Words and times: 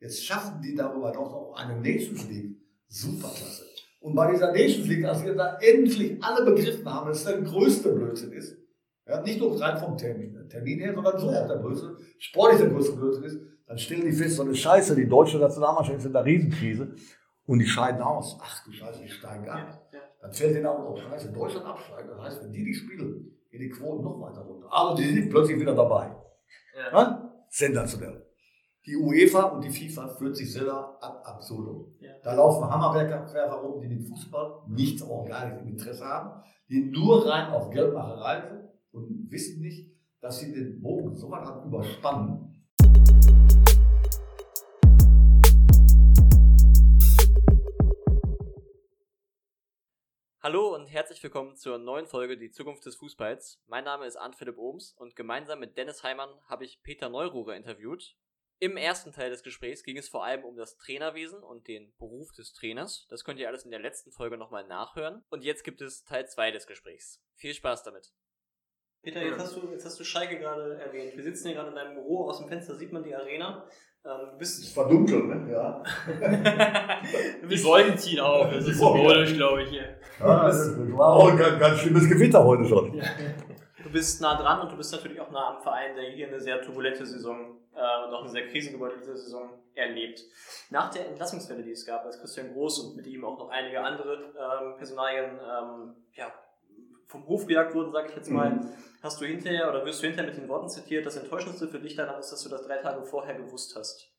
Jetzt 0.00 0.24
schaffen 0.24 0.60
die 0.62 0.74
darüber 0.74 1.12
doch 1.12 1.30
noch 1.30 1.54
eine 1.56 1.80
Nations 1.80 2.28
League. 2.28 2.56
Superklasse. 2.88 3.64
Und 4.00 4.14
bei 4.14 4.30
dieser 4.30 4.52
Nations 4.52 4.86
League, 4.86 5.04
als 5.04 5.24
wir 5.24 5.34
da 5.34 5.58
endlich 5.58 6.22
alle 6.22 6.44
begriffen 6.44 6.88
haben, 6.88 7.08
dass 7.08 7.24
das 7.24 7.32
der 7.32 7.42
größte 7.42 7.92
Blödsinn 7.92 8.32
ist, 8.32 8.56
ja, 9.06 9.20
nicht 9.22 9.40
nur 9.40 9.60
rein 9.60 9.78
vom 9.78 9.96
Termin, 9.96 10.48
Termin 10.48 10.80
her, 10.80 10.94
sondern 10.94 11.18
so 11.18 11.28
auch 11.28 11.46
der 11.46 11.58
größte, 11.58 11.96
sportlich 12.18 12.60
der 12.60 12.70
größte 12.70 12.96
Blödsinn 12.96 13.24
ist, 13.24 13.40
dann 13.66 13.78
stellen 13.78 14.04
die 14.04 14.12
fest, 14.12 14.36
so 14.36 14.42
eine 14.42 14.54
Scheiße, 14.54 14.94
die 14.94 15.08
deutsche 15.08 15.38
Nationalmannschaft 15.38 15.98
ist 15.98 16.06
in 16.06 16.12
der 16.12 16.24
Riesenkrise 16.24 16.94
und 17.46 17.58
die 17.58 17.66
scheiden 17.66 18.00
aus. 18.00 18.38
Ach 18.40 18.64
du 18.64 18.72
Scheiße, 18.72 19.00
die 19.02 19.08
steigen 19.08 19.48
ab. 19.48 19.90
Dann 20.20 20.32
fällt 20.32 20.56
denen 20.56 20.66
auch 20.66 20.78
noch, 20.78 20.96
Scheiße, 20.96 21.32
Deutschland 21.32 21.66
absteigen. 21.66 22.08
Das 22.08 22.20
heißt, 22.20 22.44
wenn 22.44 22.52
die 22.52 22.64
die 22.64 22.74
spielen, 22.74 23.30
gehen 23.50 23.60
die 23.60 23.70
Quoten 23.70 24.04
noch 24.04 24.20
weiter 24.20 24.40
runter. 24.40 24.66
Aber 24.70 24.94
die 24.96 25.04
sind 25.04 25.30
plötzlich 25.30 25.58
wieder 25.60 25.74
dabei. 25.74 26.14
Ja. 26.76 26.92
Ja? 26.92 27.32
Sensationell. 27.48 28.25
Die 28.86 28.94
UEFA 28.94 29.46
und 29.46 29.64
die 29.64 29.70
FIFA 29.70 30.06
führt 30.06 30.36
sich 30.36 30.52
selber 30.52 30.96
ab 31.02 31.20
absurdum. 31.24 31.92
Ja. 31.98 32.12
Da 32.22 32.34
laufen 32.34 32.70
Hammerwerker 32.70 33.50
rum, 33.54 33.80
die 33.80 33.88
mit 33.88 34.06
Fußball 34.06 34.62
nichts, 34.68 35.02
auch 35.02 35.26
gar 35.26 35.48
nicht 35.48 35.60
im 35.60 35.66
Interesse 35.70 36.04
haben, 36.04 36.40
die 36.68 36.84
nur 36.92 37.28
rein 37.28 37.48
auf 37.48 37.68
Geldmacherei 37.70 38.46
sind 38.46 38.68
und 38.92 39.28
wissen 39.28 39.60
nicht, 39.60 39.90
dass 40.20 40.38
sie 40.38 40.52
den 40.52 40.80
Bogen 40.80 41.16
so 41.16 41.28
weit 41.32 41.64
überspannen, 41.64 42.52
Hallo 50.40 50.76
und 50.76 50.86
herzlich 50.86 51.20
willkommen 51.24 51.56
zur 51.56 51.78
neuen 51.78 52.06
Folge 52.06 52.38
Die 52.38 52.52
Zukunft 52.52 52.86
des 52.86 52.94
Fußballs. 52.94 53.60
Mein 53.66 53.82
Name 53.82 54.06
ist 54.06 54.14
Arndt 54.14 54.36
Philipp 54.36 54.58
Ohms 54.58 54.94
und 54.96 55.16
gemeinsam 55.16 55.58
mit 55.58 55.76
Dennis 55.76 56.04
Heimann 56.04 56.30
habe 56.46 56.64
ich 56.64 56.84
Peter 56.84 57.08
Neururer 57.08 57.56
interviewt. 57.56 58.16
Im 58.58 58.78
ersten 58.78 59.12
Teil 59.12 59.28
des 59.28 59.42
Gesprächs 59.42 59.82
ging 59.82 59.98
es 59.98 60.08
vor 60.08 60.24
allem 60.24 60.44
um 60.44 60.56
das 60.56 60.78
Trainerwesen 60.78 61.42
und 61.42 61.68
den 61.68 61.92
Beruf 61.98 62.32
des 62.32 62.54
Trainers. 62.54 63.06
Das 63.10 63.22
könnt 63.22 63.38
ihr 63.38 63.48
alles 63.48 63.66
in 63.66 63.70
der 63.70 63.80
letzten 63.80 64.12
Folge 64.12 64.38
nochmal 64.38 64.66
nachhören. 64.66 65.22
Und 65.28 65.44
jetzt 65.44 65.62
gibt 65.62 65.82
es 65.82 66.04
Teil 66.04 66.26
2 66.26 66.52
des 66.52 66.66
Gesprächs. 66.66 67.20
Viel 67.34 67.52
Spaß 67.52 67.82
damit. 67.82 68.14
Peter, 69.02 69.22
jetzt 69.22 69.38
hast 69.38 69.56
du, 69.56 69.70
jetzt 69.70 69.84
hast 69.84 70.00
du 70.00 70.04
Schalke 70.04 70.38
gerade 70.38 70.80
erwähnt. 70.80 71.14
Wir 71.14 71.22
sitzen 71.22 71.48
hier 71.48 71.56
gerade 71.56 71.68
in 71.68 71.76
deinem 71.76 71.94
Büro, 71.94 72.28
aus 72.28 72.38
dem 72.38 72.48
Fenster 72.48 72.74
sieht 72.74 72.92
man 72.92 73.04
die 73.04 73.14
Arena. 73.14 73.68
Ähm, 74.04 74.30
du 74.32 74.38
bist 74.38 74.64
es 74.64 74.74
war 74.74 74.88
dunkel, 74.88 75.22
ne? 75.24 75.52
Ja. 75.52 75.82
du 77.42 77.46
Die 77.46 77.62
Wolken 77.62 77.98
ziehen 77.98 78.20
auf, 78.20 78.50
das 78.50 78.66
ist 78.66 78.78
symbolisch, 78.78 79.34
glaube 79.34 79.64
ich. 79.64 79.68
Hier. 79.68 79.98
ja 80.18 80.46
das 80.46 80.76
war 80.96 81.08
auch 81.08 81.28
ein 81.28 81.36
ganz, 81.36 81.60
ganz 81.60 81.78
schlimmes 81.80 82.08
Gewitter 82.08 82.42
heute 82.42 82.64
schon. 82.66 83.02
Du 83.84 83.92
bist 83.92 84.20
nah 84.20 84.34
dran 84.34 84.62
und 84.62 84.72
du 84.72 84.76
bist 84.76 84.90
natürlich 84.90 85.20
auch 85.20 85.30
nah 85.30 85.54
am 85.54 85.62
Verein, 85.62 85.94
der 85.94 86.10
hier 86.10 86.26
eine 86.26 86.40
sehr 86.40 86.60
turbulente 86.60 87.06
Saison 87.06 87.55
und 88.08 88.14
auch 88.14 88.22
eine 88.22 88.30
sehr 88.30 88.48
krisengebeutelte 88.48 89.16
Saison 89.16 89.50
erlebt. 89.74 90.20
Nach 90.70 90.90
der 90.90 91.06
Entlassungswelle, 91.08 91.62
die 91.62 91.72
es 91.72 91.84
gab, 91.86 92.04
als 92.04 92.18
Christian 92.20 92.52
Groß 92.52 92.78
und 92.80 92.96
mit 92.96 93.06
ihm 93.06 93.24
auch 93.24 93.38
noch 93.38 93.48
einige 93.50 93.80
andere 93.80 94.14
ähm, 94.38 94.76
Personalien 94.76 95.38
ähm, 95.38 95.94
ja, 96.14 96.32
vom 97.08 97.26
Hof 97.28 97.46
gejagt 97.46 97.74
wurden, 97.74 97.92
sage 97.92 98.08
ich 98.10 98.16
jetzt 98.16 98.30
mal, 98.30 98.50
Mhm. 98.50 98.68
hast 99.02 99.20
du 99.20 99.24
hinterher 99.26 99.68
oder 99.68 99.84
wirst 99.84 100.02
du 100.02 100.06
hinterher 100.06 100.30
mit 100.32 100.40
den 100.40 100.48
Worten 100.48 100.68
zitiert, 100.68 101.06
das 101.06 101.16
Enttäuschendste 101.16 101.68
für 101.68 101.78
dich 101.78 101.94
daran 101.94 102.18
ist, 102.18 102.30
dass 102.32 102.42
du 102.42 102.48
das 102.48 102.62
drei 102.66 102.78
Tage 102.78 103.04
vorher 103.04 103.34
gewusst 103.34 103.76
hast. 103.76 104.10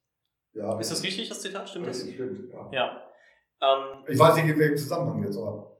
Ja, 0.53 0.79
Ist 0.79 0.91
das 0.91 1.03
richtig, 1.03 1.27
das 1.29 1.41
Zitat? 1.41 1.69
Stimmt 1.69 1.87
das? 1.87 1.99
das 1.99 2.09
stimmt, 2.13 2.51
ja. 2.51 2.69
Ja. 2.71 3.03
Ähm, 3.61 4.03
Ich 4.07 4.17
weiß 4.17 4.35
nicht, 4.35 4.45
in 4.47 4.57
welchem 4.59 4.77
Zusammenhang 4.77 5.23
jetzt, 5.23 5.37
aber. 5.37 5.76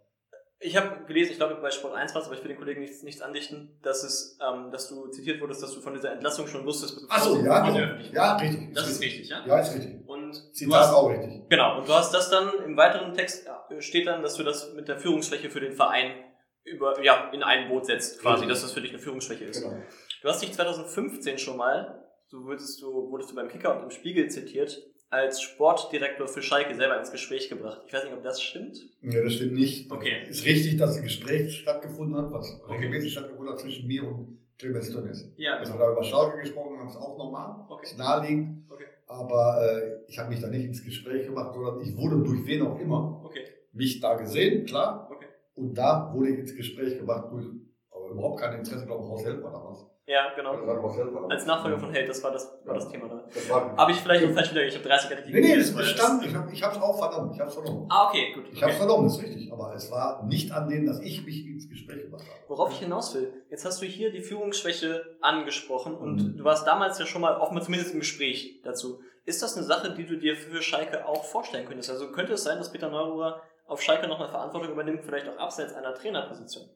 Ich 0.60 0.76
habe 0.76 1.06
gelesen, 1.06 1.32
ich 1.32 1.38
glaube 1.38 1.56
bei 1.56 1.70
Sport 1.70 1.94
1 1.94 2.16
war 2.16 2.22
es, 2.22 2.28
aber 2.28 2.36
ich 2.36 2.42
will 2.42 2.50
den 2.50 2.58
Kollegen 2.58 2.82
nichts, 2.82 3.04
nichts 3.04 3.22
andichten, 3.22 3.78
dass 3.84 4.04
es, 4.04 4.40
ähm, 4.42 4.72
dass 4.72 4.90
du 4.90 5.08
zitiert 5.10 5.40
wurdest, 5.40 5.62
dass 5.62 5.74
du 5.74 5.82
von 5.82 5.94
dieser 5.94 6.12
Entlassung 6.12 6.48
schon 6.48 6.66
wusstest. 6.66 7.06
Achso, 7.10 7.36
sie 7.36 7.46
ja, 7.46 7.70
genau. 7.70 7.96
ja, 8.12 8.38
richtig. 8.38 8.74
Das 8.74 8.90
ist 8.90 9.02
richtig, 9.02 9.30
ja? 9.30 9.46
Ja, 9.46 9.60
ist 9.60 9.76
richtig. 9.76 10.08
Und 10.08 10.32
du 10.32 10.52
Zitat 10.54 10.80
hast, 10.80 10.94
auch 10.94 11.10
richtig. 11.10 11.48
genau, 11.50 11.78
und 11.78 11.88
du 11.88 11.94
hast 11.94 12.12
das 12.12 12.32
dann 12.32 12.52
im 12.66 12.76
weiteren 12.76 13.14
Text 13.14 13.48
steht 13.80 14.08
dann, 14.08 14.24
dass 14.24 14.36
du 14.36 14.44
das 14.44 14.74
mit 14.74 14.88
der 14.88 14.98
Führungsschwäche 14.98 15.50
für 15.50 15.60
den 15.60 15.74
Verein 15.74 16.24
über, 16.64 17.02
ja, 17.04 17.30
in 17.32 17.44
ein 17.44 17.70
Boot 17.70 17.86
setzt, 17.86 18.22
quasi, 18.22 18.42
Richtig. 18.42 18.50
dass 18.50 18.62
das 18.62 18.74
für 18.74 18.82
dich 18.82 18.92
eine 18.92 19.00
Führungsschwäche 19.00 19.46
ist. 19.46 19.62
Genau. 19.62 19.78
Du 20.22 20.28
hast 20.28 20.42
dich 20.42 20.52
2015 20.52 21.38
schon 21.38 21.58
mal, 21.58 22.04
so 22.28 22.44
wurdest 22.44 22.82
du, 22.82 23.10
wurdest 23.10 23.32
du 23.32 23.36
beim 23.36 23.48
Kicker 23.48 23.78
und 23.78 23.84
im 23.84 23.92
Spiegel 23.92 24.30
zitiert, 24.30 24.78
als 25.10 25.42
Sportdirektor 25.42 26.28
für 26.28 26.42
Schalke 26.42 26.76
selber 26.76 27.00
ins 27.00 27.12
Gespräch 27.12 27.50
gebracht. 27.50 27.82
Ich 27.88 27.94
weiß 27.94 28.04
nicht, 28.04 28.14
ob 28.14 28.24
das 28.24 28.42
stimmt. 28.42 28.78
Ja, 29.02 29.24
das 29.24 29.34
stimmt 29.34 29.54
nicht. 29.54 29.92
Okay. 29.92 30.24
Ist 30.30 30.46
richtig, 30.46 30.78
dass 30.78 30.98
ein 30.98 31.04
Gespräch 31.04 31.60
stattgefunden 31.60 32.18
hat, 32.18 32.32
was 32.32 32.60
regelmäßig 32.70 33.14
stattgefunden 33.14 33.54
hat 33.54 33.60
zwischen 33.60 33.88
mir 33.88 34.04
und 34.04 34.38
Clemens 34.60 34.92
Tönnes. 34.92 35.32
Ja, 35.38 35.60
wir 35.60 35.78
da 35.78 35.92
über 35.92 36.04
Schalke 36.04 36.40
gesprochen 36.42 36.80
haben, 36.80 36.88
ist 36.90 36.98
auch 36.98 37.18
normal. 37.18 37.66
Okay. 37.70 37.86
Ist 37.86 37.98
naheliegend. 37.98 38.70
Okay. 38.70 38.86
Aber 39.06 39.62
äh, 39.62 40.00
ich 40.08 40.18
habe 40.20 40.30
mich 40.30 40.42
da 40.42 40.48
nicht 40.48 40.66
ins 40.66 40.84
Gespräch 40.84 41.26
gemacht, 41.26 41.54
sondern 41.54 41.80
ich 41.82 41.96
wurde 41.96 42.18
durch 42.24 42.46
wen 42.46 42.64
auch 42.64 42.80
immer 42.80 43.22
Okay. 43.24 43.46
mich 43.72 44.00
da 44.02 44.16
gesehen, 44.16 44.66
klar. 44.66 45.08
Okay. 45.12 45.28
Und 45.56 45.76
da 45.78 46.12
wurde 46.14 46.32
ich 46.32 46.40
ins 46.40 46.56
Gespräch 46.56 46.98
gemacht 46.98 47.32
durch, 47.32 47.46
aber 47.92 48.10
überhaupt 48.10 48.42
kein 48.42 48.58
Interesse, 48.60 48.86
glaube 48.86 49.04
ich, 49.04 49.10
Horst 49.10 49.26
Helfer 49.26 49.52
damals. 49.52 49.86
Ja, 50.08 50.34
genau. 50.36 50.56
Damals. 50.56 51.32
Als 51.32 51.46
Nachfolger 51.46 51.78
von 51.80 51.92
Held, 51.92 52.08
das 52.08 52.24
war 52.24 52.32
das, 52.32 52.58
war 52.64 52.76
das 52.76 52.88
Thema. 52.90 53.08
Ne? 53.08 53.24
Das 53.34 53.50
war, 53.50 53.76
Habe 53.76 53.92
ich 53.92 53.98
vielleicht 53.98 54.26
auch 54.26 54.32
falsch 54.34 54.52
wieder, 54.52 54.64
ich 54.66 54.74
habe 54.76 54.88
30 54.88 55.12
Adjektive. 55.12 55.38
nee, 55.38 55.48
nee, 55.48 55.56
das 55.58 55.66
gegeben, 55.68 55.78
weil 55.80 55.84
bestand. 55.84 56.26
Ich 56.26 56.34
habe 56.36 56.52
ich 56.54 56.64
hab's 56.64 56.78
auch 56.82 56.98
vernommen. 56.98 57.34
Ich 57.34 57.40
habe 57.42 57.50
es 57.50 57.56
vernommen. 57.56 57.88
Ah, 57.90 58.08
okay, 58.08 58.32
gut. 58.34 58.46
Ich 58.52 58.64
habe 58.64 58.72
es 58.72 58.78
Okay. 58.80 58.88
vernommen, 58.88 59.08
ist 59.08 59.22
richtig. 59.22 59.52
Aber 59.52 59.76
es 59.76 59.92
war 59.92 60.24
nicht 60.24 60.50
an 60.54 60.70
denen, 60.70 60.86
dass 60.86 61.02
ich 61.02 61.26
mich 61.26 61.46
ins 61.46 61.68
Gespräch 61.70 62.04
gemacht 62.04 62.22
habe. 62.24 62.40
Worauf 62.48 62.72
ich 62.72 62.80
hinaus 62.80 63.14
will, 63.16 63.34
jetzt 63.50 63.66
hast 63.66 63.82
du 63.82 63.86
hier 63.86 64.12
die 64.14 64.22
Führungsschwäche 64.22 65.18
angesprochen 65.20 65.94
und 65.96 66.16
Mhm. 66.24 66.38
du 66.38 66.44
warst 66.46 66.66
damals 66.66 66.98
ja 67.00 67.06
schon 67.06 67.22
mal 67.22 67.36
offenbar 67.36 67.64
zumindest 67.66 67.94
im 67.94 68.00
Gespräch 68.00 68.62
dazu. 68.64 69.02
Ist 69.26 69.44
das 69.44 69.58
eine 69.58 69.66
Sache, 69.66 69.94
die 69.94 70.06
du 70.06 70.18
dir 70.18 70.38
für 70.38 70.62
Schalke 70.62 71.06
auch 71.06 71.26
vorstellen 71.26 71.68
könntest? 71.68 71.90
Also 71.90 72.14
könnte 72.14 72.32
es 72.34 72.44
sein, 72.44 72.58
dass 72.60 72.72
Peter 72.72 72.90
Neururer 72.90 73.42
auf 73.66 73.82
Schalke 73.82 74.08
nochmal 74.08 74.30
Verantwortung 74.30 74.72
übernimmt, 74.72 75.04
vielleicht 75.04 75.28
auch 75.28 75.38
abseits 75.38 75.74
einer 75.74 75.94
Trainerposition? 75.94 76.70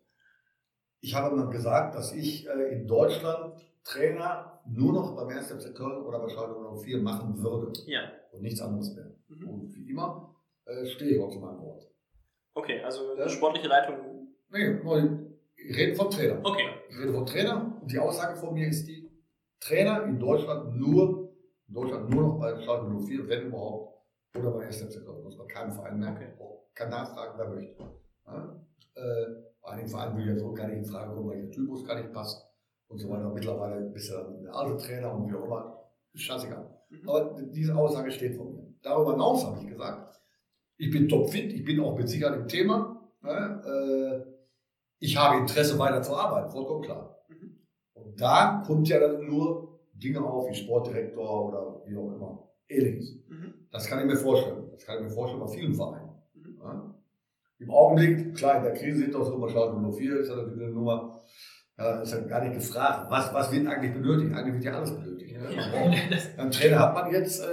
Ich 1.02 1.16
habe 1.16 1.36
immer 1.36 1.50
gesagt, 1.50 1.96
dass 1.96 2.14
ich 2.14 2.48
äh, 2.48 2.74
in 2.74 2.88
Deutschland 2.88 3.56
Trainer 3.84 4.62
nur 4.68 4.94
noch 4.94 5.16
beim 5.16 5.30
1. 5.30 5.52
FC 5.52 5.76
Köln 5.76 6.04
oder 6.04 6.20
bei 6.20 6.30
Schalke 6.30 6.54
04 6.78 7.00
machen 7.02 7.42
würde 7.42 7.74
Ja. 7.88 8.02
und 8.32 8.42
nichts 8.44 8.62
anderes 8.62 8.96
mehr. 8.96 9.12
Mhm. 9.28 9.50
Und 9.50 9.76
wie 9.76 9.90
immer 9.90 10.36
äh, 10.66 10.86
stehe 10.86 11.16
ich 11.16 11.20
auch 11.20 11.32
zu 11.32 11.40
meinem 11.40 11.60
Wort. 11.62 11.88
Okay, 12.54 12.82
also 12.84 13.16
die 13.16 13.30
sportliche 13.30 13.68
Leitung. 13.68 13.96
Nee, 14.52 14.76
nur, 14.84 15.32
ich 15.56 15.76
rede 15.76 15.96
vom 15.96 16.10
Trainer. 16.12 16.40
Okay. 16.44 16.68
Ich 16.90 17.00
rede 17.00 17.14
vom 17.14 17.26
Trainer 17.26 17.78
und 17.82 17.92
die 17.92 17.98
Aussage 18.00 18.36
von 18.36 18.54
mir 18.54 18.68
ist 18.68 18.86
die, 18.88 19.10
Trainer 19.62 20.04
in 20.06 20.20
Deutschland 20.20 20.76
nur, 20.76 21.34
in 21.68 21.74
Deutschland 21.74 22.10
nur 22.10 22.24
noch 22.24 22.40
bei 22.40 22.60
Schalke 22.62 22.88
04, 22.90 23.28
wenn 23.28 23.48
überhaupt, 23.48 23.96
oder 24.36 24.52
bei 24.52 24.66
1. 24.66 24.82
FC 24.82 25.06
Köln. 25.06 25.24
Das 25.24 25.38
bei 25.38 25.46
keinem 25.46 25.72
Verein 25.72 26.00
mehr. 26.00 26.12
Okay. 26.12 26.34
Kann 26.74 26.90
nachfragen, 26.90 27.34
wer 27.38 27.48
möchte. 27.50 27.84
Ja? 28.26 28.66
Äh, 28.96 29.51
bei 29.62 29.70
einigen 29.72 29.88
Vereinen 29.88 30.16
will 30.16 30.24
ich 30.24 30.30
jetzt 30.30 30.44
auch 30.44 30.54
gar 30.54 30.68
nicht 30.68 30.78
in 30.78 30.86
Frage 30.86 31.14
kommen, 31.14 31.30
weil 31.30 31.42
der 31.42 31.52
Typus 31.52 31.86
gar 31.86 31.96
nicht 31.96 32.12
passt 32.12 32.48
und 32.88 33.00
so 33.00 33.10
weiter. 33.10 33.30
Mittlerweile 33.30 33.82
bist 33.90 34.10
du 34.10 34.16
dann 34.16 34.42
der 34.42 34.56
alte 34.56 34.78
Trainer 34.78 35.14
und 35.14 35.30
wie 35.30 35.36
auch 35.36 35.46
immer. 35.46 35.78
Scheißegal. 36.14 36.70
Mhm. 36.90 37.10
Aber 37.10 37.42
diese 37.42 37.76
Aussage 37.76 38.12
steht 38.12 38.36
von 38.36 38.54
mir. 38.54 38.74
Darüber 38.82 39.14
hinaus 39.14 39.46
habe 39.46 39.60
ich 39.62 39.68
gesagt, 39.68 40.20
ich 40.78 40.90
bin 40.90 41.08
topfit, 41.08 41.54
ich 41.54 41.64
bin 41.64 41.80
auch 41.80 41.96
mit 41.96 42.10
Sicherheit 42.10 42.40
im 42.40 42.48
Thema. 42.48 43.10
Ne? 43.22 44.26
Äh, 44.26 44.32
ich 45.00 45.16
habe 45.18 45.38
Interesse 45.38 45.78
weiter 45.80 46.02
zu 46.02 46.16
arbeiten, 46.16 46.50
vollkommen 46.50 46.82
klar. 46.82 47.24
Mhm. 47.30 47.60
Und 47.94 48.20
da 48.20 48.64
kommt 48.66 48.88
ja 48.90 49.00
dann 49.00 49.26
nur 49.26 49.80
Dinge 49.94 50.24
auf 50.24 50.50
wie 50.50 50.56
Sportdirektor 50.56 51.48
oder 51.48 51.84
wie 51.86 51.96
auch 51.96 52.12
immer. 52.12 52.50
Ähnliches. 52.68 53.16
Mhm. 53.28 53.68
Das 53.72 53.86
kann 53.88 54.00
ich 54.00 54.06
mir 54.06 54.18
vorstellen. 54.18 54.70
Das 54.72 54.86
kann 54.86 54.98
ich 54.98 55.04
mir 55.04 55.10
vorstellen 55.12 55.42
bei 55.42 55.48
vielen 55.48 55.74
Vereinen. 55.74 56.10
Mhm. 56.34 56.60
Ja? 56.62 56.91
Im 57.62 57.70
Augenblick, 57.70 58.36
klar, 58.36 58.58
in 58.58 58.64
der 58.64 58.74
Krise 58.74 58.98
sind 59.04 59.16
auch 59.16 59.24
so, 59.24 59.38
mal 59.38 59.50
Schalke 59.50 59.78
04 59.80 60.20
ist 60.20 60.30
ja 60.30 60.36
natürlich 60.36 60.64
eine 60.64 60.72
Nummer, 60.74 61.22
ja, 61.78 62.02
ist 62.02 62.12
ja 62.12 62.20
gar 62.22 62.42
nicht 62.44 62.56
gefragt, 62.56 63.10
was, 63.12 63.32
was 63.34 63.52
wird 63.52 63.68
eigentlich 63.68 63.94
benötigt? 63.94 64.34
Eigentlich 64.36 64.56
wird 64.56 64.64
ja 64.66 64.74
alles 64.74 64.92
benötigt. 64.96 65.34
Ne? 65.38 65.44
Man 65.56 65.72
braucht- 65.72 66.40
Einen 66.40 66.52
Trainer 66.52 66.80
hat 66.80 66.94
man 66.96 67.12
jetzt, 67.14 67.40
äh, 67.44 67.48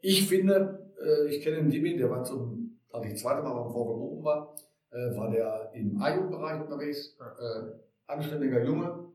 ich 0.00 0.28
finde, 0.28 0.88
äh, 1.04 1.28
ich 1.28 1.42
kenne 1.42 1.56
den 1.56 1.70
Dimi, 1.70 1.96
der 1.96 2.08
war 2.08 2.22
zum, 2.22 2.78
als 2.92 3.04
ich 3.06 3.12
das 3.12 3.22
zweite 3.22 3.42
Mal 3.42 3.52
beim 3.54 3.72
VW 3.72 3.90
oben 3.94 4.24
war, 4.24 4.54
äh, 4.92 5.16
war 5.16 5.30
der 5.30 5.70
im 5.74 6.00
A-Jugendbereich 6.00 6.60
unterwegs, 6.62 7.18
äh, 7.20 7.70
anständiger 8.06 8.64
Junge, 8.64 9.06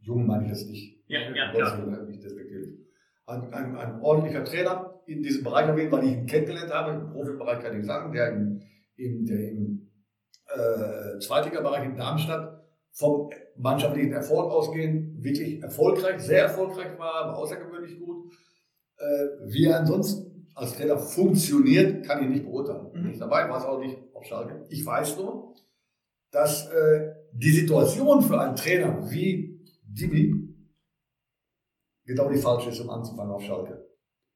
Jung 0.00 0.26
meine 0.26 0.44
ich 0.44 0.50
jetzt 0.50 0.66
nicht, 0.70 1.02
Ja, 1.08 1.20
ja, 1.34 1.52
Gottes 1.52 1.76
Willen, 1.78 1.90
ne, 1.90 2.02
nicht 2.08 2.24
despektierlich. 2.24 2.78
Ein, 3.26 3.52
ein, 3.52 3.76
ein 3.76 4.00
ordentlicher 4.00 4.44
Trainer 4.44 4.94
in 5.06 5.22
diesem 5.22 5.44
Bereich 5.44 5.66
den 5.66 5.78
ich 5.78 6.12
ihn 6.16 6.26
kennengelernt 6.26 6.72
habe, 6.72 6.92
im 6.92 7.10
Profibereich 7.12 7.60
kann 7.62 7.78
ich 7.78 7.84
sagen, 7.86 8.12
der 8.12 8.32
im, 8.32 8.62
im, 8.96 9.26
der 9.26 9.50
im 9.52 9.89
äh, 10.54 11.18
Zweitliga-Bereich 11.18 11.84
in 11.84 11.96
Darmstadt 11.96 12.64
vom 12.92 13.30
mannschaftlichen 13.56 14.12
Erfolg 14.12 14.50
ausgehend 14.50 15.22
wirklich 15.22 15.62
erfolgreich, 15.62 16.20
sehr 16.20 16.42
erfolgreich 16.42 16.98
war, 16.98 17.24
aber 17.24 17.36
außergewöhnlich 17.36 17.98
gut. 17.98 18.32
Äh, 18.96 19.26
wie 19.46 19.66
er 19.66 19.80
ansonsten 19.80 20.48
als 20.54 20.76
Trainer 20.76 20.98
funktioniert, 20.98 22.04
kann 22.06 22.22
ich 22.22 22.28
nicht 22.28 22.44
beurteilen. 22.44 22.88
Mhm. 22.92 23.08
nicht 23.08 23.20
dabei, 23.20 23.48
war 23.48 23.58
es 23.58 23.64
auch 23.64 23.78
nicht 23.78 23.96
auf 24.14 24.24
Schalke. 24.24 24.66
Ich 24.68 24.84
weiß 24.84 25.16
nur, 25.18 25.54
dass 26.30 26.68
äh, 26.68 27.12
die 27.32 27.50
Situation 27.50 28.22
für 28.22 28.40
einen 28.40 28.56
Trainer 28.56 29.10
wie 29.10 29.64
Dimi 29.82 30.50
genau 32.04 32.28
die 32.28 32.38
falsche 32.38 32.70
ist, 32.70 32.80
um 32.80 32.90
anzufangen 32.90 33.32
auf 33.32 33.42
Schalke. 33.42 33.86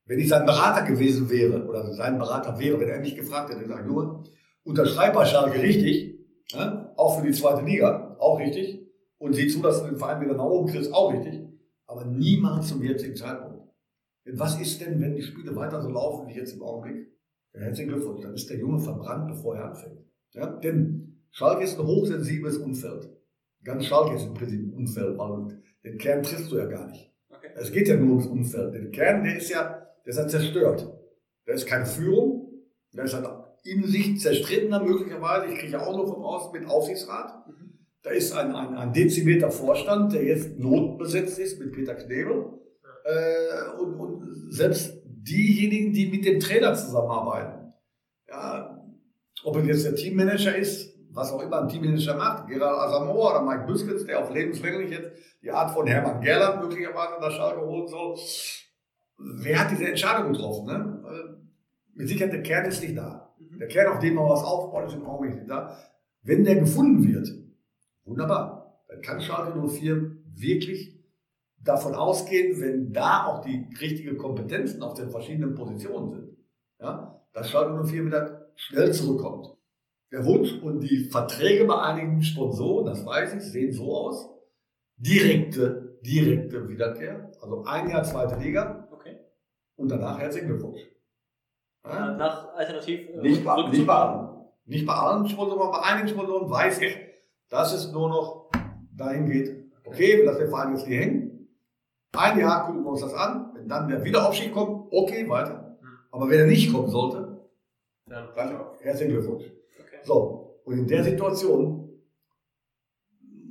Wenn 0.06 0.18
ich 0.18 0.28
sein 0.28 0.46
Berater 0.46 0.84
gewesen 0.84 1.30
wäre, 1.30 1.66
oder 1.66 1.92
sein 1.94 2.18
Berater 2.18 2.58
wäre, 2.58 2.78
wenn 2.78 2.88
er 2.88 3.00
mich 3.00 3.16
gefragt 3.16 3.50
hätte, 3.50 3.62
gesagt, 3.62 3.86
Junge, 3.86 4.22
unterschreib 4.64 5.14
bei 5.14 5.24
Schalke 5.24 5.62
richtig, 5.62 6.18
ne? 6.54 6.92
auch 6.96 7.18
für 7.18 7.26
die 7.26 7.32
zweite 7.32 7.64
Liga, 7.64 8.16
auch 8.18 8.38
richtig, 8.38 8.84
und 9.18 9.34
sieh 9.34 9.48
zu, 9.48 9.60
dass 9.60 9.82
du 9.82 9.88
den 9.88 9.96
Verein 9.96 10.20
wieder 10.20 10.34
nach 10.34 10.44
oben 10.44 10.70
kriegst, 10.70 10.92
auch 10.92 11.12
richtig, 11.12 11.40
aber 11.86 12.04
niemals 12.04 12.68
zum 12.68 12.82
jetzigen 12.82 13.16
Zeitpunkt. 13.16 13.68
Denn 14.26 14.38
was 14.38 14.60
ist 14.60 14.80
denn, 14.80 15.00
wenn 15.00 15.14
die 15.14 15.22
Spiele 15.22 15.54
weiter 15.54 15.82
so 15.82 15.90
laufen 15.90 16.28
wie 16.28 16.34
jetzt 16.34 16.54
im 16.54 16.62
Augenblick? 16.62 17.12
Ja, 17.52 17.60
herzlichen 17.60 17.90
Glückwunsch, 17.90 18.22
dann 18.22 18.34
ist 18.34 18.50
der 18.50 18.58
Junge 18.58 18.80
verbrannt, 18.80 19.28
bevor 19.28 19.56
er 19.56 19.66
anfängt. 19.66 20.00
Ja? 20.32 20.46
Denn 20.46 21.22
Schalke 21.30 21.64
ist 21.64 21.78
ein 21.78 21.86
hochsensibles 21.86 22.58
Umfeld. 22.58 23.10
Ganz 23.62 23.84
Schalke 23.86 24.16
ist 24.16 24.26
im 24.26 24.34
Prinzip 24.34 24.60
ein 24.60 24.74
Umfeld, 24.74 25.18
weil 25.18 25.62
den 25.84 25.98
Kern 25.98 26.22
triffst 26.22 26.50
du 26.50 26.56
ja 26.56 26.66
gar 26.66 26.86
nicht. 26.88 27.12
Okay. 27.28 27.50
Es 27.54 27.70
geht 27.72 27.88
ja 27.88 27.96
nur 27.96 28.10
ums 28.10 28.26
Umfeld. 28.26 28.74
Der 28.74 28.90
Kern, 28.90 29.24
der 29.24 29.36
ist 29.36 29.50
ja, 29.50 29.86
der 30.04 30.10
ist 30.10 30.16
ja 30.16 30.26
zerstört. 30.26 30.90
Da 31.46 31.52
ist 31.52 31.66
keine 31.66 31.86
Führung, 31.86 32.50
da 32.92 33.02
ist 33.02 33.14
ein 33.14 33.26
in 33.64 33.86
sich 33.86 34.20
zerstrittener 34.20 34.82
möglicherweise, 34.82 35.52
ich 35.52 35.58
kriege 35.58 35.80
auch 35.80 35.96
nur 35.96 36.06
vom 36.06 36.22
Außen 36.22 36.52
mit 36.52 36.68
Aufsichtsrat. 36.68 37.44
Da 38.02 38.10
ist 38.10 38.32
ein, 38.32 38.54
ein, 38.54 38.76
ein 38.76 38.92
dezimierter 38.92 39.50
Vorstand, 39.50 40.12
der 40.12 40.24
jetzt 40.24 40.58
notbesetzt 40.58 41.38
ist 41.38 41.58
mit 41.58 41.72
Peter 41.72 41.94
Knebel. 41.94 42.60
Äh, 43.04 43.80
und, 43.80 43.94
und 43.94 44.52
selbst 44.52 45.02
diejenigen, 45.04 45.92
die 45.92 46.06
mit 46.06 46.26
dem 46.26 46.38
Trainer 46.38 46.74
zusammenarbeiten, 46.74 47.72
ja, 48.28 48.78
ob 49.42 49.56
es 49.56 49.66
jetzt 49.66 49.84
der 49.86 49.94
Teammanager 49.94 50.54
ist, 50.54 50.94
was 51.10 51.32
auch 51.32 51.40
immer 51.40 51.62
ein 51.62 51.68
Teammanager 51.68 52.16
macht, 52.16 52.48
Gerald 52.48 52.78
Asamoah 52.78 53.30
oder 53.30 53.42
Mike 53.42 53.66
Büskens, 53.66 54.04
der 54.04 54.20
auf 54.20 54.34
lebenslänglich 54.34 54.90
jetzt 54.90 55.12
die 55.42 55.50
Art 55.50 55.70
von 55.70 55.86
Hermann 55.86 56.20
Gerland 56.20 56.62
möglicherweise 56.62 57.20
nach 57.20 57.30
Schalke 57.30 57.60
holen 57.64 57.86
soll. 57.86 58.18
Wer 59.18 59.60
hat 59.60 59.70
diese 59.70 59.86
Entscheidung 59.86 60.32
getroffen? 60.32 60.66
Ne? 60.66 61.38
Mit 61.94 62.08
Sicherheit 62.08 62.32
der 62.32 62.42
Kern 62.42 62.64
ist 62.66 62.82
nicht 62.82 62.96
da. 62.96 63.23
Der 63.60 63.68
Kern, 63.68 63.92
auf 63.92 64.00
dem 64.00 64.14
man 64.14 64.28
was 64.28 64.44
aufbaut, 64.44 64.86
ist 64.86 64.94
im 64.94 65.06
Augenblick 65.06 65.36
nicht 65.36 65.50
da. 65.50 65.76
Wenn 66.22 66.44
der 66.44 66.56
gefunden 66.56 67.06
wird, 67.06 67.28
wunderbar, 68.04 68.82
dann 68.88 69.00
kann 69.02 69.20
Schalke 69.20 69.58
04 69.58 70.16
wirklich 70.34 70.94
davon 71.62 71.94
ausgehen, 71.94 72.60
wenn 72.60 72.92
da 72.92 73.26
auch 73.26 73.40
die 73.40 73.68
richtigen 73.80 74.18
Kompetenzen 74.18 74.82
auf 74.82 74.94
den 74.94 75.10
verschiedenen 75.10 75.54
Positionen 75.54 76.10
sind, 76.12 76.36
ja, 76.80 77.20
dass 77.32 77.50
Schalke 77.50 77.82
04 77.84 78.06
wieder 78.06 78.52
schnell 78.56 78.92
zurückkommt. 78.92 79.56
Der 80.12 80.24
Wunsch 80.24 80.52
und 80.62 80.80
die 80.80 81.08
Verträge 81.10 81.64
bei 81.64 81.80
einigen 81.80 82.22
Sponsoren, 82.22 82.86
das 82.86 83.04
weiß 83.04 83.34
ich, 83.34 83.42
sehen 83.42 83.72
so 83.72 83.96
aus, 83.96 84.28
direkte, 84.96 85.98
direkte 86.04 86.68
Wiederkehr, 86.68 87.32
also 87.40 87.64
ein 87.64 87.90
Jahr 87.90 88.04
zweite 88.04 88.36
Liga 88.36 88.88
Okay. 88.92 89.16
und 89.76 89.90
danach 89.90 90.18
herzlichen 90.18 90.48
Glückwunsch. 90.48 90.80
Ja? 91.84 92.16
Nach 92.16 92.54
Alternativ. 92.54 93.08
äh, 93.10 93.20
Nicht 93.20 93.44
bei, 93.44 93.68
nicht 93.70 93.86
bei 93.86 93.94
allen. 93.94 94.28
Nicht 94.66 94.86
bei 94.86 94.94
allen 94.94 95.28
Sponsoren, 95.28 95.60
aber 95.60 95.72
bei 95.72 95.82
einigen 95.84 96.08
Sponsoren 96.08 96.50
weiß 96.50 96.80
ich, 96.80 96.96
dass 97.50 97.74
es 97.74 97.92
nur 97.92 98.08
noch 98.08 98.50
dahin 98.96 99.26
geht, 99.30 99.70
okay, 99.84 100.18
wir 100.18 100.24
lassen 100.24 100.40
den 100.40 100.48
Verein 100.48 100.74
jetzt 100.74 100.86
hier 100.86 101.00
hängen. 101.00 101.48
Ein 102.16 102.38
Jahr 102.38 102.66
gucken 102.66 102.82
wir 102.84 102.90
uns 102.90 103.00
das 103.00 103.12
an. 103.12 103.50
Wenn 103.54 103.68
dann 103.68 103.88
der 103.88 104.02
Wiederaufstieg 104.04 104.52
kommt, 104.54 104.90
okay, 104.92 105.28
weiter. 105.28 105.78
Aber 106.10 106.30
wenn 106.30 106.40
er 106.40 106.46
nicht 106.46 106.72
kommen 106.72 106.88
sollte, 106.88 107.46
Dann. 108.06 108.28
dann 108.34 108.60
herzlichen 108.80 109.12
Glückwunsch. 109.12 109.44
Okay. 109.78 109.98
So, 110.04 110.60
und 110.64 110.78
in 110.78 110.86
der 110.86 111.02
Situation 111.04 111.90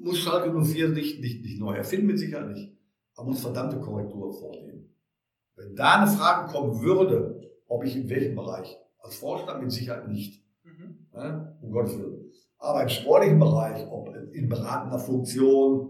muss 0.02 0.18
Schalke 0.20 0.50
04 0.52 0.90
nicht, 0.90 1.20
nicht, 1.22 1.44
nicht 1.44 1.60
neu 1.60 1.76
erfinden, 1.76 2.08
mit 2.08 2.20
Sicherheit 2.20 2.50
nicht. 2.50 2.76
Aber 3.16 3.28
muss 3.28 3.42
verdammte 3.42 3.80
Korrektur 3.80 4.34
vornehmen. 4.34 4.96
Wenn 5.56 5.76
da 5.76 6.00
eine 6.00 6.08
Frage 6.08 6.52
kommen 6.52 6.82
würde, 6.82 7.53
ob 7.74 7.84
ich 7.84 7.96
in 7.96 8.10
welchem 8.10 8.36
Bereich, 8.36 8.78
als 9.00 9.16
Vorstand 9.16 9.62
mit 9.62 9.72
Sicherheit 9.72 10.08
nicht. 10.08 10.44
Mhm. 10.64 11.08
Ne? 11.14 11.58
Um 11.62 11.72
Gottes 11.72 11.98
Willen. 11.98 12.32
Aber 12.60 12.84
im 12.84 12.90
sportlichen 12.90 13.40
Bereich, 13.40 13.86
ob 13.92 14.16
in 14.34 14.48
beratender 14.48 15.00
Funktion, 15.00 15.90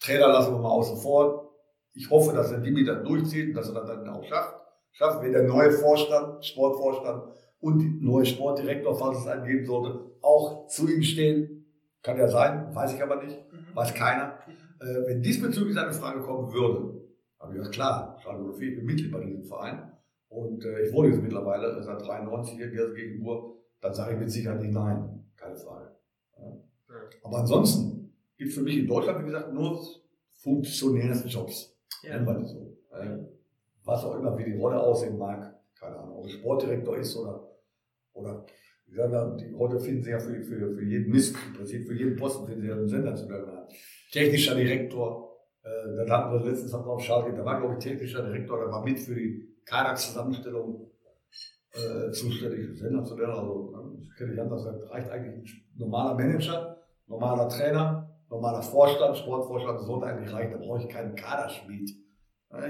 Trainer 0.00 0.28
lassen 0.28 0.54
wir 0.54 0.60
mal 0.60 0.70
außen 0.70 0.96
vor. 0.98 1.50
Ich 1.94 2.10
hoffe, 2.10 2.34
dass 2.34 2.50
er 2.52 2.60
die 2.60 2.84
das 2.84 3.02
durchzieht 3.04 3.48
und 3.48 3.54
dass 3.54 3.68
er 3.68 3.74
das 3.74 3.86
dann 3.86 4.08
auch 4.08 4.24
schafft. 4.24 4.54
Schafft, 4.92 5.22
wenn 5.22 5.32
der 5.32 5.44
neue 5.44 5.70
Vorstand, 5.70 6.44
Sportvorstand 6.44 7.34
und 7.60 8.02
neue 8.02 8.26
Sportdirektor, 8.26 8.94
falls 8.96 9.18
es 9.18 9.26
einen 9.26 9.44
geben 9.46 9.64
sollte, 9.64 10.10
auch 10.22 10.66
zu 10.68 10.88
ihm 10.88 11.02
stehen. 11.02 11.66
Kann 12.02 12.18
ja 12.18 12.28
sein, 12.28 12.74
weiß 12.74 12.94
ich 12.94 13.02
aber 13.02 13.22
nicht, 13.22 13.38
Mhm. 13.52 13.74
weiß 13.74 13.94
keiner. 13.94 14.38
Äh, 14.80 15.06
wenn 15.06 15.22
diesbezüglich 15.22 15.76
eine 15.78 15.92
Frage 15.92 16.20
kommen 16.20 16.52
würde, 16.52 17.00
habe 17.40 17.52
ich 17.52 17.58
gesagt, 17.58 17.74
klar, 17.74 18.18
Schalke 18.22 18.44
04, 18.44 18.68
ich 18.70 18.76
bin 18.76 18.86
Mitglied 18.86 19.12
bei 19.12 19.20
diesem 19.24 19.44
Verein. 19.44 19.92
Und 20.34 20.64
äh, 20.64 20.82
ich 20.82 20.92
wohne 20.92 21.10
jetzt 21.10 21.22
mittlerweile 21.22 21.80
seit 21.80 22.04
93 22.04 22.56
hier 22.56 22.66
in 22.66 22.72
Gelsenkirchen-Burg. 22.72 23.56
Dann 23.80 23.94
sage 23.94 24.14
ich 24.14 24.18
mit 24.18 24.30
Sicherheit 24.30 24.60
nicht 24.60 24.74
nein. 24.74 25.24
Keine 25.36 25.56
Frage. 25.56 25.92
Ja. 26.36 26.60
Aber 27.22 27.38
ansonsten 27.38 28.12
gibt 28.36 28.50
es 28.50 28.56
für 28.56 28.62
mich 28.62 28.78
in 28.78 28.88
Deutschland, 28.88 29.20
wie 29.20 29.26
gesagt, 29.26 29.52
nur 29.52 29.80
funktionäre 30.32 31.24
Jobs. 31.28 31.78
Ja. 32.02 32.14
Nennen 32.14 32.26
wir 32.26 32.34
das 32.34 32.50
so. 32.50 32.76
Was 33.84 34.04
auch 34.04 34.18
immer, 34.18 34.36
wie 34.36 34.44
die 34.44 34.56
Rolle 34.56 34.80
aussehen 34.80 35.18
mag. 35.18 35.54
Keine 35.78 35.98
Ahnung, 35.98 36.18
ob 36.18 36.26
es 36.26 36.32
Sportdirektor 36.32 36.96
ist 36.96 37.16
oder, 37.16 37.48
oder 38.14 38.44
wie 38.86 38.96
wir, 38.96 39.36
die, 39.38 39.54
heute 39.54 39.78
finden 39.78 40.02
sie 40.02 40.10
ja 40.10 40.18
für, 40.18 40.42
für, 40.42 40.74
für 40.74 40.84
jeden 40.84 41.12
Mist, 41.12 41.36
im 41.46 41.54
Prinzip 41.54 41.86
für 41.86 41.94
jeden 41.94 42.16
Posten 42.16 42.46
finden 42.46 42.62
sie 42.62 42.68
ja 42.68 42.74
einen 42.74 42.88
Sender 42.88 43.14
zu 43.14 43.26
nennen. 43.26 43.46
Technischer 44.10 44.54
Direktor, 44.54 45.36
äh, 45.62 45.96
dann 45.96 46.10
hatten 46.10 46.32
wir 46.32 46.50
letztens 46.50 46.72
wir 46.72 46.86
auf 46.86 47.02
Schalke, 47.02 47.36
da 47.36 47.44
war 47.44 47.60
glaube 47.60 47.74
ich 47.74 47.84
technischer 47.84 48.22
Direktor, 48.22 48.58
der 48.58 48.70
war 48.70 48.82
mit 48.82 48.98
für 48.98 49.14
die 49.14 49.53
Kader-Zusammenstellung 49.64 50.90
äh, 51.72 52.10
zuständig, 52.12 52.78
sensationell. 52.78 53.30
Also, 53.30 53.70
ne, 53.70 53.98
das 53.98 54.16
kenne 54.16 54.34
ich 54.34 54.40
anders. 54.40 54.64
Das 54.64 54.90
reicht 54.90 55.10
eigentlich 55.10 55.54
ein 55.54 55.78
normaler 55.78 56.14
Manager, 56.14 56.76
normaler 57.06 57.48
Trainer, 57.48 58.10
normaler 58.28 58.62
Vorstand, 58.62 59.16
Sportvorstand, 59.16 59.78
das 59.78 59.86
sollte 59.86 60.06
eigentlich 60.06 60.32
reichen. 60.32 60.52
Da 60.52 60.58
brauche 60.58 60.80
ich 60.80 60.88
keinen 60.88 61.14
Kaderschmied. 61.14 61.90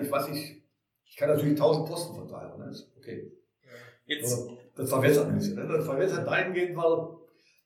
Ich 0.03 0.11
weiß 0.11 0.29
nicht, 0.31 0.63
ich 1.05 1.17
kann 1.17 1.29
natürlich 1.29 1.59
tausend 1.59 1.87
Posten 1.87 2.15
verteilen. 2.15 2.59
Ne? 2.59 2.71
Ist 2.71 2.93
okay. 2.97 3.31
Jetzt. 4.07 4.33
Aber 4.33 4.59
das 4.77 4.89
verwässert 4.89 5.29
ein 5.29 5.35
bisschen. 5.35 5.57
Ne? 5.57 5.69
Das 5.69 5.85
verwässert 5.85 6.27
dahingehend, 6.27 6.77
weil 6.77 7.09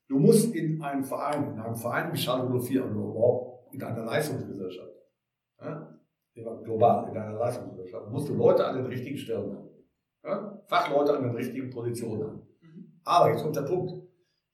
du 0.08 0.18
musst 0.18 0.54
in 0.54 0.82
einem 0.82 1.04
Verein, 1.04 1.52
in 1.52 1.60
einem 1.60 1.76
Verein 1.76 2.12
wie 2.12 2.18
Schalke 2.18 2.48
04 2.60 2.84
oder 2.84 2.90
überhaupt 2.90 3.74
in 3.74 3.82
einer 3.82 4.04
Leistungsgesellschaft? 4.04 4.92
Global 6.64 7.08
in 7.10 7.16
einer 7.16 7.38
Leistungsgesellschaft, 7.38 8.10
musst 8.10 8.28
du 8.28 8.34
Leute 8.34 8.66
an 8.66 8.76
den 8.76 8.86
richtigen 8.86 9.16
Stellen 9.16 9.56
haben. 9.56 9.68
Ja? 10.24 10.62
Fachleute 10.66 11.16
an 11.16 11.22
den 11.22 11.34
richtigen 11.34 11.70
Positionen 11.70 12.24
haben. 12.24 12.42
Mhm. 12.60 13.00
Aber 13.04 13.30
jetzt 13.30 13.42
kommt 13.42 13.56
der 13.56 13.62
Punkt. 13.62 13.92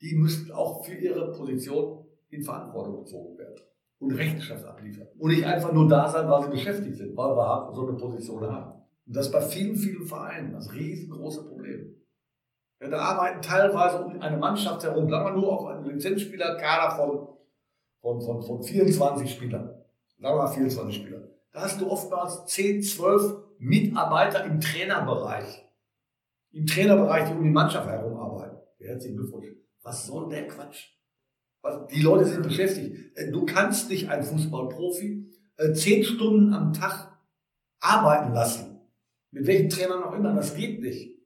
Die 0.00 0.14
müssen 0.16 0.52
auch 0.52 0.84
für 0.84 0.94
ihre 0.94 1.32
Position 1.32 2.06
in 2.30 2.42
Verantwortung 2.42 3.04
gezogen 3.04 3.38
werden 3.38 3.54
und 3.98 4.12
Rechenschaft 4.12 4.64
abliefern. 4.64 5.08
Und 5.18 5.30
nicht 5.30 5.44
einfach 5.44 5.72
nur 5.72 5.88
da 5.88 6.08
sein, 6.08 6.28
weil 6.28 6.42
sie 6.42 6.50
beschäftigt 6.50 6.96
sind, 6.96 7.16
weil 7.16 7.36
wir 7.36 7.72
so 7.72 7.86
eine 7.86 7.96
Position 7.96 8.42
haben. 8.42 8.82
Und 9.06 9.16
das 9.16 9.26
ist 9.26 9.32
bei 9.32 9.40
vielen, 9.40 9.76
vielen 9.76 10.04
Vereinen 10.04 10.52
das 10.52 10.72
riesengroße 10.72 11.44
Problem. 11.48 11.94
Ja, 12.80 12.88
da 12.88 12.98
arbeiten 12.98 13.40
teilweise 13.40 14.04
um 14.04 14.20
eine 14.20 14.36
Mannschaft 14.36 14.82
herum, 14.82 15.08
sagen 15.08 15.24
wir 15.24 15.40
nur 15.40 15.52
auf 15.52 15.66
einen 15.66 15.84
Lizenzspielerkader 15.84 16.96
von, 16.96 17.28
von, 18.00 18.20
von, 18.20 18.42
von 18.42 18.62
24 18.62 19.30
Spielern. 19.30 19.70
Sagen 20.18 20.36
wir 20.36 20.42
mal 20.42 20.46
24 20.46 20.96
Spieler. 20.96 21.33
Da 21.54 21.62
hast 21.62 21.80
du 21.80 21.88
oftmals 21.88 22.46
10, 22.46 22.82
12 22.82 23.36
Mitarbeiter 23.58 24.44
im 24.44 24.60
Trainerbereich. 24.60 25.64
Im 26.50 26.66
Trainerbereich, 26.66 27.28
die 27.28 27.34
um 27.34 27.44
die 27.44 27.50
Mannschaft 27.50 27.88
herum 27.88 28.18
arbeiten. 28.18 28.56
Herzlichen 28.78 29.16
Glückwunsch. 29.16 29.46
Was 29.82 30.06
soll 30.06 30.28
der 30.28 30.48
Quatsch? 30.48 30.88
Was, 31.62 31.86
die 31.86 32.02
Leute 32.02 32.24
sind 32.24 32.42
beschäftigt. 32.42 33.16
Äh, 33.16 33.30
Du 33.30 33.46
kannst 33.46 33.88
nicht 33.88 34.10
einen 34.10 34.24
Fußballprofi 34.24 35.32
äh, 35.56 35.72
zehn 35.74 36.02
Stunden 36.02 36.52
am 36.52 36.72
Tag 36.72 37.16
arbeiten 37.80 38.32
lassen. 38.32 38.80
Mit 39.30 39.46
welchen 39.46 39.68
Trainern 39.68 40.02
auch 40.02 40.12
immer. 40.12 40.34
Das 40.34 40.56
geht 40.56 40.80
nicht. 40.80 41.16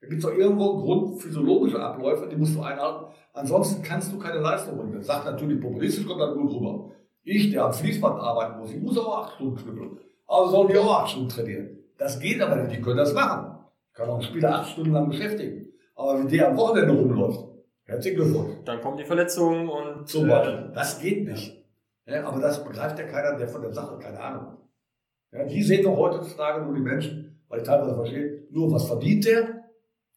Da 0.00 0.06
gibt 0.06 0.22
es 0.22 0.30
doch 0.30 0.36
irgendwo 0.36 0.82
grundphysiologische 0.82 1.82
Abläufe, 1.82 2.28
die 2.28 2.36
musst 2.36 2.54
du 2.54 2.62
einhalten. 2.62 3.12
Ansonsten 3.32 3.82
kannst 3.82 4.12
du 4.12 4.18
keine 4.20 4.38
Leistung 4.38 4.76
bringen. 4.76 4.92
Das 4.92 5.06
sagt 5.06 5.24
natürlich 5.24 5.60
populistisch, 5.60 6.06
kommt 6.06 6.20
dann 6.20 6.34
gut 6.34 6.52
rüber. 6.52 6.92
Ich, 7.24 7.50
der 7.50 7.64
am 7.64 7.72
Fließband 7.72 8.20
arbeiten 8.20 8.60
muss, 8.60 8.70
ich 8.70 8.80
muss 8.80 8.98
auch 8.98 9.24
acht 9.24 9.34
Stunden 9.34 9.56
knüppeln. 9.56 9.98
Also 10.26 10.50
sollen 10.50 10.68
die 10.68 10.78
auch 10.78 11.00
acht 11.00 11.10
Stunden 11.10 11.28
trainieren. 11.28 11.78
Das 11.96 12.20
geht 12.20 12.40
aber 12.40 12.56
nicht, 12.56 12.76
die 12.76 12.82
können 12.82 12.98
das 12.98 13.14
machen. 13.14 13.58
Ich 13.90 13.94
kann 13.94 14.08
auch 14.08 14.14
einen 14.14 14.22
Spieler 14.22 14.54
acht 14.56 14.70
Stunden 14.70 14.92
lang 14.92 15.08
beschäftigen. 15.08 15.68
Aber 15.94 16.22
wie 16.22 16.28
der 16.28 16.48
am 16.48 16.56
Wochenende 16.56 16.92
rumläuft, 16.92 17.44
herzlichen 17.84 18.16
Glückwunsch. 18.16 18.56
Dann 18.64 18.80
kommen 18.80 18.98
die 18.98 19.04
Verletzungen 19.04 19.68
und. 19.68 20.08
Zum 20.08 20.26
äh, 20.26 20.28
Beispiel. 20.28 20.70
Das 20.74 21.00
geht 21.00 21.24
nicht. 21.24 21.64
Ja, 22.06 22.26
aber 22.26 22.40
das 22.40 22.62
begreift 22.62 22.98
ja 22.98 23.06
keiner, 23.06 23.38
der 23.38 23.48
von 23.48 23.62
der 23.62 23.72
Sache 23.72 23.98
keine 23.98 24.20
Ahnung 24.20 24.46
hat. 24.46 24.58
Ja, 25.32 25.44
die 25.44 25.62
sehen 25.62 25.82
doch 25.82 25.96
heutzutage 25.96 26.64
nur 26.64 26.74
die 26.74 26.80
Menschen, 26.80 27.40
weil 27.48 27.60
ich 27.60 27.66
teilweise 27.66 27.94
verstehe, 27.94 28.46
nur 28.50 28.70
was 28.72 28.86
verdient 28.86 29.24
der? 29.24 29.64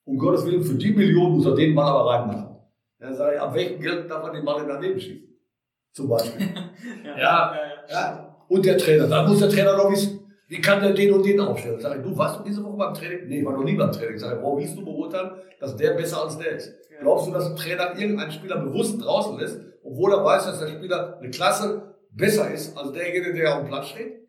Um 0.04 0.18
Gottes 0.18 0.46
Willen, 0.46 0.64
für 0.64 0.76
die 0.76 0.92
Millionen 0.92 1.36
muss 1.36 1.46
er 1.46 1.56
den 1.56 1.76
Ball 1.76 1.88
aber 1.88 2.10
reinmachen. 2.10 2.58
Dann 3.00 3.16
sage 3.16 3.36
ich, 3.36 3.42
ab 3.42 3.54
welchem 3.54 3.80
Geld 3.80 4.10
darf 4.10 4.24
man 4.24 4.34
den 4.34 4.46
Ball 4.46 4.62
in 4.62 4.68
daneben 4.68 5.00
schießen? 5.00 5.27
Zum 5.98 6.08
Beispiel. 6.10 6.48
Ja, 7.18 7.56
Ja. 7.90 8.36
Und 8.48 8.64
der 8.64 8.78
Trainer, 8.78 9.08
dann 9.08 9.28
muss 9.28 9.40
der 9.40 9.50
Trainer 9.50 9.76
noch 9.76 9.92
wissen, 9.92 10.20
Wie 10.48 10.62
kann 10.62 10.80
der 10.80 10.94
den 10.94 11.12
und 11.12 11.26
den 11.26 11.40
aufstellen? 11.40 11.80
Sag 11.80 11.98
ich, 11.98 12.04
du 12.04 12.16
warst 12.16 12.40
du 12.40 12.44
diese 12.44 12.64
Woche 12.64 12.78
beim 12.78 12.94
Training? 12.94 13.28
Nee, 13.28 13.40
ich 13.40 13.46
war 13.46 13.54
noch 13.54 13.64
nie 13.64 13.76
beim 13.76 13.92
Training. 13.92 14.18
Sag 14.18 14.38
ich, 14.38 14.44
warum 14.44 14.60
willst 14.60 14.78
du 14.78 14.86
beurteilen, 14.86 15.32
dass 15.60 15.76
der 15.76 15.92
besser 15.96 16.24
als 16.24 16.38
der 16.38 16.52
ist? 16.52 16.72
Glaubst 17.02 17.28
du, 17.28 17.32
dass 17.32 17.50
ein 17.50 17.56
Trainer 17.56 17.98
irgendeinen 17.98 18.32
Spieler 18.32 18.58
bewusst 18.58 19.04
draußen 19.04 19.38
lässt, 19.40 19.60
obwohl 19.84 20.14
er 20.14 20.24
weiß, 20.24 20.46
dass 20.46 20.60
der 20.60 20.68
Spieler 20.68 21.18
eine 21.18 21.32
Klasse 21.32 21.96
besser 22.12 22.50
ist 22.52 22.78
als 22.78 22.92
derjenige, 22.92 23.34
der 23.34 23.56
auf 23.56 23.62
dem 23.62 23.68
Platz 23.70 23.88
steht? 23.88 24.27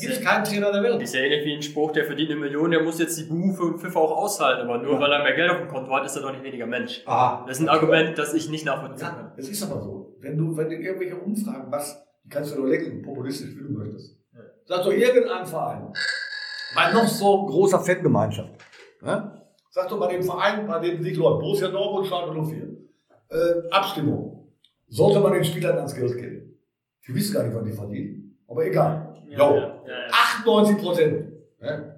Gibt 0.00 0.12
es 0.12 0.20
keinen 0.22 0.44
Trainer 0.44 0.72
der 0.72 0.82
Welt. 0.82 1.02
ist 1.02 1.14
ja 1.14 1.20
ähnlich 1.20 1.44
wie 1.44 1.54
ein 1.54 1.62
Spruch, 1.62 1.92
der 1.92 2.04
verdient 2.04 2.30
eine 2.30 2.40
Million, 2.40 2.70
der 2.70 2.82
muss 2.82 2.98
jetzt 2.98 3.18
die 3.18 3.24
Buhu 3.24 3.62
und 3.64 3.78
Pfiffe 3.80 3.98
auch 3.98 4.10
aushalten, 4.16 4.62
aber 4.68 4.78
nur 4.78 4.94
Ja. 4.94 5.00
weil 5.00 5.12
er 5.12 5.22
mehr 5.22 5.34
Geld 5.34 5.50
auf 5.50 5.58
dem 5.58 5.68
Konto 5.68 5.90
hat, 5.92 6.04
ist 6.06 6.16
er 6.16 6.22
doch 6.22 6.32
nicht 6.32 6.44
weniger 6.44 6.66
Mensch. 6.66 7.02
Ah, 7.06 7.44
Das 7.46 7.58
ist 7.58 7.62
ein 7.64 7.68
Argument, 7.68 8.16
das 8.18 8.34
ich 8.34 8.48
nicht 8.50 8.64
nachvollziehen 8.66 9.06
Ja, 9.08 9.14
kann. 9.14 9.32
es 9.36 9.48
ist 9.48 9.62
aber 9.62 9.80
so. 9.80 10.16
Wenn 10.20 10.36
du, 10.38 10.56
wenn 10.56 10.68
du 10.68 10.76
irgendwelche 10.76 11.16
Umfragen 11.16 11.70
machst, 11.70 11.96
die 12.24 12.28
kannst 12.28 12.54
du 12.54 12.60
nur 12.60 12.68
lenken, 12.68 13.02
populistisch, 13.02 13.54
wie 13.56 13.62
du 13.62 13.70
möchtest. 13.78 14.18
Ja. 14.34 14.40
Sag 14.64 14.82
doch 14.84 14.92
irgendein 14.92 15.46
Verein, 15.46 15.92
bei 16.74 16.92
noch 16.92 17.06
so 17.06 17.46
großer 17.46 17.80
Fangemeinschaft, 17.80 18.52
ne? 19.02 19.32
sag 19.70 19.88
doch 19.88 19.98
bei 20.00 20.12
dem 20.12 20.22
Verein, 20.22 20.66
bei 20.66 20.78
dem 20.80 21.02
sich 21.02 21.16
läuft, 21.16 21.40
Borussia 21.40 21.68
Dortmund, 21.68 22.06
Schalke 22.06 22.32
04, 22.42 22.68
äh, 23.30 23.70
Abstimmung, 23.70 24.52
sollte 24.88 25.20
man 25.20 25.32
den 25.32 25.44
Spielern 25.44 25.76
ans 25.76 25.94
Geld 25.94 26.16
geben. 26.16 26.58
Die 27.06 27.14
wissen 27.14 27.34
gar 27.34 27.44
nicht, 27.44 27.54
was 27.54 27.64
die 27.64 27.72
verdienen, 27.72 28.38
aber 28.48 28.66
egal. 28.66 29.05
Jo. 29.36 29.54
ja, 29.54 29.82
ja. 29.86 30.06
98 30.10 30.78
Prozent. 30.78 31.32
Ne? 31.60 31.96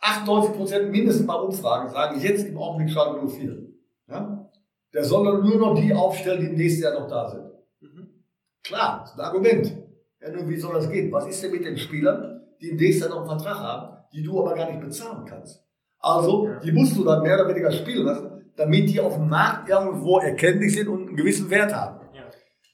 98 0.00 0.56
Prozent 0.56 0.90
mindestens 0.90 1.26
bei 1.26 1.34
Umfragen 1.34 1.90
sagen 1.90 2.20
jetzt 2.20 2.46
im 2.46 2.56
Augenblick 2.56 2.90
Schalke 2.90 3.26
04. 3.26 3.68
Ja? 4.08 4.50
Der 4.94 5.04
soll 5.04 5.26
dann 5.26 5.42
nur 5.44 5.58
noch 5.58 5.78
die 5.78 5.92
aufstellen, 5.92 6.40
die 6.40 6.46
im 6.46 6.54
nächsten 6.54 6.82
Jahr 6.82 6.98
noch 6.98 7.08
da 7.08 7.28
sind. 7.28 7.44
Mhm. 7.80 8.08
Klar, 8.62 9.00
das 9.00 9.10
ist 9.10 9.18
ein 9.18 9.24
Argument. 9.24 9.72
Ja, 10.20 10.30
nur 10.30 10.48
wie 10.48 10.56
soll 10.56 10.74
das 10.74 10.90
gehen? 10.90 11.12
Was 11.12 11.26
ist 11.26 11.42
denn 11.42 11.52
mit 11.52 11.64
den 11.64 11.76
Spielern, 11.76 12.42
die 12.60 12.70
im 12.70 12.76
nächsten 12.76 13.04
Jahr 13.04 13.10
noch 13.10 13.28
einen 13.28 13.40
Vertrag 13.40 13.58
haben, 13.58 13.96
die 14.12 14.22
du 14.22 14.40
aber 14.40 14.54
gar 14.54 14.70
nicht 14.70 14.80
bezahlen 14.80 15.24
kannst? 15.26 15.64
Also, 16.00 16.48
die 16.62 16.72
musst 16.72 16.96
du 16.96 17.04
dann 17.04 17.22
mehr 17.22 17.34
oder 17.34 17.48
weniger 17.48 17.72
spielen 17.72 18.06
lassen, 18.06 18.52
damit 18.56 18.88
die 18.88 19.00
auf 19.00 19.14
dem 19.14 19.28
Markt 19.28 19.68
irgendwo 19.68 20.18
erkenntlich 20.18 20.74
sind 20.74 20.88
und 20.88 21.08
einen 21.08 21.16
gewissen 21.16 21.50
Wert 21.50 21.74
haben. 21.74 22.00
Ja. 22.14 22.22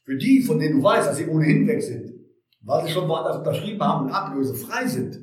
Für 0.05 0.17
die, 0.17 0.43
von 0.43 0.59
denen 0.59 0.79
du 0.79 0.83
weißt, 0.83 1.09
dass 1.09 1.17
sie 1.17 1.27
ohnehin 1.27 1.67
weg 1.67 1.83
sind, 1.83 2.14
weil 2.65 2.87
sie 2.87 2.93
schon 2.93 3.09
woanders 3.09 3.37
unterschrieben 3.37 3.83
haben 3.83 4.07
und 4.07 4.13
ablösefrei 4.13 4.87
sind, 4.87 5.21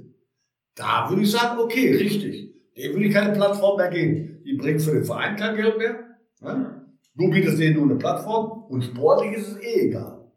da 0.75 1.09
würde 1.09 1.23
ich 1.23 1.31
sagen, 1.31 1.59
okay, 1.59 1.95
richtig. 1.95 2.53
Dem 2.77 2.93
würde 2.93 3.05
ich 3.05 3.13
keine 3.13 3.33
Plattform 3.33 3.77
mehr 3.77 3.89
geben. 3.89 4.41
Die 4.45 4.53
bringt 4.53 4.81
für 4.81 4.93
den 4.93 5.03
Verein 5.03 5.35
kein 5.35 5.55
Geld 5.55 5.77
mehr. 5.77 5.95
Ne? 6.41 6.85
Du 7.15 7.29
bietest 7.29 7.59
denen 7.59 7.75
nur 7.75 7.85
eine 7.85 7.95
Plattform 7.95 8.63
und 8.69 8.83
sportlich 8.83 9.33
ist 9.33 9.49
es 9.49 9.57
eh 9.61 9.87
egal. 9.87 10.31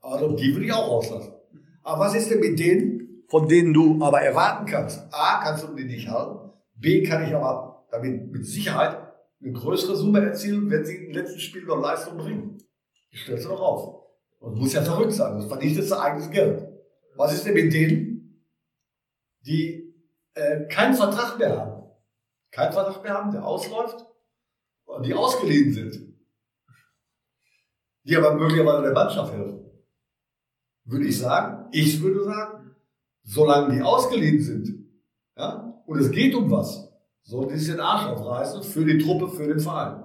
Also 0.00 0.34
die 0.34 0.52
würde 0.52 0.66
ich 0.66 0.72
auch 0.72 0.88
auslassen. 0.88 1.32
Aber 1.82 2.04
was 2.04 2.14
ist 2.14 2.30
denn 2.30 2.40
mit 2.40 2.58
denen, 2.58 3.24
von 3.28 3.46
denen 3.48 3.72
du 3.72 4.02
aber 4.02 4.20
erwarten 4.20 4.66
kannst? 4.66 5.06
A, 5.12 5.40
kannst 5.42 5.64
du 5.64 5.74
die 5.74 5.84
nicht 5.84 6.08
halten. 6.08 6.50
B, 6.74 7.02
kann 7.02 7.24
ich 7.24 7.34
aber 7.34 7.86
damit 7.90 8.30
mit 8.32 8.44
Sicherheit 8.44 8.98
eine 9.40 9.52
größere 9.52 9.96
Summe 9.96 10.20
erzielen, 10.20 10.68
wenn 10.70 10.84
sie 10.84 10.96
im 10.96 11.12
letzten 11.12 11.38
Spiel 11.38 11.64
noch 11.64 11.80
Leistung 11.80 12.18
bringen. 12.18 12.58
Die 13.12 13.16
stellst 13.16 13.44
du 13.44 13.50
doch 13.50 13.60
auf. 13.60 14.07
Und 14.38 14.54
du 14.54 14.60
musst 14.60 14.74
ja 14.74 14.82
verrückt 14.82 15.12
sein. 15.12 15.36
Das 15.36 15.46
vernichtet 15.46 15.90
dein 15.90 15.98
eigenes 15.98 16.30
Geld. 16.30 16.68
Was 17.16 17.34
ist 17.34 17.44
denn 17.46 17.54
mit 17.54 17.72
denen, 17.72 18.44
die 19.40 19.94
äh, 20.34 20.66
keinen 20.66 20.94
Vertrag 20.94 21.38
mehr 21.38 21.56
haben? 21.56 21.90
Keinen 22.50 22.72
Vertrag 22.72 23.02
mehr 23.02 23.14
haben, 23.14 23.32
der 23.32 23.44
ausläuft, 23.44 24.06
und 24.84 25.04
die 25.04 25.14
ausgeliehen 25.14 25.72
sind. 25.72 26.14
Die 28.04 28.16
aber 28.16 28.34
möglicherweise 28.34 28.82
der 28.82 28.92
Mannschaft 28.92 29.32
helfen. 29.32 29.70
Würde 30.84 31.06
ich 31.06 31.18
sagen, 31.18 31.68
ich 31.72 32.00
würde 32.00 32.24
sagen, 32.24 32.76
solange 33.22 33.74
die 33.74 33.82
ausgeliehen 33.82 34.40
sind, 34.40 34.88
ja, 35.36 35.82
und 35.86 35.98
es 35.98 36.10
geht 36.10 36.34
um 36.34 36.50
was, 36.50 36.90
sollte 37.22 37.54
es 37.54 37.66
den 37.66 37.80
Arsch 37.80 38.06
aufreißen 38.06 38.62
für 38.62 38.84
die 38.84 38.98
Truppe, 38.98 39.28
für 39.28 39.46
den 39.48 39.60
Verein. 39.60 40.04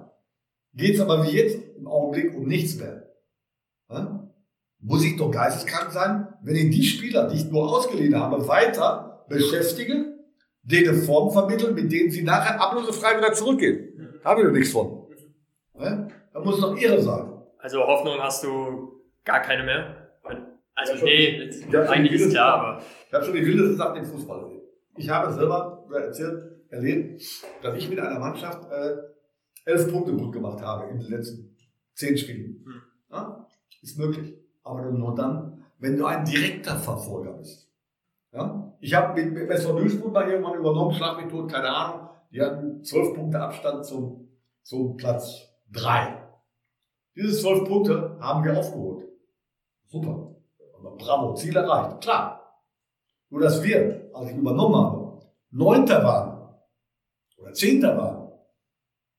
Geht 0.74 0.96
es 0.96 1.00
aber 1.00 1.24
wie 1.24 1.36
jetzt 1.36 1.76
im 1.76 1.86
Augenblick 1.86 2.34
um 2.34 2.46
nichts 2.46 2.76
mehr. 2.76 3.10
Ja? 3.88 4.23
Muss 4.86 5.02
ich 5.02 5.16
doch 5.16 5.30
geisteskrank 5.30 5.90
sein, 5.90 6.28
wenn 6.42 6.56
ich 6.56 6.70
die 6.70 6.84
Spieler, 6.84 7.28
die 7.28 7.36
ich 7.36 7.50
nur 7.50 7.74
ausgeliehen 7.74 8.14
habe, 8.20 8.46
weiter 8.46 9.24
beschäftige, 9.30 10.18
denen 10.62 11.02
Form 11.02 11.32
vermitteln, 11.32 11.74
mit 11.74 11.90
denen 11.90 12.10
sie 12.10 12.22
nachher 12.22 12.60
ablösefrei 12.60 13.16
wieder 13.16 13.32
zurückgehen. 13.32 14.18
Da 14.22 14.30
habe 14.30 14.42
ich 14.42 14.46
doch 14.46 14.52
nichts 14.52 14.72
von. 14.72 15.06
Da 15.74 16.40
muss 16.40 16.56
es 16.56 16.60
doch 16.60 16.76
irre 16.76 17.00
sein. 17.00 17.32
Also 17.58 17.80
Hoffnung 17.80 18.18
hast 18.18 18.44
du 18.44 19.00
gar 19.24 19.40
keine 19.40 19.64
mehr? 19.64 20.04
Also 20.74 20.96
schon. 20.96 21.04
nee, 21.04 21.38
jetzt, 21.38 21.64
eigentlich 21.74 22.18
die 22.18 22.24
ist 22.24 22.30
klar, 22.32 22.60
aber 22.60 22.82
Ich 23.06 23.14
habe 23.14 23.24
schon 23.24 23.34
die 23.34 23.46
wildesten 23.46 23.76
Sachen 23.76 23.96
im 23.96 24.04
Fußball 24.04 24.42
erlebt. 24.42 24.64
Ich 24.96 25.08
habe 25.08 25.32
selber 25.32 25.86
erzählt, 25.94 26.42
erlebt, 26.68 27.22
dass 27.62 27.78
ich 27.78 27.88
mit 27.88 28.00
einer 28.00 28.18
Mannschaft 28.18 28.70
äh, 28.70 28.96
elf 29.64 29.90
Punkte 29.90 30.12
gut 30.12 30.32
gemacht 30.32 30.60
habe 30.60 30.90
in 30.90 30.98
den 30.98 31.10
letzten 31.10 31.56
zehn 31.94 32.18
Spielen. 32.18 32.64
Hm. 32.66 32.82
Ja? 33.10 33.46
Ist 33.82 33.98
möglich. 33.98 34.34
Aber 34.64 34.90
nur 34.90 35.14
dann, 35.14 35.64
wenn 35.78 35.96
du 35.96 36.06
ein 36.06 36.24
direkter 36.24 36.76
Verfolger 36.76 37.32
bist. 37.34 37.70
Ja? 38.32 38.72
Ich 38.80 38.94
habe 38.94 39.22
mit, 39.22 39.50
SV 39.50 39.78
Duisburg 39.78 40.12
mal 40.12 40.28
irgendwann 40.28 40.58
übernommen, 40.58 40.92
Schlag 40.92 41.18
keine 41.48 41.68
Ahnung. 41.68 42.08
Die 42.32 42.40
hatten 42.40 42.82
zwölf 42.82 43.14
Punkte 43.14 43.40
Abstand 43.40 43.84
zum, 43.84 44.28
zum 44.62 44.96
Platz 44.96 45.48
drei. 45.70 46.16
Diese 47.14 47.40
zwölf 47.40 47.64
Punkte 47.68 48.16
haben 48.20 48.42
wir 48.42 48.58
aufgeholt. 48.58 49.06
Super. 49.86 50.34
Aber 50.78 50.96
bravo, 50.96 51.34
Ziel 51.34 51.54
erreicht. 51.54 52.00
Klar. 52.00 52.60
Nur 53.30 53.40
dass 53.40 53.62
wir, 53.62 54.10
als 54.12 54.30
ich 54.30 54.36
übernommen 54.36 54.74
habe, 54.74 55.20
Neunter 55.50 56.02
waren 56.02 56.56
oder 57.36 57.52
Zehnter 57.52 57.96
waren 57.96 58.32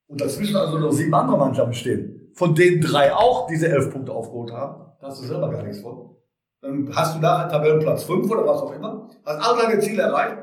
und 0.07 0.19
dazwischen 0.19 0.55
also 0.55 0.77
noch 0.77 0.91
sieben 0.91 1.13
andere 1.13 1.37
Mannschaften 1.37 1.73
stehen, 1.73 2.31
von 2.33 2.53
denen 2.53 2.81
drei 2.81 3.13
auch 3.13 3.47
diese 3.47 3.69
elf 3.69 3.91
Punkte 3.91 4.11
aufgeholt 4.13 4.51
haben, 4.51 4.84
da 4.99 5.07
hast 5.07 5.21
du 5.21 5.27
selber 5.27 5.49
gar 5.49 5.63
nichts 5.63 5.81
von. 5.81 6.15
Dann 6.61 6.89
hast 6.95 7.15
du 7.15 7.19
nachher 7.19 7.49
Tabellenplatz 7.49 8.03
fünf 8.03 8.29
oder 8.29 8.45
was 8.45 8.61
auch 8.61 8.73
immer, 8.73 9.09
hast 9.23 9.47
alle 9.47 9.61
deine 9.61 9.79
Ziele 9.79 10.03
erreicht, 10.03 10.37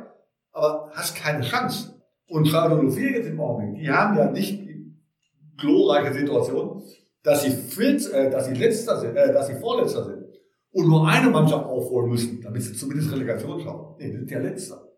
aber 0.52 0.90
hast 0.94 1.16
keine 1.16 1.42
Chance. 1.42 2.00
Und 2.28 2.46
Schalke 2.46 2.76
04 2.76 3.10
jetzt 3.10 3.28
im 3.28 3.40
Augenblick, 3.40 3.82
die 3.82 3.90
haben 3.90 4.16
ja 4.16 4.30
nicht 4.30 4.60
die 4.60 4.96
glorreiche 5.58 6.12
Situation, 6.14 6.82
dass 7.22 7.42
sie, 7.42 7.50
Vierz, 7.50 8.08
äh, 8.08 8.30
dass 8.30 8.46
sie 8.46 8.54
letzter 8.54 8.98
sind, 8.98 9.16
äh, 9.16 9.32
dass 9.32 9.48
sie 9.48 9.54
vorletzter 9.54 10.04
sind 10.04 10.24
und 10.72 10.88
nur 10.88 11.06
eine 11.06 11.28
Mannschaft 11.30 11.66
aufholen 11.66 12.10
müssen, 12.10 12.40
damit 12.40 12.62
sie 12.62 12.74
zumindest 12.74 13.12
Relegation 13.12 13.60
schaffen. 13.60 13.94
Nee, 13.98 14.10
die 14.10 14.16
sind 14.16 14.30
ja 14.30 14.38
letzter. 14.38 14.88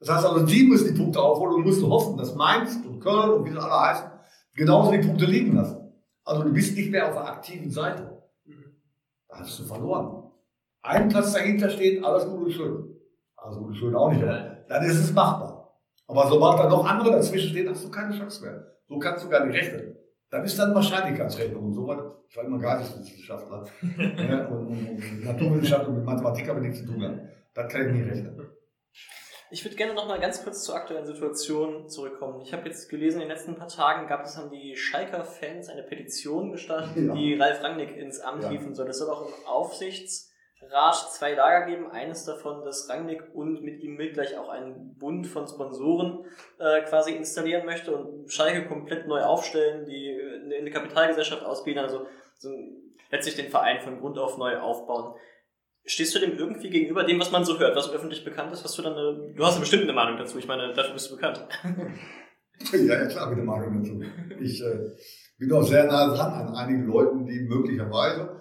Das 0.00 0.10
heißt 0.10 0.26
also, 0.26 0.46
die 0.46 0.64
müssen 0.64 0.94
die 0.94 1.00
Punkte 1.00 1.20
aufholen 1.20 1.56
und 1.56 1.66
musst 1.66 1.80
du 1.80 1.88
hoffen, 1.88 2.16
dass 2.16 2.34
Mainz 2.34 2.78
und 2.86 3.00
Köln 3.00 3.30
und 3.30 3.46
wie 3.46 3.50
sie 3.50 3.58
alle 3.58 3.88
heißen, 3.88 4.06
genauso 4.54 4.92
die 4.92 4.98
Punkte 4.98 5.24
liegen 5.24 5.56
lassen. 5.56 5.92
Also 6.24 6.42
du 6.42 6.52
bist 6.52 6.76
nicht 6.76 6.90
mehr 6.90 7.08
auf 7.08 7.14
der 7.14 7.26
aktiven 7.26 7.70
Seite. 7.70 8.13
Hast 9.38 9.58
du 9.58 9.64
verloren. 9.64 10.30
Ein 10.82 11.08
Platz 11.08 11.32
dahinter 11.32 11.68
steht, 11.70 12.04
alles 12.04 12.26
gut 12.26 12.44
und 12.44 12.52
schön. 12.52 12.96
Alles 13.36 13.56
gut 13.56 13.68
und 13.68 13.74
schön 13.74 13.94
auch 13.94 14.10
nicht, 14.10 14.22
aber 14.22 14.64
dann 14.68 14.84
ist 14.84 14.98
es 14.98 15.12
machbar. 15.12 15.78
Aber 16.06 16.28
sobald 16.28 16.58
da 16.58 16.68
noch 16.68 16.84
andere 16.84 17.12
dazwischen 17.12 17.50
stehen, 17.50 17.68
hast 17.68 17.84
du 17.84 17.90
keine 17.90 18.16
Chance 18.16 18.44
mehr. 18.44 18.66
So 18.88 18.98
kannst 18.98 19.24
du 19.24 19.28
gar 19.28 19.44
nicht 19.46 19.56
rechnen. 19.56 19.96
Dann 20.30 20.44
ist 20.44 20.58
dann 20.58 20.74
Wahrscheinlichkeitsrechnung 20.74 21.64
und 21.64 21.74
so 21.74 21.86
weiter. 21.86 22.22
Ich 22.28 22.36
war 22.36 22.44
immer 22.44 22.58
Geisteswissenschaftler. 22.58 23.64
ja, 23.98 24.46
und, 24.48 24.66
und, 24.66 24.98
und 24.98 25.24
Naturwissenschaft 25.24 25.88
und 25.88 25.96
mit 25.96 26.04
Mathematik 26.04 26.48
aber 26.48 26.60
nichts 26.60 26.80
zu 26.80 26.86
tun 26.86 27.02
haben. 27.02 27.20
Das 27.54 27.72
kann 27.72 27.86
ich 27.86 27.92
nie 27.92 28.02
rechnen. 28.02 28.40
Ich 29.54 29.64
würde 29.64 29.76
gerne 29.76 29.94
noch 29.94 30.08
mal 30.08 30.18
ganz 30.18 30.42
kurz 30.42 30.64
zur 30.64 30.74
aktuellen 30.74 31.06
Situation 31.06 31.88
zurückkommen. 31.88 32.40
Ich 32.40 32.52
habe 32.52 32.68
jetzt 32.68 32.88
gelesen, 32.88 33.20
in 33.20 33.28
den 33.28 33.36
letzten 33.36 33.54
paar 33.54 33.68
Tagen 33.68 34.08
gab 34.08 34.24
es, 34.24 34.36
haben 34.36 34.50
die 34.50 34.74
Schalker 34.74 35.22
Fans 35.22 35.68
eine 35.68 35.84
Petition 35.84 36.50
gestartet, 36.50 36.96
Ja. 36.96 37.14
die 37.14 37.36
Ralf 37.36 37.62
Rangnick 37.62 37.96
ins 37.96 38.18
Amt 38.18 38.42
Ja. 38.42 38.48
hieven 38.50 38.74
soll. 38.74 38.88
Es 38.88 38.98
soll 38.98 39.08
auch 39.10 39.28
im 39.28 39.32
Aufsichtsrat 39.46 40.96
zwei 41.12 41.34
Lager 41.34 41.66
geben. 41.66 41.88
Eines 41.88 42.24
davon, 42.24 42.64
dass 42.64 42.88
Rangnick 42.88 43.32
und 43.32 43.62
mit 43.62 43.80
ihm 43.80 43.94
mit 43.94 44.14
gleich 44.14 44.36
auch 44.36 44.48
einen 44.48 44.96
Bund 44.98 45.28
von 45.28 45.46
Sponsoren 45.46 46.24
äh, 46.58 46.82
quasi 46.82 47.12
installieren 47.14 47.64
möchte 47.64 47.96
und 47.96 48.32
Schalke 48.32 48.66
komplett 48.66 49.06
neu 49.06 49.22
aufstellen, 49.22 49.84
die 49.86 50.08
äh, 50.10 50.42
eine, 50.46 50.56
eine 50.56 50.70
Kapitalgesellschaft 50.72 51.44
ausbilden, 51.44 51.84
also 51.84 52.08
so 52.38 52.48
letztlich 53.12 53.36
den 53.36 53.50
Verein 53.52 53.80
von 53.82 54.00
Grund 54.00 54.18
auf 54.18 54.36
neu 54.36 54.58
aufbauen. 54.58 55.14
Stehst 55.86 56.14
du 56.14 56.18
dem 56.18 56.38
irgendwie 56.38 56.70
gegenüber 56.70 57.04
dem, 57.04 57.20
was 57.20 57.30
man 57.30 57.44
so 57.44 57.58
hört, 57.58 57.76
was 57.76 57.90
öffentlich 57.90 58.24
bekannt 58.24 58.52
ist? 58.52 58.64
Hast 58.64 58.78
du 58.78 58.82
dann 58.82 58.94
eine, 58.94 59.32
du 59.34 59.44
hast 59.44 59.54
eine 59.54 59.60
bestimmte 59.60 59.92
Meinung 59.92 60.16
dazu. 60.16 60.38
Ich 60.38 60.46
meine, 60.48 60.72
dafür 60.72 60.94
bist 60.94 61.10
du 61.10 61.16
bekannt. 61.16 61.46
Ja, 62.72 62.78
ja 62.78 63.06
klar, 63.06 63.28
mit 63.28 63.38
der 63.38 63.44
Meinung 63.44 63.82
dazu. 63.82 64.00
Ich 64.40 64.62
äh, 64.62 64.78
bin 65.38 65.52
auch 65.52 65.62
sehr 65.62 65.84
nah 65.86 66.14
dran 66.14 66.32
an 66.32 66.54
einigen 66.54 66.86
Leuten, 66.86 67.26
die 67.26 67.40
möglicherweise 67.40 68.40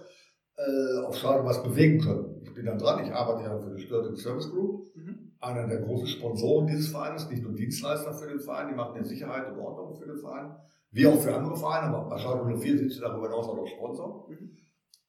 äh, 0.55 1.05
auf 1.05 1.17
Schalke 1.17 1.45
was 1.45 1.62
bewegen 1.63 2.00
können. 2.00 2.41
Ich 2.43 2.53
bin 2.53 2.65
da 2.65 2.75
dran, 2.77 3.03
ich 3.05 3.12
arbeite 3.12 3.43
ja 3.43 3.59
für 3.59 3.75
die 3.75 3.81
Störting 3.81 4.15
Service 4.15 4.50
Group, 4.50 4.83
Mhm. 4.95 5.31
einer 5.39 5.67
der 5.67 5.81
großen 5.81 6.05
Sponsoren 6.07 6.67
dieses 6.67 6.89
Vereines, 6.89 7.27
nicht 7.27 7.41
nur 7.41 7.53
Dienstleister 7.53 8.13
für 8.13 8.27
den 8.27 8.39
Verein, 8.39 8.67
die 8.69 8.75
machen 8.75 8.95
ja 8.95 9.03
Sicherheit 9.03 9.51
und 9.51 9.57
Ordnung 9.59 9.95
für 9.95 10.05
den 10.05 10.19
Verein, 10.19 10.55
wie 10.91 11.07
auch 11.07 11.19
für 11.19 11.33
andere 11.35 11.57
Vereine, 11.57 11.88
aber 11.88 12.09
bei 12.09 12.19
Schalke 12.19 12.45
04 12.45 12.77
sind 12.77 12.91
sie 12.91 13.00
darüber 13.00 13.27
hinaus 13.27 13.47
auch 13.47 13.55
noch 13.57 13.65
Sponsor. 13.67 14.29
Mhm. 14.29 14.55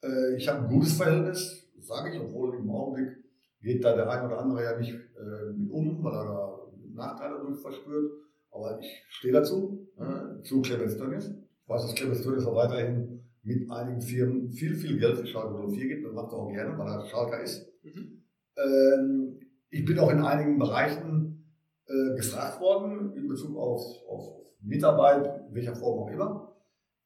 Äh, 0.03 0.37
ich 0.37 0.49
habe 0.49 0.61
ein 0.61 0.69
gutes 0.69 0.95
Verhältnis, 0.97 1.63
das 1.85 1.88
sage 1.88 2.14
ich, 2.14 2.21
obwohl 2.21 2.57
im 2.57 2.71
Augenblick 2.71 3.17
geht 3.61 3.85
da 3.85 3.95
der 3.95 4.09
ein 4.09 4.26
oder 4.26 4.38
andere 4.38 4.62
ja 4.62 4.79
nicht 4.79 4.95
äh, 4.95 5.53
mit 5.55 5.71
um, 5.71 6.03
weil 6.03 6.14
er 6.14 6.25
da 6.25 6.59
Nachteile 6.95 7.41
durch 7.41 7.61
verspürt. 7.61 8.11
Aber 8.50 8.79
ich 8.81 9.05
stehe 9.09 9.35
dazu, 9.35 9.87
äh, 9.99 10.43
zu 10.43 10.62
Clemens 10.62 10.97
Tönnies. 10.97 11.29
Ich 11.29 11.69
weiß, 11.69 11.83
dass 11.83 11.95
Clemens 11.95 12.23
Tönnies 12.23 12.47
auch 12.47 12.55
weiterhin 12.55 13.21
mit 13.43 13.71
einigen 13.71 14.00
Firmen 14.00 14.50
viel, 14.50 14.75
viel 14.75 14.99
Geld 14.99 15.19
für 15.19 15.26
Schalke 15.26 15.69
04 15.69 15.88
gibt. 15.88 16.07
Das 16.07 16.14
macht 16.14 16.33
er 16.33 16.38
auch 16.38 16.50
gerne, 16.50 16.79
weil 16.79 16.87
er 16.87 17.05
Schalker 17.07 17.43
ist. 17.43 17.71
Mhm. 17.83 18.23
Ähm, 18.57 19.41
ich 19.71 19.85
bin 19.85 19.99
auch 19.99 20.11
in 20.11 20.23
einigen 20.23 20.59
Bereichen 20.59 21.50
äh, 21.87 22.17
gefragt 22.17 22.61
worden 22.61 23.12
in 23.17 23.29
Bezug 23.29 23.57
auf, 23.57 23.83
auf 24.09 24.47
Mitarbeit, 24.62 25.49
in 25.49 25.55
welcher 25.55 25.75
Form 25.75 26.05
auch 26.05 26.11
immer. 26.11 26.57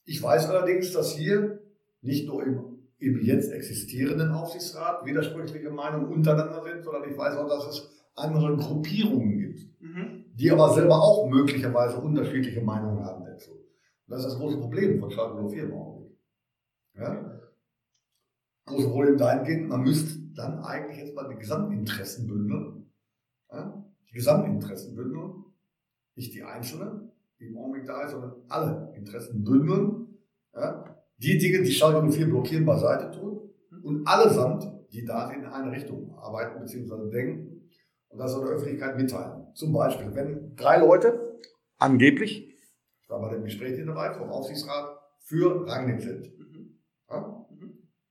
Ich 0.04 0.22
weiß 0.22 0.48
allerdings, 0.50 0.92
dass 0.92 1.16
hier 1.16 1.60
nicht 2.02 2.28
nur 2.28 2.44
im, 2.44 2.77
im 2.98 3.20
jetzt 3.20 3.52
existierenden 3.52 4.32
Aufsichtsrat 4.32 5.04
widersprüchliche 5.06 5.70
Meinungen 5.70 6.12
untereinander 6.12 6.62
sind, 6.64 6.82
sondern 6.84 7.08
ich 7.08 7.16
weiß 7.16 7.36
auch, 7.36 7.48
dass 7.48 7.66
es 7.66 7.90
andere 8.14 8.56
Gruppierungen 8.56 9.38
gibt, 9.38 9.80
Mhm. 9.80 10.24
die 10.34 10.50
aber 10.50 10.74
selber 10.74 10.96
auch 10.96 11.28
möglicherweise 11.28 12.00
unterschiedliche 12.00 12.60
Meinungen 12.60 13.04
haben 13.04 13.24
dazu. 13.24 13.52
Und 13.52 14.08
das 14.08 14.20
ist 14.20 14.26
das 14.32 14.38
große 14.38 14.58
Problem 14.58 14.98
von 14.98 15.10
Schalke 15.10 15.48
04 15.48 15.64
im 15.64 15.72
Augenblick. 15.74 16.18
Ja? 16.94 17.40
Große 18.66 18.88
Problem 18.88 19.16
dahingehend, 19.16 19.68
man 19.68 19.82
müsste 19.82 20.18
dann 20.34 20.58
eigentlich 20.60 20.98
jetzt 20.98 21.14
mal 21.14 21.28
die 21.28 21.38
Gesamtinteressen 21.38 22.26
bündeln. 22.26 22.90
Ja? 23.52 23.84
Die 24.08 24.14
Gesamtinteressen 24.14 24.96
bündeln, 24.96 25.44
nicht 26.16 26.34
die 26.34 26.42
einzelnen, 26.42 27.12
die 27.38 27.46
im 27.46 27.56
Augenblick 27.58 27.86
da 27.86 28.02
ist, 28.02 28.10
sondern 28.10 28.34
alle 28.48 28.92
Interessen 28.96 29.44
bündeln. 29.44 30.18
Ja? 30.54 30.97
Die 31.18 31.36
Dinge, 31.38 31.62
die 31.62 31.72
Schalke 31.72 32.00
04 32.10 32.26
blockieren, 32.26 32.64
beiseite 32.64 33.10
tun 33.10 33.50
und 33.82 34.06
allesamt, 34.06 34.70
die 34.92 35.04
da 35.04 35.30
in 35.30 35.44
eine 35.44 35.72
Richtung 35.72 36.14
arbeiten 36.16 36.60
bzw. 36.60 37.10
denken 37.10 37.68
und 38.08 38.18
das 38.18 38.34
auch 38.34 38.44
der 38.44 38.54
Öffentlichkeit 38.54 38.96
mitteilen. 38.96 39.46
Zum 39.54 39.72
Beispiel, 39.72 40.14
wenn 40.14 40.54
drei 40.54 40.78
Leute 40.78 41.38
angeblich, 41.78 42.54
ich 43.02 43.10
war 43.10 43.20
bei 43.20 43.34
dem 43.34 43.44
Gespräch 43.44 43.74
hier 43.74 43.86
dabei, 43.86 44.12
vom 44.12 44.30
Aufsichtsrat, 44.30 44.98
für 45.20 45.66
Rangnick 45.66 46.00
sind. 46.00 46.38
Mhm. 46.38 46.78
Ja? 47.10 47.46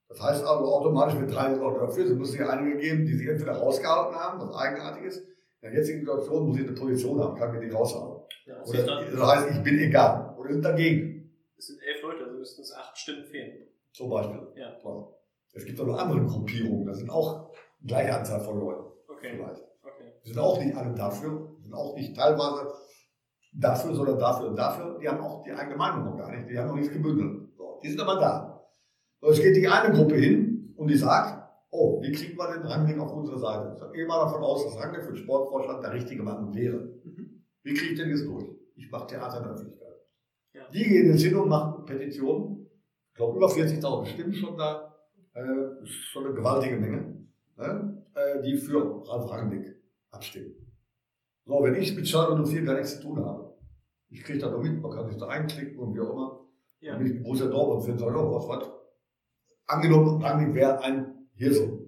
Das 0.09 0.21
heißt 0.21 0.45
also 0.45 0.65
automatisch, 0.65 1.15
wenn 1.19 1.27
drei 1.27 1.53
Leute 1.53 1.79
dafür 1.79 2.07
sind, 2.07 2.19
muss 2.19 2.29
es 2.29 2.37
ja 2.37 2.49
einige 2.49 2.77
geben, 2.77 3.05
die 3.05 3.13
sich 3.13 3.27
entweder 3.27 3.53
rausgehalten 3.53 4.15
haben, 4.15 4.39
was 4.39 4.55
eigenartig 4.55 5.03
ist. 5.05 5.19
In 5.61 5.71
der 5.71 5.73
jetzigen 5.73 5.99
Situation 5.99 6.47
muss 6.47 6.57
ich 6.57 6.67
eine 6.67 6.75
Position 6.75 7.19
haben, 7.19 7.37
kann 7.37 7.51
mir 7.51 7.59
die 7.59 7.69
raushauen. 7.69 8.21
Ja, 8.45 8.63
Oder, 8.63 9.05
das 9.11 9.21
heißt, 9.21 9.51
ich 9.51 9.63
bin 9.63 9.79
egal. 9.79 10.35
Oder 10.37 10.53
sind 10.53 10.63
dagegen. 10.63 11.16
Es 12.59 12.73
acht 12.73 12.97
Stimmen 12.97 13.25
fehlen. 13.25 13.67
Zum 13.91 14.09
Beispiel. 14.09 14.47
Ja. 14.55 14.77
Ja. 14.83 15.07
Es 15.53 15.65
gibt 15.65 15.79
auch 15.81 15.87
noch 15.87 15.97
andere 15.97 16.23
Gruppierungen, 16.25 16.85
das 16.85 16.99
sind 16.99 17.09
auch 17.09 17.51
gleiche 17.85 18.15
Anzahl 18.15 18.41
von 18.41 18.59
Leuten. 18.59 18.85
Okay. 19.07 19.31
Vielleicht. 19.35 19.63
Okay. 19.83 20.13
Die 20.23 20.29
sind 20.29 20.39
auch 20.39 20.59
nicht 20.59 20.75
alle 20.75 20.93
dafür, 20.93 21.55
sind 21.61 21.73
auch 21.73 21.95
nicht 21.95 22.15
teilweise 22.15 22.71
dafür, 23.53 23.95
sondern 23.95 24.19
dafür 24.19 24.49
und 24.49 24.55
dafür. 24.55 24.99
Die 24.99 25.07
haben 25.07 25.19
auch 25.19 25.41
die 25.43 25.51
eigene 25.51 25.75
Meinung 25.75 26.05
noch 26.05 26.17
gar 26.17 26.31
nicht. 26.31 26.49
Die 26.49 26.57
haben 26.57 26.67
noch 26.67 26.75
nichts 26.75 26.93
gebündelt. 26.93 27.49
So, 27.57 27.79
die 27.83 27.89
sind 27.89 28.01
aber 28.01 28.19
da. 28.19 28.69
So, 29.19 29.29
es 29.29 29.41
geht 29.41 29.55
die 29.55 29.67
eine 29.67 29.95
Gruppe 29.95 30.15
hin 30.15 30.73
und 30.77 30.87
die 30.89 30.97
sagt, 30.97 31.43
oh, 31.71 32.01
wie 32.01 32.11
kriegen 32.11 32.37
wir 32.37 32.53
den 32.53 32.63
Rangnick 32.63 32.99
auf 32.99 33.13
unsere 33.13 33.39
Seite? 33.39 33.75
Ich 33.87 33.93
gehe 33.93 34.05
mal 34.05 34.23
davon 34.23 34.43
aus, 34.43 34.63
dass 34.63 34.79
Rangnick 34.79 35.03
für 35.03 35.13
den 35.13 35.17
Sportvorstand 35.23 35.83
der 35.83 35.93
richtige 35.93 36.23
Mann 36.23 36.53
wäre. 36.53 36.77
Mhm. 37.03 37.43
Wie 37.63 37.73
kriege 37.73 37.93
ich 37.93 37.99
denn 37.99 38.09
jetzt 38.09 38.25
durch? 38.25 38.45
Ich 38.75 38.91
mache 38.91 39.07
Theater 39.07 39.43
Öffentlichkeit. 39.49 39.86
Ja. 40.57 40.69
Die 40.73 40.83
gehen 40.83 41.11
jetzt 41.11 41.23
hin 41.23 41.35
und 41.35 41.49
machen 41.49 41.85
Petitionen. 41.85 42.67
Ich 43.11 43.15
glaube, 43.15 43.37
über 43.37 43.47
40.000 43.47 44.05
Stimmen 44.05 44.33
schon 44.33 44.57
da. 44.57 44.95
Äh, 45.33 45.83
ist 45.83 45.93
schon 46.11 46.25
eine 46.25 46.33
gewaltige 46.33 46.77
Menge. 46.77 47.27
Ne? 47.57 48.03
Äh, 48.15 48.41
die 48.41 48.57
für 48.57 49.03
Ralf 49.07 49.29
Rangnick 49.29 49.75
abstimmen. 50.09 50.55
So, 51.45 51.63
wenn 51.63 51.75
ich 51.75 51.95
mit 51.95 52.07
Schalke 52.07 52.35
04 52.43 52.63
gar 52.63 52.75
nichts 52.75 52.95
zu 52.95 53.03
tun 53.03 53.23
habe, 53.23 53.55
ich 54.09 54.23
kriege 54.23 54.39
da 54.39 54.49
nur 54.49 54.63
mit, 54.63 54.81
man 54.81 54.91
kann 54.91 55.07
sich 55.07 55.17
da 55.17 55.27
einklicken 55.27 55.77
und 55.77 55.93
wie 55.95 55.99
auch 55.99 56.11
immer. 56.11 56.39
Ja. 56.79 56.93
Dann 56.93 57.03
bin 57.03 57.15
ich 57.15 57.23
Borussia 57.23 57.47
Dortmund 57.47 57.85
Fan, 57.85 57.97
sage, 57.97 58.17
oh, 58.17 58.35
was, 58.35 58.47
was? 58.47 58.69
Angenommen, 59.67 60.21
Rangnick 60.21 60.55
wäre 60.55 60.81
ein 60.81 61.27
Hirso. 61.33 61.87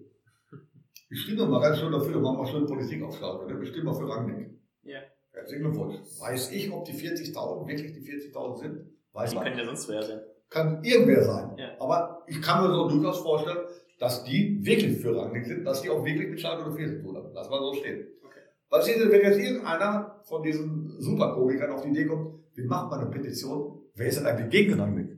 Ich 1.10 1.22
stimme 1.22 1.48
mal 1.48 1.62
ganz 1.62 1.80
schön 1.80 1.92
dafür, 1.92 2.20
machen 2.22 2.38
wir 2.38 2.46
schön 2.46 2.66
Politik 2.68 3.02
auf 3.04 3.18
Schalke. 3.18 3.52
Ne? 3.52 3.64
Ich 3.64 3.70
stimme 3.70 3.86
mal 3.86 3.96
für 3.96 4.08
Rangnick. 4.08 4.60
Ja. 4.84 5.00
Herzlichen 5.40 5.64
Glückwunsch. 5.64 5.96
Weiß 6.20 6.52
ich, 6.52 6.72
ob 6.72 6.86
die 6.86 6.94
40.000 6.94 7.68
wirklich 7.68 7.94
die 7.94 8.02
40.000 8.02 8.58
sind? 8.60 8.80
Weiß 9.14 9.30
Die 9.30 9.36
man. 9.36 9.46
können 9.46 9.60
ja 9.60 9.66
sonst 9.66 9.90
wer 9.90 10.04
sein. 10.04 10.20
Kann 10.50 10.84
irgendwer 10.84 11.24
sein. 11.24 11.58
Ja. 11.58 11.70
Aber 11.80 12.24
ich 12.28 12.42
kann 12.42 12.64
mir 12.64 12.74
so 12.74 12.90
durchaus 12.90 13.20
vorstellen, 13.20 13.60
dass 14.00 14.24
die 14.24 14.60
wirklich 14.62 14.98
für 14.98 15.16
Rangnick 15.16 15.46
sind, 15.46 15.64
dass 15.66 15.82
die 15.82 15.90
auch 15.90 16.04
wirklich 16.04 16.30
mit 16.30 16.40
Schalke 16.40 16.70
04 16.72 16.88
zu 16.88 17.02
tun 17.04 17.16
haben. 17.16 17.30
Lass 17.34 17.50
mal 17.50 17.60
so 17.60 17.74
stehen. 17.74 18.08
Okay. 18.24 18.40
Was 18.70 18.88
ist 18.88 19.00
denn, 19.00 19.12
wenn 19.12 19.22
jetzt 19.22 19.40
irgendeiner 19.40 20.22
von 20.24 20.44
diesen 20.44 21.00
Superkomikern 21.00 21.72
auf 21.72 21.82
die 21.82 21.90
Idee 21.90 22.06
kommt, 22.06 22.40
wir 22.54 22.66
machen 22.66 22.90
mal 22.90 23.00
eine 23.00 23.10
Petition, 23.10 23.80
wer 23.96 24.08
ist 24.08 24.20
denn 24.20 24.26
eigentlich 24.26 24.50
gegen 24.50 24.80
Rangnick? 24.80 25.18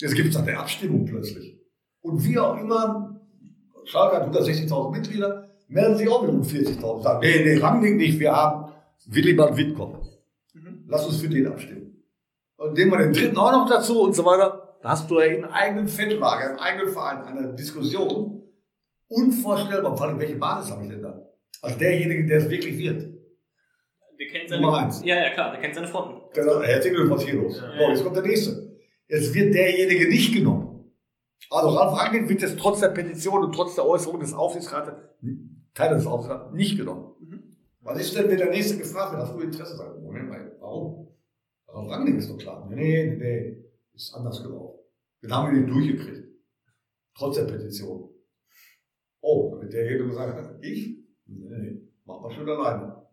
Jetzt 0.00 0.14
gibt 0.14 0.28
es 0.28 0.34
dann 0.34 0.46
eine 0.46 0.58
Abstimmung 0.58 1.04
plötzlich. 1.06 1.60
Und 2.00 2.24
wie 2.24 2.38
auch 2.38 2.58
immer, 2.58 3.20
Schalke 3.84 4.16
hat 4.16 4.34
160.000 4.34 4.90
Mitglieder, 4.92 5.48
melden 5.68 5.96
sich 5.96 6.08
auch 6.08 6.22
mit 6.22 6.30
um 6.30 6.42
40.000. 6.42 7.02
Sagen, 7.02 7.20
nee, 7.22 7.42
nee, 7.44 7.58
Rangnick 7.58 7.96
nicht, 7.96 8.18
wir 8.18 8.32
haben 8.32 8.63
Willibald 9.06 9.56
Wittkopf. 9.56 10.06
Mhm. 10.54 10.84
Lass 10.88 11.06
uns 11.06 11.20
für 11.20 11.28
den 11.28 11.46
abstimmen. 11.46 12.04
Und 12.56 12.74
nehmen 12.74 12.92
wir 12.92 12.98
den 12.98 13.12
dritten 13.12 13.36
auch 13.36 13.52
noch 13.52 13.68
dazu 13.68 14.02
und 14.02 14.14
so 14.14 14.24
weiter. 14.24 14.78
Da 14.82 14.90
hast 14.90 15.10
du 15.10 15.18
ja 15.18 15.26
in 15.26 15.44
eigenen 15.44 15.88
Fettlager, 15.88 16.52
im 16.52 16.58
eigenen 16.58 16.88
Verein 16.92 17.24
eine 17.24 17.54
Diskussion. 17.54 18.42
Unvorstellbar. 19.08 19.96
Vor 19.96 20.06
allem, 20.06 20.18
welche 20.18 20.36
Basis 20.36 20.72
habe 20.72 20.84
ich 20.84 20.90
denn 20.90 21.02
da? 21.02 21.20
Also 21.62 21.78
derjenige, 21.78 22.26
der 22.26 22.38
es 22.38 22.50
wirklich 22.50 22.78
wird. 22.78 23.14
Der 24.18 24.26
kennt 24.28 24.50
Nummer 24.50 24.72
seine. 24.72 24.86
eins. 24.86 25.04
Ja, 25.04 25.16
ja, 25.16 25.30
klar, 25.30 25.52
der 25.52 25.60
kennt 25.60 25.74
seine 25.74 25.88
Fronten. 25.88 26.20
Genau, 26.34 26.62
herzlichen 26.62 26.96
Glückwunsch, 26.96 27.22
was 27.22 27.28
hier 27.28 27.40
los? 27.40 27.60
Ja. 27.60 27.78
So, 27.78 27.90
jetzt 27.90 28.04
kommt 28.04 28.16
der 28.16 28.22
nächste. 28.22 28.76
Jetzt 29.08 29.34
wird 29.34 29.54
derjenige 29.54 30.08
nicht 30.08 30.32
genommen. 30.34 30.92
Also 31.50 31.68
Ralf 31.68 31.98
Rangnick 31.98 32.28
wird 32.28 32.42
jetzt 32.42 32.58
trotz 32.58 32.80
der 32.80 32.88
Petition 32.88 33.44
und 33.44 33.52
trotz 33.54 33.74
der 33.74 33.86
Äußerung 33.86 34.20
des 34.20 34.32
Aufsichtsrates, 34.32 34.94
Teil 35.74 35.94
des 35.94 36.06
Aufsichtsrates, 36.06 36.52
nicht 36.52 36.76
genommen. 36.76 37.14
Mhm. 37.20 37.43
Was 37.84 38.00
ist 38.00 38.16
denn, 38.16 38.30
wenn 38.30 38.38
der 38.38 38.50
nächste 38.50 38.78
gefragt 38.78 39.12
wird, 39.12 39.22
hast 39.22 39.34
du 39.34 39.40
Interesse? 39.40 39.76
Sagt, 39.76 40.00
Moment 40.00 40.30
mal, 40.30 40.56
warum? 40.58 41.14
Ralf 41.68 41.90
Rangnick 41.90 42.16
ist 42.16 42.30
doch 42.30 42.38
klar. 42.38 42.66
Nee, 42.70 43.10
nee, 43.10 43.16
nee, 43.16 43.64
ist 43.92 44.14
anders 44.14 44.42
gelaufen. 44.42 44.78
Den 45.22 45.30
haben 45.30 45.52
wir 45.52 45.60
nicht 45.60 45.70
durchgekriegt. 45.70 46.28
Trotz 47.14 47.36
der 47.36 47.44
Petition. 47.44 48.08
Oh, 49.20 49.50
dann 49.50 49.62
wird 49.62 49.74
derjenige 49.74 50.08
gesagt, 50.08 50.64
ich? 50.64 50.98
Nee, 51.26 51.58
nee, 51.58 51.80
mach 52.06 52.22
mal 52.22 52.30
schön 52.30 52.48
alleine. 52.48 53.06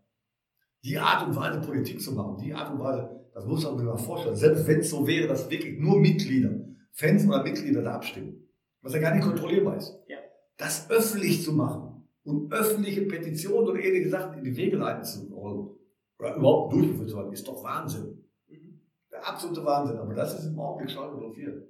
Die 0.84 0.98
Art 0.98 1.28
und 1.28 1.36
Weise, 1.36 1.60
Politik 1.60 2.02
zu 2.02 2.14
machen, 2.14 2.38
die 2.42 2.54
Art 2.54 2.72
und 2.72 2.80
Weise, 2.80 3.30
das 3.34 3.46
muss 3.46 3.64
man 3.64 3.78
sich 3.78 3.86
mal 3.86 3.98
vorstellen. 3.98 4.36
Selbst 4.36 4.68
wenn 4.68 4.80
es 4.80 4.90
so 4.90 5.06
wäre, 5.06 5.28
dass 5.28 5.50
wirklich 5.50 5.80
nur 5.80 6.00
Mitglieder, 6.00 6.60
Fans 6.94 7.28
oder 7.28 7.44
Mitglieder 7.44 7.82
da 7.82 7.96
abstimmen, 7.96 8.50
was 8.82 8.94
ja 8.94 9.00
gar 9.00 9.14
nicht 9.14 9.24
kontrollierbar 9.24 9.78
ist. 9.78 10.00
Ja. 10.08 10.18
Das 10.58 10.90
öffentlich 10.90 11.44
zu 11.44 11.54
machen 11.54 11.91
und 12.24 12.52
öffentliche 12.54 13.04
Petitionen 13.04 13.70
und 13.70 13.80
ähnliche 13.80 14.10
Sachen 14.10 14.38
in 14.38 14.44
die 14.44 14.56
Wege 14.56 14.78
leiten 14.78 15.04
zu 15.04 15.30
wollen 15.32 15.70
oder 16.20 16.36
überhaupt 16.36 16.74
durchgeführt 16.74 17.10
zu 17.10 17.18
haben, 17.18 17.34
ist 17.34 17.48
doch 17.48 17.64
Wahnsinn. 17.64 18.24
Mhm. 18.48 18.80
Der 19.12 19.28
absolute 19.28 19.66
Wahnsinn. 19.66 19.98
Aber 19.98 20.14
das 20.14 20.38
ist 20.38 20.46
im 20.46 20.60
Augenblick 20.60 20.92
Schalke 20.92 21.18
04. 21.18 21.68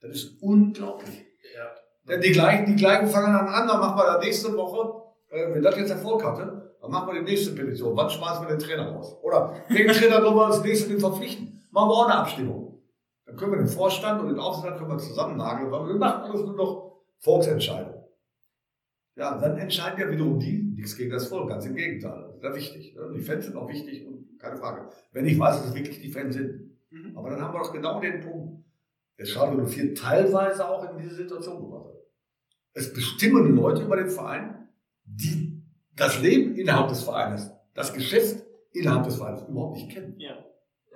Das 0.00 0.10
ist 0.12 0.42
unglaublich. 0.42 1.26
Ja. 1.54 1.66
Denn 2.08 2.20
die 2.20 2.32
gleichen, 2.32 2.66
die 2.66 2.76
gleichen 2.76 3.08
fangen 3.08 3.34
dann 3.34 3.46
an, 3.46 3.68
dann 3.68 3.80
machen 3.80 3.98
wir 3.98 4.06
dann 4.06 4.20
nächste 4.20 4.56
Woche, 4.56 5.02
äh, 5.30 5.52
wenn 5.54 5.62
das 5.62 5.76
jetzt 5.76 5.90
Erfolg 5.90 6.24
hatte, 6.24 6.76
dann 6.80 6.90
machen 6.90 7.12
wir 7.12 7.20
die 7.20 7.30
nächste 7.30 7.54
Petition. 7.54 7.94
Wann 7.94 8.08
schmeißen 8.08 8.42
wir 8.42 8.48
den 8.48 8.58
Trainer 8.58 8.90
raus? 8.90 9.18
Oder 9.22 9.54
welchen 9.68 9.92
Trainer 9.92 10.20
sollen 10.22 10.34
wir 10.34 10.46
als 10.46 10.62
nächstes 10.62 10.88
den 10.88 10.98
verpflichten? 11.00 11.62
Machen 11.70 11.90
wir 11.90 11.94
auch 11.94 12.06
eine 12.06 12.20
Abstimmung. 12.20 12.82
Dann 13.26 13.36
können 13.36 13.52
wir 13.52 13.58
den 13.58 13.68
Vorstand 13.68 14.22
und 14.22 14.28
den 14.28 14.38
Aufsichtsrat 14.38 14.78
können 14.78 14.90
wir 14.90 14.98
zusammennageln, 14.98 15.70
weil 15.70 15.86
wir 15.86 15.94
machen 15.94 16.22
alles 16.22 16.40
nur 16.40 16.56
noch 16.56 17.02
Volksentscheidung. 17.18 17.99
Ja, 19.16 19.38
dann 19.38 19.58
entscheiden 19.58 20.00
ja 20.00 20.10
wiederum 20.10 20.38
die, 20.38 20.62
nichts 20.74 20.96
gegen 20.96 21.10
das 21.10 21.26
Volk, 21.28 21.48
ganz 21.48 21.66
im 21.66 21.74
Gegenteil. 21.74 22.22
Das 22.22 22.36
ist 22.36 22.42
ja 22.42 22.54
wichtig. 22.54 22.94
ne? 22.94 23.12
Die 23.14 23.20
Fans 23.20 23.44
sind 23.44 23.56
auch 23.56 23.68
wichtig 23.68 24.06
und 24.06 24.38
keine 24.38 24.56
Frage. 24.56 24.88
Wenn 25.12 25.26
ich 25.26 25.38
weiß, 25.38 25.58
dass 25.58 25.68
es 25.68 25.74
wirklich 25.74 26.00
die 26.00 26.10
Fans 26.10 26.34
sind. 26.34 26.70
Mhm. 26.90 27.16
Aber 27.16 27.30
dann 27.30 27.40
haben 27.40 27.52
wir 27.52 27.60
doch 27.60 27.72
genau 27.72 28.00
den 28.00 28.20
Punkt, 28.20 28.64
der 29.18 29.26
Schalke 29.26 29.62
04 29.66 29.94
teilweise 29.94 30.66
auch 30.66 30.90
in 30.90 30.98
diese 30.98 31.14
Situation 31.14 31.60
gebracht 31.60 31.86
hat. 31.86 32.00
Es 32.72 32.92
bestimmen 32.92 33.54
Leute 33.54 33.82
über 33.82 33.96
den 33.96 34.08
Verein, 34.08 34.68
die 35.04 35.62
das 35.96 36.20
Leben 36.22 36.54
innerhalb 36.54 36.88
des 36.88 37.02
Vereines, 37.02 37.50
das 37.74 37.92
Geschäft 37.92 38.42
innerhalb 38.72 39.04
des 39.04 39.16
Vereins 39.16 39.42
überhaupt 39.46 39.76
nicht 39.76 39.90
kennen. 39.90 40.14
Ja. 40.18 40.38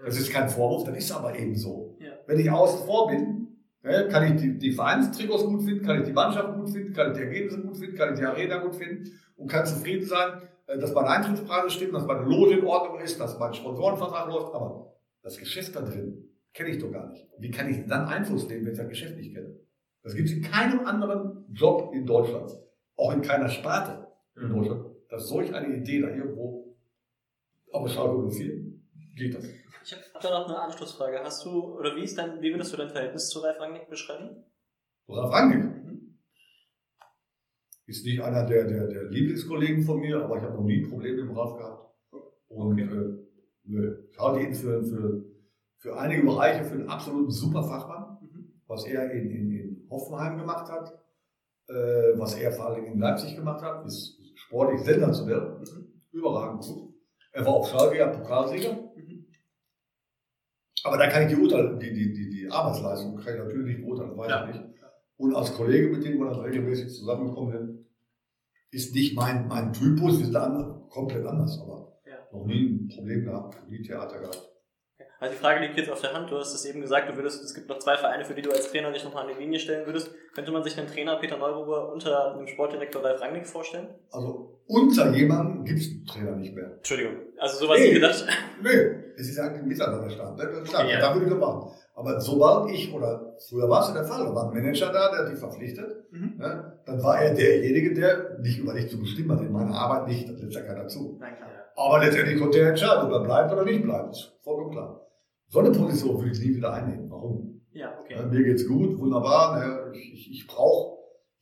Das 0.04 0.18
ist 0.18 0.30
kein 0.30 0.48
Vorwurf, 0.48 0.84
das 0.84 0.96
ist 0.96 1.12
aber 1.12 1.36
eben 1.38 1.54
so. 1.54 1.96
Ja. 2.00 2.12
Wenn 2.26 2.38
ich 2.38 2.50
außen 2.50 2.86
vor 2.86 3.08
bin, 3.08 3.43
kann 3.84 4.34
ich 4.34 4.40
die, 4.40 4.58
die 4.58 4.72
Vereinstrikots 4.72 5.44
gut 5.44 5.62
finden, 5.62 5.84
kann 5.84 6.00
ich 6.00 6.06
die 6.06 6.12
Mannschaft 6.12 6.56
gut 6.56 6.70
finden, 6.70 6.94
kann 6.94 7.12
ich 7.12 7.18
die 7.18 7.24
Ergebnisse 7.24 7.60
gut 7.60 7.76
finden, 7.76 7.96
kann 7.96 8.14
ich 8.14 8.18
die 8.18 8.24
Arena 8.24 8.58
gut 8.58 8.74
finden 8.74 9.20
und 9.36 9.50
kann 9.50 9.66
zufrieden 9.66 10.06
sein, 10.06 10.40
äh, 10.66 10.78
dass 10.78 10.94
meine 10.94 11.08
Eintrittspreise 11.08 11.70
stimmen, 11.70 11.92
dass 11.92 12.06
meine 12.06 12.24
Loge 12.24 12.54
in 12.54 12.64
Ordnung 12.64 13.00
ist, 13.00 13.20
dass 13.20 13.38
mein 13.38 13.52
Sponsorenvertrag 13.52 14.28
läuft, 14.28 14.54
aber 14.54 14.94
das 15.22 15.36
Geschäft 15.36 15.76
da 15.76 15.82
drin 15.82 16.30
kenne 16.54 16.70
ich 16.70 16.78
doch 16.78 16.90
gar 16.90 17.10
nicht. 17.10 17.26
Wie 17.38 17.50
kann 17.50 17.68
ich 17.68 17.84
dann 17.86 18.06
Einfluss 18.06 18.48
nehmen, 18.48 18.64
wenn 18.64 18.72
ich 18.72 18.78
das 18.78 18.88
Geschäft 18.88 19.16
nicht 19.16 19.34
kenne? 19.34 19.54
Das 20.02 20.14
gibt 20.14 20.28
es 20.28 20.34
in 20.34 20.42
keinem 20.42 20.86
anderen 20.86 21.44
Job 21.52 21.92
in 21.94 22.06
Deutschland, 22.06 22.56
auch 22.96 23.12
in 23.12 23.22
keiner 23.22 23.48
Sparte. 23.48 24.06
in 24.36 24.48
Deutschland, 24.48 24.86
dass 25.08 25.28
solch 25.28 25.54
eine 25.54 25.76
Idee 25.76 26.00
da 26.00 26.08
irgendwo, 26.08 26.74
aber 27.72 27.88
Schalke 27.88 28.30
04, 28.30 28.64
geht 29.14 29.34
das. 29.34 29.44
Ich 30.16 30.24
habe 30.24 30.28
da 30.28 30.40
noch 30.40 30.48
eine 30.48 30.60
Anschlussfrage. 30.60 31.18
Hast 31.24 31.44
du, 31.44 31.76
oder 31.78 31.96
wie 31.96 32.04
ist 32.04 32.16
dein, 32.16 32.40
wie 32.40 32.52
würdest 32.52 32.72
du 32.72 32.76
dein 32.76 32.88
Verhältnis 32.90 33.28
zu 33.30 33.40
Ralf 33.40 33.58
Rangnick 33.60 33.88
beschreiben? 33.90 34.44
Ralf 35.08 35.32
Rangnick 35.32 35.64
Mhm. 35.84 36.18
ist 37.86 38.04
nicht 38.06 38.22
einer 38.22 38.46
der, 38.46 38.64
der, 38.66 38.86
der 38.86 39.04
Lieblingskollegen 39.10 39.82
von 39.82 39.98
mir, 40.00 40.22
aber 40.22 40.36
ich 40.36 40.42
habe 40.42 40.54
noch 40.54 40.62
nie 40.64 40.86
Probleme 40.86 41.24
mit 41.24 41.36
Ralf 41.36 41.56
gehabt. 41.58 41.94
Und 42.48 42.78
äh, 42.78 42.84
nö, 43.64 44.04
ich 44.12 44.18
halte 44.18 44.40
ihn 44.40 44.54
für, 44.54 44.84
für, 44.84 45.24
für 45.78 45.98
einige 45.98 46.22
Bereiche 46.24 46.64
für 46.64 46.74
einen 46.74 46.88
absoluten 46.88 47.30
Superfachmann, 47.32 48.18
Mhm. 48.22 48.52
was 48.68 48.86
er 48.86 49.10
in, 49.10 49.30
in, 49.30 49.50
in 49.50 49.86
Hoffenheim 49.90 50.38
gemacht 50.38 50.70
hat, 50.70 50.92
äh, 51.68 52.16
was 52.18 52.36
er 52.36 52.52
vor 52.52 52.66
allem 52.68 52.84
in 52.84 53.00
Leipzig 53.00 53.34
gemacht 53.34 53.62
hat, 53.62 53.84
ist 53.84 54.16
sportlich 54.36 54.80
sensationell, 54.82 55.58
Mhm. 55.58 56.02
überragend 56.12 56.62
gut. 56.62 56.94
Er 57.32 57.44
war 57.44 57.54
auf 57.54 57.68
Schalke 57.68 57.98
ja 57.98 58.06
Pokalsieger. 58.06 58.83
Aber 60.84 60.98
da 60.98 61.06
kann 61.08 61.22
ich 61.22 61.28
die, 61.34 61.40
Urteil, 61.42 61.78
die, 61.78 61.92
die, 61.92 62.12
die, 62.12 62.30
die 62.30 62.50
Arbeitsleistung 62.50 63.16
kann 63.16 63.34
ich 63.34 63.40
natürlich 63.40 63.66
nicht 63.76 63.86
beurteilen, 63.86 64.16
weiß 64.16 64.28
Ja. 64.30 64.48
ich 64.48 64.54
nicht. 64.54 64.64
Und 65.16 65.34
als 65.34 65.54
Kollege, 65.54 65.88
mit 65.88 66.04
dem 66.04 66.18
wir 66.18 66.26
dann 66.30 66.40
regelmäßig 66.40 66.88
zusammengekommen 66.94 67.52
sind, 67.52 67.86
ist 68.70 68.94
nicht 68.94 69.14
mein, 69.16 69.46
mein 69.48 69.72
Typus, 69.72 70.18
wir 70.18 70.26
sind 70.26 70.36
an, 70.36 70.82
komplett 70.90 71.24
anders, 71.26 71.58
aber 71.60 71.98
Ja. 72.06 72.18
noch 72.32 72.44
nie 72.46 72.66
ein 72.66 72.88
Problem 72.88 73.24
gehabt, 73.24 73.70
nie 73.70 73.82
Theater 73.82 74.18
gehabt. 74.18 74.50
Also 75.20 75.34
die 75.34 75.40
Frage 75.40 75.60
liegt 75.60 75.76
jetzt 75.78 75.90
auf 75.90 76.00
der 76.00 76.12
Hand. 76.12 76.30
Du 76.30 76.36
hast 76.36 76.52
es 76.54 76.64
eben 76.66 76.80
gesagt, 76.80 77.08
du 77.08 77.16
würdest, 77.16 77.42
es 77.42 77.54
gibt 77.54 77.68
noch 77.68 77.78
zwei 77.78 77.96
Vereine, 77.96 78.24
für 78.24 78.34
die 78.34 78.42
du 78.42 78.50
als 78.50 78.70
Trainer 78.70 78.92
dich 78.92 79.04
nochmal 79.04 79.24
an 79.26 79.30
die 79.36 79.42
Linie 79.42 79.58
stellen 79.58 79.86
würdest. 79.86 80.10
Könnte 80.34 80.50
man 80.52 80.62
sich 80.62 80.74
den 80.74 80.86
Trainer 80.86 81.16
Peter 81.16 81.38
Neururer 81.38 81.92
unter 81.92 82.34
einem 82.34 82.46
Sportdirektor 82.46 83.02
Ralf 83.02 83.20
Rangnick 83.20 83.46
vorstellen? 83.46 83.88
Also 84.10 84.58
unter 84.66 85.10
jemandem 85.12 85.64
gibt 85.64 85.80
es 85.80 85.88
einen 85.90 86.06
Trainer 86.06 86.36
nicht 86.36 86.54
mehr. 86.54 86.72
Entschuldigung. 86.76 87.14
Also 87.38 87.64
sowas 87.64 87.78
Nee. 87.78 87.92
gedacht. 87.94 88.26
Nee, 88.62 88.70
es 89.16 89.28
ist 89.28 89.36
ja 89.36 89.44
ein 89.44 89.66
Miteinanderstand. 89.66 90.36
Ne? 90.38 90.62
Klar, 90.64 90.84
Okay, 90.84 90.92
ja. 90.94 91.00
da 91.00 91.14
würde 91.14 91.26
ich 91.32 91.34
machen. 91.40 91.70
Aber 91.96 92.20
sobald 92.20 92.70
ich, 92.72 92.92
oder 92.92 93.36
früher 93.48 93.68
war 93.68 93.82
es 93.82 93.88
ja 93.88 93.94
der 93.94 94.04
Fall, 94.04 94.24
da 94.26 94.34
war 94.34 94.48
ein 94.48 94.54
Manager 94.54 94.92
da, 94.92 95.10
der 95.12 95.26
hat 95.26 95.32
die 95.32 95.36
verpflichtet, 95.36 96.10
Mhm. 96.10 96.34
ne? 96.38 96.72
dann 96.86 97.02
war 97.02 97.20
er 97.22 97.32
derjenige, 97.34 97.94
der 97.94 98.36
nicht 98.40 98.58
über 98.58 98.74
dich 98.74 98.90
zu 98.90 98.98
bestimmen 98.98 99.30
hat, 99.32 99.40
in 99.40 99.52
meiner 99.52 99.74
Arbeit 99.76 100.08
nicht, 100.08 100.28
das 100.28 100.40
lässt 100.40 100.54
ja 100.56 100.62
keiner 100.62 100.88
zu. 100.88 101.16
Nein, 101.20 101.36
klar. 101.36 101.50
Aber 101.76 101.98
letztendlich 102.00 102.40
konnte 102.40 102.58
er 102.58 102.70
entscheiden, 102.70 103.06
ob 103.06 103.12
er 103.12 103.24
bleibt 103.24 103.52
oder 103.52 103.64
nicht 103.64 103.82
bleibt. 103.82 104.12
Ist 104.12 104.38
vollkommen 104.42 104.70
klar. 104.70 105.00
So 105.48 105.60
eine 105.60 105.70
Position 105.70 106.18
würde 106.18 106.30
ich 106.30 106.40
nie 106.40 106.56
wieder 106.56 106.72
einnehmen. 106.72 107.10
Warum? 107.10 107.60
Ja, 107.72 107.98
okay. 108.00 108.14
Ja, 108.14 108.26
mir 108.26 108.44
geht's 108.44 108.66
gut, 108.66 108.98
wunderbar. 108.98 109.92
Ich, 109.92 110.12
ich, 110.12 110.30
ich 110.30 110.46
brauche 110.46 110.94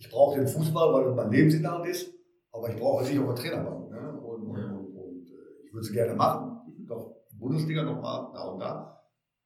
ich 0.02 0.10
brauch 0.10 0.34
den 0.34 0.48
Fußball, 0.48 0.92
weil 0.92 1.04
das 1.04 1.14
mein 1.14 1.30
Lebensinhalt 1.30 1.86
ist. 1.86 2.12
Aber 2.50 2.68
ich 2.68 2.76
brauche 2.76 3.04
nicht 3.04 3.18
auf 3.20 3.26
der 3.26 3.34
Trainerbank. 3.36 3.90
Ne? 3.90 4.20
Und, 4.20 4.42
und, 4.48 4.56
und, 4.56 4.96
und 4.96 5.30
äh, 5.30 5.64
ich 5.64 5.72
würde 5.72 5.86
es 5.86 5.92
gerne 5.92 6.14
machen. 6.14 6.60
Doch 6.88 7.14
Bundesliga 7.38 7.84
nochmal, 7.84 8.32
da 8.34 8.44
und 8.48 8.58
da. 8.58 9.00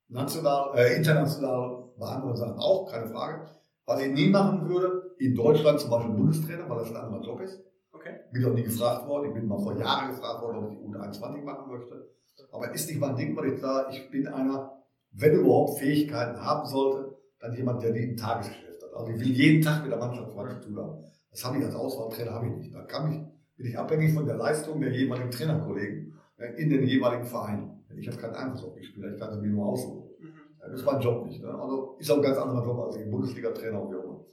National, 0.09 0.77
äh, 0.79 0.96
international 0.96 1.92
bei 1.99 2.07
anderen 2.07 2.37
Sachen 2.37 2.59
auch, 2.59 2.90
keine 2.90 3.07
Frage. 3.07 3.46
Was 3.85 4.01
ich 4.01 4.12
nie 4.12 4.31
machen 4.31 4.66
würde, 4.66 5.14
in 5.18 5.35
Deutschland 5.35 5.79
zum 5.79 5.90
Beispiel 5.90 6.14
Bundestrainer, 6.14 6.68
weil 6.70 6.79
das 6.79 6.90
ein 6.90 6.96
anderer 6.96 7.22
Job 7.22 7.40
ist. 7.40 7.62
Okay. 8.07 8.21
Bin 8.33 8.45
auch 8.45 8.55
nie 8.55 8.62
gefragt 8.62 9.09
worden. 9.09 9.29
Ich 9.29 9.35
bin 9.35 9.49
mal 9.49 9.59
vor 9.59 9.77
Jahren 9.79 10.11
gefragt 10.11 10.42
worden, 10.42 10.59
ob 10.59 10.73
ich 10.73 10.79
die 10.79 10.85
U21 10.85 11.42
machen 11.42 11.71
möchte. 11.71 12.09
Aber 12.53 12.73
ist 12.73 12.88
nicht 12.88 13.01
mein 13.01 13.16
Ding, 13.16 13.37
weil 13.37 13.53
ich 13.53 13.61
da, 13.61 13.88
ich 13.90 14.11
bin 14.11 14.29
einer, 14.29 14.73
wenn 15.12 15.40
überhaupt 15.40 15.79
Fähigkeiten 15.79 16.40
haben 16.40 16.66
sollte, 16.66 17.16
dann 17.40 17.55
jemand, 17.55 17.83
der 17.83 17.92
die 17.92 18.11
im 18.11 18.16
Tagesgeschäft 18.16 18.83
hat. 18.83 18.95
Also 18.95 19.12
ich 19.12 19.21
will 19.21 19.33
jeden 19.33 19.62
Tag 19.62 19.83
mit 19.83 19.90
der 19.90 19.99
Mannschaft 19.99 20.35
was 20.35 20.61
zu 20.61 20.69
tun 20.69 20.79
haben. 20.79 21.05
Das 21.31 21.45
habe 21.45 21.59
ich 21.59 21.64
als 21.64 21.75
Auswahltrainer 21.75 22.33
habe 22.33 22.47
ich 22.47 22.57
nicht. 22.57 22.75
Da 22.75 22.83
kann 22.83 23.12
ich, 23.12 23.57
bin 23.57 23.66
ich 23.66 23.79
abhängig 23.79 24.14
von 24.14 24.27
der 24.27 24.37
Leistung 24.37 24.81
der 24.81 24.92
jeweiligen 24.92 25.31
Trainerkollegen 25.31 26.14
äh, 26.38 26.62
in 26.62 26.71
den 26.71 26.85
jeweiligen 26.85 27.27
Vereinen. 27.27 27.85
Ich 27.99 28.09
habe 28.09 28.19
keinen 28.19 28.35
Einfluss 28.35 28.64
auf 28.64 28.75
die 28.75 28.85
Spieler, 28.85 29.12
ich 29.12 29.19
kann 29.19 29.33
sie 29.33 29.40
mir 29.40 29.49
nur 29.49 29.66
aussuchen. 29.66 30.11
Mhm. 30.21 30.33
Das 30.61 30.81
ist 30.81 30.85
mein 30.85 31.01
Job 31.01 31.27
nicht. 31.27 31.42
Ne? 31.42 31.49
Also 31.49 31.97
ist 31.99 32.11
auch 32.11 32.16
ein 32.16 32.23
ganz 32.23 32.38
anderer 32.38 32.64
Job 32.64 32.79
als 32.79 32.97
ich 32.97 33.11
Bundesliga-Trainer 33.11 33.83
und 33.83 33.90
wie 33.90 33.97
auch 33.97 34.05
immer. 34.05 34.25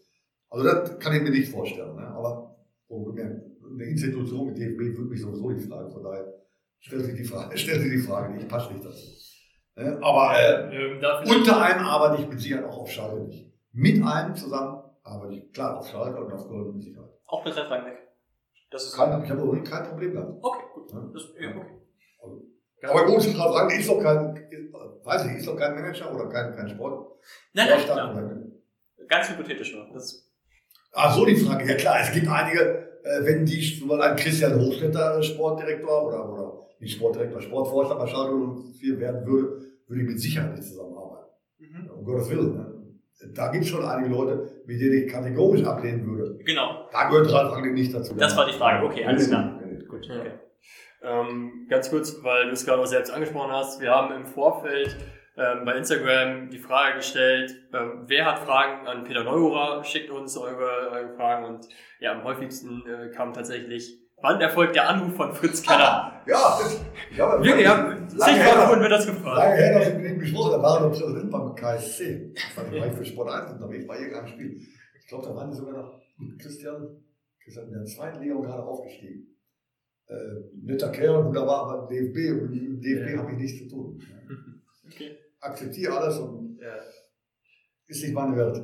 Also 0.50 0.66
das 0.66 1.00
kann 1.00 1.16
ich 1.16 1.24
mir 1.24 1.30
nicht 1.30 1.50
vorstellen. 1.50 1.96
Ne? 1.96 2.08
Aber 2.08 2.56
wohlgemerkt, 2.90 3.53
eine 3.74 3.84
Institution 3.84 4.48
mit 4.48 4.58
DFB 4.58 4.80
würde 4.98 5.10
mich 5.10 5.22
sowieso 5.22 5.50
nicht 5.52 5.68
fragen. 5.68 5.92
Von 5.92 6.04
daher 6.04 6.34
stellt 6.80 7.06
sich 7.06 7.16
die 7.16 7.24
Frage, 7.24 7.58
stellt 7.64 7.82
sich 7.82 7.92
die 7.92 7.98
Frage 8.00 8.34
nicht. 8.34 8.44
Ich 8.44 8.48
passe 8.50 8.72
nicht 8.74 8.86
dazu. 8.86 9.06
Ne? 9.76 10.00
Aber 10.02 10.38
äh, 10.40 10.76
Ähm, 10.94 11.02
da 11.02 11.22
vielleicht- 11.22 11.40
unter 11.40 11.62
einem 11.62 11.86
arbeite 11.86 12.22
ich 12.22 12.30
mit 12.30 12.40
Sicherheit 12.40 12.66
auch 12.66 12.78
auf 12.80 12.92
Schalke 12.92 13.22
nicht. 13.24 13.52
Mit 13.72 14.04
einem 14.04 14.36
zusammen 14.36 14.84
arbeite 15.04 15.34
ich 15.34 15.52
klar 15.52 15.78
auf 15.80 15.88
Schalke 15.88 16.24
und 16.24 16.32
auf 16.32 16.48
Köln 16.48 16.74
mit 16.74 16.84
Sicherheit. 16.84 17.10
Auch 17.26 17.44
mit 17.44 17.56
Ralf 17.58 17.70
Rangnick. 17.72 17.98
Das 18.70 18.86
ist. 18.86 18.96
Kein, 18.96 19.24
ich 19.24 19.30
habe 19.30 19.42
auch 19.44 19.64
kein 19.64 19.84
Problem 19.90 20.14
gehabt. 20.14 20.34
Okay, 20.42 20.64
gut. 20.76 20.94
Ne? 20.94 21.10
Das, 21.14 21.24
ja, 21.40 21.50
okay. 21.50 21.80
Aber 22.90 23.06
gut, 23.06 23.26
ich 23.26 23.38
kann 23.38 23.54
sagen, 23.54 23.70
ist 23.80 23.90
doch 23.90 24.02
kein, 24.02 24.36
ist, 24.52 24.74
weiß 25.06 25.26
ich, 25.28 25.38
ist 25.38 25.48
doch 25.48 25.56
kein 25.56 25.74
Manager 25.74 26.14
oder 26.14 26.28
kein, 26.28 26.54
kein 26.56 26.68
Sport. 26.70 27.16
Nein, 27.54 27.68
nein, 27.70 27.90
oder- 27.90 28.42
Ganz 29.08 29.30
hypothetisch 29.30 29.74
nur. 29.74 29.88
Das, 29.94 30.30
Ach 30.92 31.16
so, 31.16 31.26
die 31.26 31.36
Frage. 31.36 31.68
Ja 31.68 31.76
klar, 31.76 31.98
es 32.02 32.12
gibt 32.12 32.28
einige, 32.28 32.60
äh, 32.62 32.86
wenn 33.26 33.46
die, 33.46 33.58
Beispiel 33.58 34.02
ein 34.02 34.16
Christian 34.16 34.60
Hochstetter 34.60 35.20
äh, 35.20 35.24
Sportdirektor 35.24 36.08
oder, 36.08 36.30
oder 36.32 36.68
nicht 36.80 36.96
Sportdirektor, 36.96 37.42
Sportvorstand 37.42 38.00
bei 38.00 38.08
Schalke 38.08 38.36
04 38.80 39.00
werden 39.00 39.26
würde, 39.26 39.62
würde 39.88 40.02
ich 40.02 40.08
mit 40.08 40.20
Sicherheit 40.20 40.56
nicht 40.56 40.68
zusammenarbeiten. 40.68 41.28
mhm. 41.60 41.90
Um 41.98 42.06
Gottes 42.06 42.30
Willen. 42.30 42.56
Ne? 42.56 42.70
Da 43.36 43.52
gibt 43.52 43.64
es 43.64 43.70
schon 43.70 43.86
einige 43.86 44.14
Leute, 44.14 44.64
mit 44.66 44.82
denen 44.82 45.04
ich 45.04 45.12
kategorisch 45.12 45.64
ablehnen 45.64 46.06
würde. 46.06 46.44
Genau. 46.44 46.90
Da 46.92 47.10
gehört 47.10 47.32
Ralf 47.32 47.54
Rangnick 47.54 47.74
nicht 47.74 47.94
dazu. 47.94 48.16
Das 48.16 48.36
war 48.36 48.46
die 48.46 48.54
Frage. 48.54 48.86
Okay, 48.86 49.06
alles 49.06 49.28
klar. 49.30 49.60
Gut, 49.90 50.10
Okay. 50.10 50.32
Ähm, 51.06 51.68
ganz 51.70 51.90
kurz, 51.90 52.24
weil 52.24 52.46
du 52.46 52.52
es 52.52 52.66
gerade 52.66 52.82
auch 52.82 52.86
selbst 52.86 53.12
angesprochen 53.12 53.52
hast, 53.52 53.82
wir 53.82 53.92
haben 53.92 54.16
im 54.16 54.26
Vorfeld 54.26 54.96
ähm, 55.38 55.66
bei 55.66 55.76
Instagram 55.78 56.50
die 56.50 56.60
Frage 56.60 56.98
gestellt, 56.98 57.52
ähm, 57.74 58.04
wer 58.08 58.26
hat 58.26 58.40
Fragen 58.40 58.88
an 58.88 59.04
Peter 59.04 59.24
Neururer, 59.24 59.84
schickt 59.84 60.10
uns 60.12 60.38
eure, 60.38 60.90
eure 60.92 61.14
Fragen 61.16 61.46
und 61.46 61.68
ja, 62.00 62.12
am 62.14 62.24
häufigsten 62.24 62.84
äh, 62.86 63.10
kam 63.10 63.34
tatsächlich, 63.34 64.00
wann 64.22 64.40
erfolgt 64.42 64.76
der 64.76 64.88
Anruf 64.90 65.16
von 65.16 65.34
Fritz 65.34 65.62
Keller? 65.64 66.10
Ja, 66.26 66.58
ich 67.12 67.20
habe 67.20 67.44
Wirklich, 67.44 67.66
ja, 67.66 67.76
lange 67.76 68.08
zigfach 68.08 68.70
wurden 68.70 68.82
wir 68.82 68.88
das 68.90 69.06
gefragt. 69.06 69.38
lange 69.38 69.56
her, 69.56 69.78
dass 69.80 69.88
ich 69.90 69.96
mit 69.96 70.06
ihm 70.06 70.20
gesprochen 70.20 70.54
habe, 70.54 70.62
da 70.62 70.64
war 70.64 70.78
er 70.78 70.88
noch 70.88 70.92
Präsident 70.98 71.30
beim 71.32 71.54
KSC. 71.56 72.34
Das 72.56 72.72
war 72.72 72.88
ich 72.88 72.94
für 72.94 73.06
Sport 73.06 73.30
1 73.30 73.52
unterwegs 73.52 73.86
bei 73.88 73.98
irgendeinem 74.00 74.28
Spiel. 74.28 74.62
Ich 75.02 75.08
glaube, 75.10 75.28
da 75.28 75.36
waren 75.36 75.52
die 75.52 75.58
sogar 75.58 75.74
noch 75.74 76.00
Christian, 76.42 77.04
Christian 77.44 77.68
in 77.68 77.74
der 77.74 77.84
zweiten 77.86 78.22
Liga 78.22 78.36
und 78.36 78.44
gerade 78.44 78.64
aufgestiegen. 78.64 79.36
Äh, 80.08 80.16
netter 80.64 80.92
Kerl, 80.94 81.26
wunderbar, 81.26 81.64
aber 81.68 81.88
DFB, 81.88 82.42
und 82.42 82.52
mit 82.52 82.62
dem 82.62 82.80
DFB 82.82 83.12
Ja. 83.16 83.18
habe 83.22 83.32
ich 83.34 83.38
nichts 83.40 83.60
zu 83.64 83.70
tun. 83.76 84.00
okay. 84.88 85.18
Akzeptiere 85.44 85.98
alles 85.98 86.18
und 86.20 86.58
Ja. 86.62 86.76
ist 87.88 88.02
nicht 88.04 88.14
meine 88.14 88.36
Welt. 88.38 88.62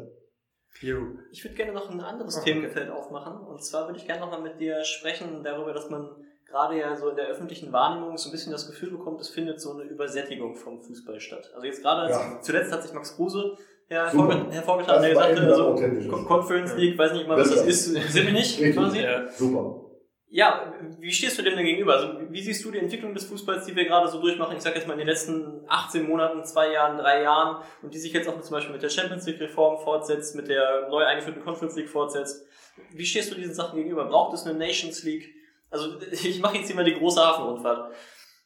Jo. 0.82 0.98
Ich 1.32 1.44
würde 1.44 1.56
gerne 1.56 1.74
noch 1.74 1.90
ein 1.90 2.00
anderes 2.00 2.38
Aha. 2.38 2.44
Themenfeld 2.46 2.90
aufmachen. 2.90 3.46
Und 3.46 3.64
zwar 3.64 3.88
würde 3.88 4.00
ich 4.00 4.06
gerne 4.06 4.22
nochmal 4.22 4.42
mit 4.42 4.60
dir 4.60 4.84
sprechen 4.84 5.44
darüber, 5.44 5.74
dass 5.74 5.90
man 5.90 6.10
gerade 6.46 6.80
ja 6.80 6.96
so 6.96 7.10
in 7.10 7.16
der 7.16 7.28
öffentlichen 7.28 7.72
Wahrnehmung 7.74 8.18
so 8.18 8.30
ein 8.30 8.32
bisschen 8.32 8.52
das 8.52 8.68
Gefühl 8.68 8.92
bekommt, 8.92 9.20
es 9.22 9.30
findet 9.30 9.60
so 9.60 9.74
eine 9.74 9.84
Übersättigung 9.84 10.56
vom 10.56 10.82
Fußball 10.82 11.20
statt. 11.20 11.52
Also 11.54 11.66
jetzt 11.68 11.82
gerade, 11.82 12.10
Ja. 12.12 12.40
zuletzt 12.42 12.72
hat 12.72 12.82
sich 12.84 12.94
Max 12.94 13.16
Kruse 13.16 13.58
ja, 13.90 14.10
Super. 14.10 14.34
hervorge 14.34 14.52
hervorgetan, 14.54 15.02
der 15.02 15.10
gesagt 15.10 15.40
hat, 15.40 15.46
also, 15.48 16.26
Conference 16.26 16.76
League, 16.76 16.98
weiß 16.98 17.12
nicht 17.14 17.28
mal, 17.28 17.40
was 17.40 17.50
das 17.50 17.66
ist, 17.66 17.86
sind 17.86 18.26
wir 18.28 18.34
nicht, 18.34 18.60
Richtig. 18.60 18.76
quasi. 18.76 19.00
Ja. 19.00 19.28
Super. 19.32 19.89
Ja, 20.32 20.74
wie 21.00 21.12
stehst 21.12 21.40
du 21.40 21.42
dem 21.42 21.56
denn 21.56 21.66
gegenüber? 21.66 21.96
Also, 21.96 22.14
wie 22.30 22.42
siehst 22.42 22.64
du 22.64 22.70
die 22.70 22.78
Entwicklung 22.78 23.16
des 23.16 23.26
Fußballs, 23.26 23.66
die 23.66 23.76
wir 23.76 23.86
gerade 23.86 24.08
so 24.08 24.22
durchmachen? 24.22 24.56
Ich 24.56 24.62
sag 24.62 24.76
jetzt 24.76 24.88
mal 24.88 24.94
in 24.94 25.00
den 25.00 25.08
letzten 25.08 25.62
18 25.68 26.08
Monaten, 26.08 26.46
zwei 26.46 26.72
Jahren, 26.72 27.00
drei 27.00 27.24
Jahren 27.24 27.64
und 27.82 27.94
die 27.96 27.98
sich 27.98 28.14
jetzt 28.14 28.30
auch 28.30 28.40
zum 28.40 28.52
Beispiel 28.52 28.74
mit 28.74 28.84
der 28.84 28.90
Champions 28.90 29.26
League 29.26 29.40
Reform 29.40 29.82
fortsetzt, 29.84 30.36
mit 30.36 30.48
der 30.48 30.88
neu 30.90 31.04
eingeführten 31.04 31.44
Conference 31.44 31.76
League 31.76 31.90
fortsetzt. 31.90 32.46
Wie 32.94 33.06
stehst 33.06 33.32
du 33.32 33.36
diesen 33.36 33.56
Sachen 33.56 33.78
gegenüber? 33.78 34.06
Braucht 34.06 34.36
es 34.36 34.46
eine 34.46 34.58
Nations 34.58 35.04
League? 35.04 35.34
Also, 35.72 36.00
ich 36.12 36.40
mache 36.40 36.58
jetzt 36.58 36.68
hier 36.68 36.76
mal 36.76 36.86
die 36.86 36.94
große 36.94 37.20
Hafenrundfahrt. 37.20 37.92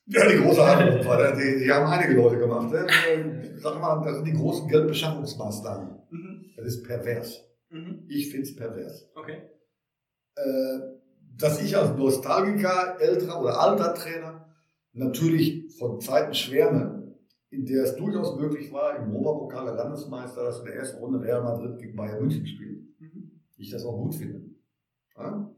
Ja, 0.06 0.28
die 0.28 0.38
große 0.38 0.66
Hand, 0.66 1.38
die, 1.38 1.64
die 1.64 1.72
haben 1.72 1.86
einige 1.86 2.14
Leute 2.14 2.38
gemacht. 2.38 2.72
Ne? 2.72 2.86
Sag 3.58 3.80
mal, 3.80 4.04
das 4.06 4.18
sind 4.18 4.26
die 4.26 4.34
großen 4.34 4.68
Geldbeschaffungsmaßnahmen. 4.68 6.02
Mhm. 6.10 6.46
Das 6.58 6.66
ist 6.66 6.84
pervers. 6.84 7.42
Mhm. 7.70 8.06
Ich 8.10 8.30
finde 8.30 8.44
es 8.44 8.56
pervers. 8.56 9.10
Okay. 9.16 9.50
Äh, 10.36 11.03
dass 11.38 11.62
ich 11.62 11.76
als 11.76 11.98
Nostalgiker, 11.98 12.98
älterer 13.00 13.42
oder 13.42 13.60
alter 13.60 13.94
Trainer 13.96 14.46
natürlich 14.94 15.76
von 15.78 16.00
Zeiten 16.00 16.34
schwärme, 16.34 17.16
in 17.50 17.66
der 17.66 17.84
es 17.84 17.96
durchaus 17.96 18.38
möglich 18.38 18.72
war, 18.72 18.96
im 18.96 19.16
Europapokal 19.16 19.66
der 19.66 19.76
Landesmeister, 19.76 20.44
dass 20.44 20.60
in 20.60 20.66
der 20.66 20.76
ersten 20.76 21.00
Runde 21.00 21.22
Real 21.22 21.44
Madrid 21.44 21.78
gegen 21.80 21.96
Bayern 21.96 22.20
München 22.22 22.46
spielt. 22.46 23.00
Mhm. 23.00 23.32
Ich 23.58 23.72
das 23.72 23.86
auch 23.86 23.98
gut 23.98 24.16
finde. 24.16 24.42
Ja? 25.18 25.50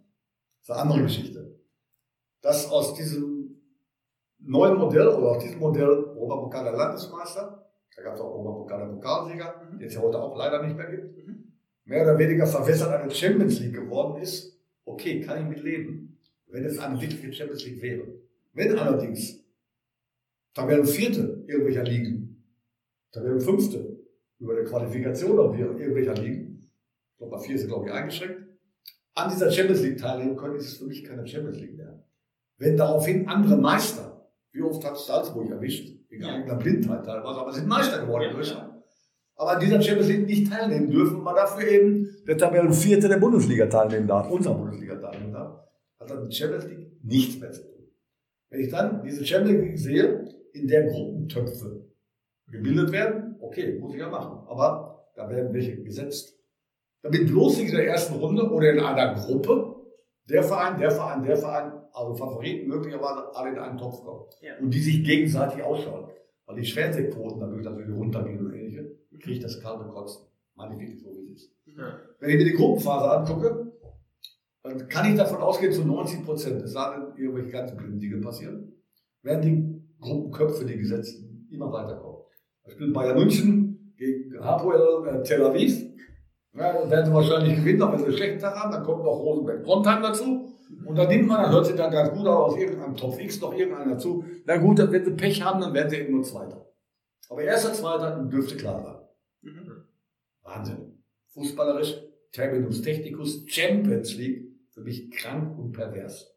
Das 0.59 0.69
ist 0.69 0.71
eine 0.71 0.81
andere 0.81 1.03
Geschichte. 1.03 1.59
Dass 2.41 2.69
aus 2.69 2.93
diesem 2.95 3.61
neuen 4.39 4.77
Modell 4.77 5.07
oder 5.07 5.31
aus 5.31 5.43
diesem 5.43 5.59
Modell 5.59 5.87
Europapokal 5.87 6.63
der 6.65 6.73
Landesmeister, 6.73 7.65
da 7.95 8.03
gab 8.03 8.15
es 8.15 8.21
auch 8.21 8.31
Europapokal 8.33 8.79
der 8.79 8.93
Pokalsieger, 8.93 9.61
Mhm. 9.71 9.79
den 9.79 9.87
es 9.87 9.95
ja 9.95 10.01
heute 10.01 10.19
auch 10.21 10.35
leider 10.37 10.63
nicht 10.63 10.75
mehr 10.75 10.89
gibt, 10.89 11.17
Mhm. 11.17 11.53
mehr 11.85 12.03
oder 12.03 12.17
weniger 12.17 12.45
verwässert 12.45 12.93
eine 12.93 13.11
Champions 13.11 13.59
League 13.59 13.75
geworden 13.75 14.21
ist, 14.21 14.54
okay, 14.85 15.21
kann 15.21 15.41
ich 15.41 15.49
mit 15.49 15.63
leben. 15.63 16.17
wenn 16.47 16.63
es 16.63 16.79
eine 16.79 17.01
wirkliche 17.01 17.33
Champions 17.33 17.65
League 17.65 17.81
wäre. 17.81 18.07
Wenn 18.53 18.77
allerdings 18.77 19.43
Tabellenvierte 20.53 21.43
irgendwelcher 21.47 21.83
liegen, 21.83 22.43
Tabellenfünfte 23.11 23.99
über 24.39 24.55
der 24.55 24.63
Qualifikation 24.63 25.37
auf 25.37 25.57
irgendwelcher 25.57 26.13
liegen, 26.13 26.69
ich 27.11 27.17
glaube, 27.17 27.35
bei 27.35 27.43
vier 27.43 27.55
ist 27.55 27.67
glaube 27.67 27.87
ich, 27.87 27.93
eingeschränkt, 27.93 28.45
an 29.15 29.29
dieser 29.29 29.51
Champions 29.51 29.81
League 29.81 29.97
teilnehmen 29.97 30.37
können, 30.37 30.55
ist 30.55 30.67
es 30.67 30.77
für 30.77 30.85
mich 30.85 31.03
keine 31.03 31.27
Champions 31.27 31.59
League 31.59 31.75
mehr. 31.75 32.05
Wenn 32.57 32.77
daraufhin 32.77 33.27
andere 33.27 33.57
Meister, 33.57 34.29
wie 34.51 34.61
oft 34.61 34.83
hat 34.85 34.97
Salzburg 34.97 35.49
erwischt, 35.49 35.97
wegen 36.09 36.23
ja. 36.23 36.35
eigener 36.35 36.55
Blindheit 36.55 37.05
teilweise, 37.05 37.39
aber 37.39 37.51
sind 37.51 37.67
Meister 37.67 38.01
geworden 38.01 38.29
in 38.29 38.35
Deutschland, 38.35 38.74
aber 39.35 39.51
an 39.51 39.59
dieser 39.59 39.81
Champions 39.81 40.09
League 40.09 40.25
nicht 40.25 40.51
teilnehmen 40.51 40.89
dürfen, 40.89 41.23
weil 41.23 41.35
dafür 41.35 41.67
eben 41.67 42.09
der 42.27 42.37
Tabellenvierte 42.37 43.07
der 43.07 43.17
Bundesliga 43.17 43.65
teilnehmen 43.67 44.07
darf, 44.07 44.29
unserer 44.29 44.55
Bundesliga 44.55 44.95
teilnehmen 44.95 45.33
darf, 45.33 45.59
hat 45.99 46.09
dann 46.09 46.27
die 46.27 46.35
Champions 46.35 46.67
League 46.67 46.91
nichts 47.03 47.39
mehr 47.39 47.51
zu 47.51 47.63
tun. 47.63 47.87
Wenn 48.49 48.61
ich 48.61 48.69
dann 48.69 49.03
diese 49.03 49.25
Champions 49.25 49.61
League 49.61 49.77
sehe, 49.77 50.25
in 50.53 50.67
der 50.67 50.85
Gruppentöpfe 50.85 51.85
gebildet 52.47 52.91
werden, 52.91 53.35
okay, 53.41 53.77
muss 53.79 53.93
ich 53.93 53.99
ja 53.99 54.09
machen, 54.09 54.47
aber 54.47 55.09
da 55.15 55.29
werden 55.29 55.53
welche 55.53 55.81
gesetzt. 55.83 56.39
Damit 57.01 57.27
bloß 57.27 57.59
in 57.59 57.71
der 57.71 57.87
ersten 57.87 58.15
Runde 58.15 58.49
oder 58.49 58.71
in 58.71 58.79
einer 58.79 59.13
Gruppe 59.15 59.75
der 60.29 60.43
Verein, 60.43 60.79
der 60.79 60.91
Verein, 60.91 61.23
der 61.23 61.37
Verein, 61.37 61.71
also 61.93 62.15
Favoriten 62.15 62.67
möglicherweise 62.67 63.35
alle 63.35 63.51
in 63.51 63.59
einen 63.59 63.77
Topf 63.77 64.03
kommen. 64.03 64.25
Ja. 64.41 64.53
Und 64.59 64.73
die 64.73 64.79
sich 64.79 65.03
gegenseitig 65.03 65.63
ausschalten. 65.63 66.11
Weil 66.45 66.61
die 66.61 66.71
Fernsehquoten 66.71 67.39
dadurch 67.39 67.63
natürlich 67.63 67.95
runtergehen 67.95 68.39
kriege 69.19 69.37
ich 69.37 69.39
das 69.39 69.61
kalte 69.61 69.85
Kotzen. 69.85 70.25
Meine 70.55 70.79
wirklich 70.79 71.01
so, 71.01 71.09
wie 71.09 71.33
es 71.33 71.43
ist. 71.43 71.51
Ja. 71.65 71.99
Wenn 72.19 72.29
ich 72.29 72.37
mir 72.37 72.45
die 72.45 72.53
Gruppenphase 72.53 73.11
angucke, 73.11 73.73
dann 74.63 74.87
kann 74.87 75.11
ich 75.11 75.17
davon 75.17 75.41
ausgehen, 75.41 75.71
zu 75.71 75.85
90 75.85 76.25
Prozent, 76.25 76.61
es 76.61 76.73
denn, 76.73 77.13
irgendwelche 77.17 77.49
ganz 77.51 77.75
blinden 77.75 77.99
Dinge 77.99 78.21
passieren, 78.21 78.73
werden 79.21 79.41
die 79.41 79.99
Gruppenköpfe, 79.99 80.65
die 80.65 80.77
Gesetzten, 80.77 81.47
immer 81.51 81.71
weiterkommen. 81.71 82.21
Da 82.63 82.71
spielt 82.71 82.93
Bayern 82.93 83.17
München 83.17 83.93
gegen 83.97 84.43
Hapoel 84.43 85.07
äh, 85.07 85.23
Tel 85.23 85.43
Aviv. 85.43 85.81
Ja, 86.53 86.73
dann 86.73 86.89
werden 86.89 87.05
sie 87.05 87.13
wahrscheinlich 87.13 87.57
gewinnen, 87.57 87.81
auch 87.81 87.91
wenn 87.91 87.99
sie 87.99 88.05
einen 88.05 88.17
schlechten 88.17 88.39
Tag 88.39 88.55
haben. 88.55 88.71
Dann 88.71 88.83
kommt 88.83 89.03
noch 89.03 89.19
Rosenberg-Trondheim 89.19 90.01
dazu. 90.01 90.49
Und 90.85 90.97
dann 90.97 91.07
nimmt 91.09 91.27
man, 91.27 91.43
dann 91.43 91.51
hört 91.51 91.65
sich 91.65 91.75
dann 91.75 91.91
ganz 91.91 92.17
gut 92.17 92.25
aus, 92.27 92.57
irgendeinem 92.57 92.95
Topf 92.95 93.19
X 93.19 93.39
noch 93.41 93.53
irgendeiner 93.53 93.93
dazu. 93.93 94.23
Na 94.45 94.57
gut, 94.57 94.79
dann, 94.79 94.91
wenn 94.91 95.05
sie 95.05 95.11
Pech 95.11 95.43
haben, 95.43 95.61
dann 95.61 95.73
werden 95.73 95.89
sie 95.89 95.97
eben 95.97 96.13
nur 96.13 96.23
Zweiter. 96.23 96.65
Aber 97.29 97.41
erster, 97.41 97.73
Zweiter 97.73 98.23
dürfte 98.23 98.55
klar 98.55 98.81
sein. 98.83 98.94
Mhm. 99.45 99.85
Wahnsinn. 100.41 101.03
Fußballerisch, 101.27 102.01
Terminus 102.31 102.81
Technicus, 102.81 103.45
Champions 103.47 104.15
League, 104.15 104.51
für 104.71 104.81
mich 104.81 105.11
krank 105.11 105.57
und 105.57 105.71
pervers. 105.71 106.35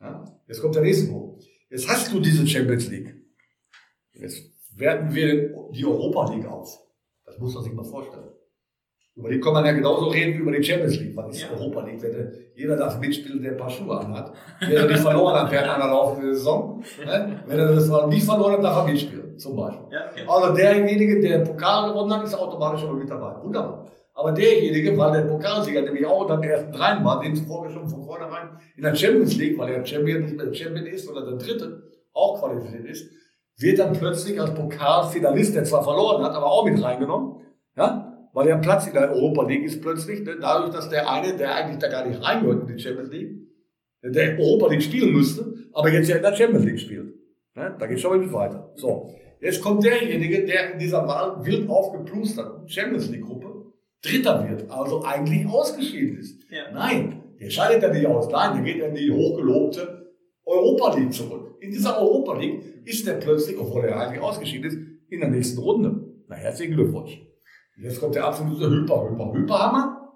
Ja? 0.00 0.24
Jetzt 0.46 0.60
kommt 0.60 0.74
der 0.74 0.82
nächste 0.82 1.10
Punkt. 1.10 1.44
Jetzt 1.70 1.88
hast 1.88 2.12
du 2.12 2.20
diese 2.20 2.46
Champions 2.46 2.88
League. 2.88 3.14
Jetzt 4.12 4.50
werten 4.74 5.14
wir 5.14 5.70
die 5.72 5.84
Europa 5.84 6.34
League 6.34 6.46
auf. 6.46 6.78
Das 7.24 7.38
muss 7.38 7.54
man 7.54 7.62
sich 7.62 7.72
mal 7.72 7.84
vorstellen. 7.84 8.30
Über 9.18 9.30
die 9.30 9.40
kann 9.40 9.52
man 9.52 9.66
ja 9.66 9.72
genauso 9.72 10.06
reden 10.06 10.34
wie 10.34 10.42
über 10.42 10.52
die 10.52 10.62
Champions 10.62 10.96
League. 11.00 11.16
Was 11.16 11.34
ist 11.34 11.42
ja. 11.42 11.48
Europa 11.50 11.84
League? 11.84 12.00
Wenn 12.00 12.32
jeder 12.54 12.76
darf 12.76 13.00
mitspielen, 13.00 13.42
der 13.42 13.52
ein 13.52 13.56
paar 13.56 13.68
Schuhe 13.68 13.98
anhat. 13.98 14.32
Wenn 14.60 14.76
er 14.76 14.86
nicht 14.86 15.00
verloren 15.00 15.34
hat 15.34 15.50
während 15.50 15.70
einer 15.70 15.88
laufenden 15.88 16.34
Saison. 16.34 16.82
Ne? 17.04 17.40
Wenn 17.46 17.58
er 17.58 17.74
das 17.74 17.90
nicht 18.06 18.24
verloren 18.24 18.52
hat, 18.52 18.62
darf 18.62 18.86
er 18.86 18.92
mitspielen. 18.92 19.36
Zum 19.36 19.56
Beispiel. 19.56 19.86
Ja, 19.90 20.06
okay. 20.10 20.22
Also 20.26 20.54
derjenige, 20.54 21.20
der 21.20 21.38
Pokal 21.40 21.90
gewonnen 21.90 22.12
hat, 22.12 22.24
ist 22.24 22.34
automatisch 22.34 22.84
immer 22.84 22.94
mit 22.94 23.10
dabei. 23.10 23.42
Wunderbar. 23.42 23.86
Aber 24.14 24.32
derjenige, 24.32 24.96
weil 24.96 25.12
der 25.12 25.28
Pokalsieger 25.28 25.82
nämlich 25.82 26.06
auch 26.06 26.22
unter 26.22 26.36
den 26.36 26.50
ersten 26.50 26.72
dreien 26.72 27.04
war, 27.04 27.20
den 27.20 27.34
zuvor 27.34 27.70
schon 27.70 27.88
von 27.88 28.04
vornherein 28.04 28.50
in 28.76 28.82
der 28.82 28.94
Champions 28.94 29.36
League, 29.36 29.58
weil 29.58 29.72
er 29.72 29.86
Champion 29.86 30.22
nicht 30.22 30.36
mehr 30.36 30.46
der 30.46 30.54
Champion 30.54 30.86
ist, 30.86 31.06
sondern 31.06 31.26
der 31.26 31.46
dritte 31.46 31.82
auch 32.12 32.40
qualifiziert 32.40 32.86
ist, 32.86 33.10
wird 33.58 33.78
dann 33.78 33.92
plötzlich 33.92 34.40
als 34.40 34.54
Pokalfinalist, 34.54 35.54
der 35.54 35.64
zwar 35.64 35.82
verloren 35.82 36.24
hat, 36.24 36.34
aber 36.34 36.46
auch 36.46 36.64
mit 36.64 36.82
reingenommen. 36.82 37.36
Weil 38.38 38.46
der 38.46 38.58
Platz 38.58 38.86
in 38.86 38.92
der 38.92 39.10
Europa 39.12 39.48
League 39.48 39.64
ist 39.64 39.82
plötzlich, 39.82 40.22
ne, 40.22 40.36
dadurch, 40.40 40.72
dass 40.72 40.88
der 40.88 41.10
eine, 41.10 41.36
der 41.36 41.56
eigentlich 41.56 41.78
da 41.78 41.88
gar 41.88 42.06
nicht 42.06 42.22
reingehört 42.22 42.68
in 42.68 42.76
die 42.76 42.80
Champions 42.80 43.10
League, 43.10 43.36
der 44.00 44.38
Europa 44.38 44.68
League 44.68 44.82
spielen 44.84 45.12
müsste, 45.12 45.54
aber 45.72 45.90
jetzt 45.90 46.08
ja 46.08 46.14
in 46.14 46.22
der 46.22 46.36
Champions 46.36 46.64
League 46.64 46.78
spielt. 46.78 47.14
Ne, 47.56 47.74
da 47.76 47.86
geht 47.88 47.98
schon 47.98 48.16
mal 48.16 48.32
weiter. 48.32 48.70
So, 48.76 49.12
jetzt 49.40 49.60
kommt 49.60 49.82
derjenige, 49.82 50.44
der 50.44 50.72
in 50.72 50.78
dieser 50.78 51.04
Wahl 51.08 51.44
wild 51.44 51.68
aufgeplusterten 51.68 52.68
Champions 52.68 53.10
League 53.10 53.24
Gruppe 53.24 53.72
Dritter 54.02 54.48
wird, 54.48 54.70
also 54.70 55.02
eigentlich 55.02 55.44
ausgeschieden 55.44 56.20
ist. 56.20 56.40
Ja. 56.48 56.70
Nein, 56.72 57.20
der 57.40 57.50
scheidet 57.50 57.82
ja 57.82 57.92
nicht 57.92 58.06
aus. 58.06 58.28
Nein, 58.30 58.62
der 58.62 58.72
geht 58.72 58.80
in 58.80 58.94
die 58.94 59.10
hochgelobte 59.10 60.12
Europa 60.44 60.96
League 60.96 61.12
zurück. 61.12 61.56
In 61.58 61.72
dieser 61.72 62.00
Europa 62.00 62.38
League 62.38 62.62
ist 62.84 63.04
der 63.04 63.14
plötzlich, 63.14 63.58
obwohl 63.58 63.86
er 63.86 63.98
eigentlich 63.98 64.22
ausgeschieden 64.22 64.70
ist, 64.70 64.78
in 65.10 65.18
der 65.18 65.28
nächsten 65.28 65.58
Runde. 65.58 66.04
Na, 66.28 66.36
herzlichen 66.36 66.74
Glückwunsch. 66.74 67.20
Jetzt 67.80 68.00
kommt 68.00 68.14
der 68.14 68.26
absolute 68.26 68.68
Hyper, 68.68 69.08
Hyper, 69.10 69.32
Hyperhammer. 69.32 70.12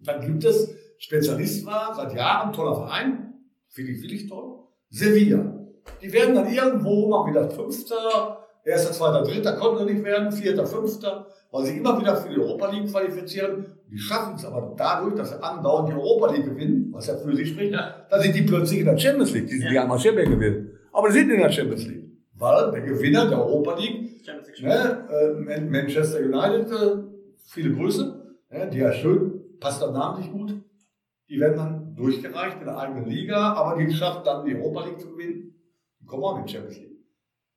Dann 0.00 0.20
gibt 0.20 0.44
es 0.44 0.74
Spezialist 0.98 1.66
war, 1.66 1.92
seit 1.94 2.14
Jahren, 2.14 2.52
toller 2.52 2.74
Verein, 2.74 3.34
finde 3.68 3.92
ich 3.92 4.02
wirklich 4.02 4.28
toll. 4.28 4.60
Sevilla. 4.88 5.66
Die 6.00 6.12
werden 6.12 6.34
dann 6.34 6.52
irgendwo 6.52 7.08
mal 7.08 7.28
wieder 7.28 7.50
Fünfter, 7.50 8.38
erster, 8.64 8.92
zweiter, 8.92 9.22
dritter, 9.22 9.56
konnten 9.56 9.86
sie 9.86 9.94
nicht 9.94 10.04
werden, 10.04 10.30
vierter, 10.30 10.64
fünfter, 10.64 11.26
weil 11.50 11.64
sie 11.64 11.78
immer 11.78 12.00
wieder 12.00 12.16
für 12.16 12.28
die 12.28 12.38
Europa 12.38 12.70
League 12.70 12.88
qualifizieren. 12.88 13.66
Die 13.90 13.98
schaffen 13.98 14.36
es 14.36 14.44
aber 14.44 14.74
dadurch, 14.76 15.16
dass 15.16 15.30
sie 15.30 15.42
andauernd 15.42 15.88
die 15.88 15.94
Europa 15.94 16.32
League 16.32 16.44
gewinnen, 16.44 16.88
was 16.92 17.08
ja 17.08 17.16
für 17.16 17.34
sie 17.34 17.46
spricht, 17.46 17.72
ja. 17.72 18.06
dass 18.08 18.22
sie 18.22 18.32
die 18.32 18.42
plötzlich 18.42 18.80
in 18.80 18.86
der 18.86 18.96
Champions 18.96 19.32
League, 19.32 19.48
die 19.48 19.58
sind 19.58 19.72
ja 19.72 19.82
einmal 19.82 19.98
Champions 19.98 20.30
gewinnen. 20.30 20.70
Aber 20.92 21.08
die 21.08 21.14
sind 21.14 21.30
in 21.30 21.40
der 21.40 21.50
Champions 21.50 21.86
League. 21.86 22.10
Weil 22.34 22.70
der 22.70 22.80
Gewinner 22.82 23.28
der 23.28 23.38
Europa 23.38 23.76
League 23.78 24.11
Ne, 24.60 25.08
äh, 25.48 25.60
Manchester 25.60 26.20
United, 26.20 26.70
äh, 26.70 27.02
viele 27.44 27.74
Grüße, 27.74 28.36
ne, 28.50 28.70
die 28.70 28.78
ja 28.78 28.92
schön, 28.92 29.58
passt 29.60 29.82
dann 29.82 29.92
namentlich 29.92 30.30
gut. 30.30 30.54
Die 31.28 31.40
werden 31.40 31.56
dann 31.56 31.94
durchgereicht 31.94 32.58
in 32.60 32.66
der 32.66 32.78
eigenen 32.78 33.06
Liga, 33.06 33.54
aber 33.54 33.82
die 33.82 33.92
schafft 33.92 34.26
dann 34.26 34.44
die 34.44 34.54
Europa 34.54 34.84
League 34.86 35.00
zu 35.00 35.10
gewinnen. 35.10 35.54
Die 36.00 36.04
kommen 36.04 36.24
auch 36.24 36.38
in 36.38 36.44
die 36.44 36.52
Champions 36.52 36.78
League. 36.78 36.98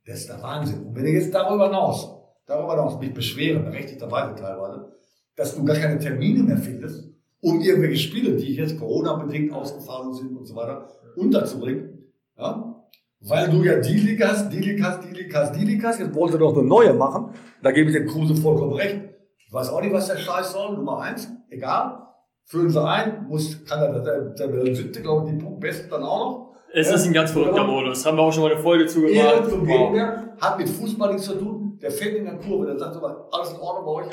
Das 0.06 0.20
ist 0.20 0.30
der 0.30 0.42
Wahnsinn. 0.42 0.86
Und 0.86 0.96
wenn 0.96 1.06
ich 1.06 1.14
jetzt 1.14 1.34
darüber 1.34 1.66
hinaus, 1.66 2.10
darüber 2.46 2.72
hinaus 2.72 3.00
mich 3.00 3.14
beschwere, 3.14 3.60
berechtigterweise 3.60 4.36
teilweise, 4.36 4.94
dass 5.36 5.56
du 5.56 5.66
gar 5.66 5.76
keine 5.76 6.00
Termine 6.00 6.44
mehr 6.44 6.58
findest, 6.58 7.12
um 7.42 7.60
irgendwelche 7.60 7.98
Spiele, 7.98 8.38
die 8.38 8.56
jetzt 8.56 8.80
Corona-bedingt 8.80 9.52
ausgefallen 9.52 10.14
sind 10.14 10.38
und 10.38 10.46
so 10.46 10.56
weiter, 10.56 10.88
unterzubringen, 11.16 12.12
ja, 12.38 12.65
weil 13.28 13.50
du 13.50 13.64
ja 13.64 13.80
die 13.80 13.98
Liga 13.98 14.30
hast, 14.30 14.50
die 14.50 14.60
Liga 14.60 14.86
hast, 14.86 15.04
die 15.04 15.14
Liga 15.14 15.40
hast, 15.40 15.56
die 15.56 15.66
Liga 15.66 15.88
hast. 15.90 16.00
Jetzt 16.00 16.16
wollte 16.16 16.38
doch 16.38 16.56
eine 16.56 16.68
neue 16.68 16.94
machen. 16.94 17.32
Da 17.62 17.72
gebe 17.72 17.90
ich 17.90 17.96
dem 17.96 18.08
Kruse 18.08 18.36
vollkommen 18.36 18.74
recht. 18.74 19.02
Ich 19.38 19.54
weiß 19.54 19.70
auch 19.70 19.82
nicht, 19.82 19.94
was 19.94 20.08
der 20.08 20.18
Scheiß 20.18 20.52
soll. 20.52 20.76
Nummer 20.76 21.00
eins, 21.00 21.30
egal. 21.50 22.00
Füllen 22.46 22.70
sie 22.70 22.84
ein, 22.84 23.26
muss, 23.28 23.66
kann 23.66 23.80
der, 23.80 24.00
der, 24.00 24.22
der, 24.30 24.48
der 24.48 24.76
siebte, 24.76 25.02
glaube 25.02 25.28
ich, 25.28 25.36
die 25.36 25.44
Punktbesten 25.44 25.90
dann 25.90 26.04
auch 26.04 26.20
noch. 26.20 26.56
Es 26.74 26.92
ist 26.92 27.08
ein 27.08 27.14
ganz 27.14 27.32
verrückter 27.32 27.64
Modus. 27.64 28.06
Haben 28.06 28.18
wir 28.18 28.24
auch 28.24 28.34
schon 28.34 28.44
mal 28.44 28.52
eine 28.52 28.62
Folge 28.62 28.86
zugemacht. 28.86 29.50
Zum 29.50 29.68
wow. 29.68 29.98
hat 30.42 30.58
mit 30.58 30.70
Fußball 30.70 31.14
nichts 31.14 31.28
zu 31.28 31.36
tun. 31.36 31.80
Der 31.82 31.90
fällt 31.90 32.18
in 32.18 32.26
der 32.26 32.36
Kurve. 32.36 32.66
Der 32.66 32.78
sagt 32.78 32.98
aber, 32.98 33.30
alles 33.32 33.54
in 33.54 33.60
Ordnung 33.60 33.86
bei 33.86 33.92
euch. 34.04 34.10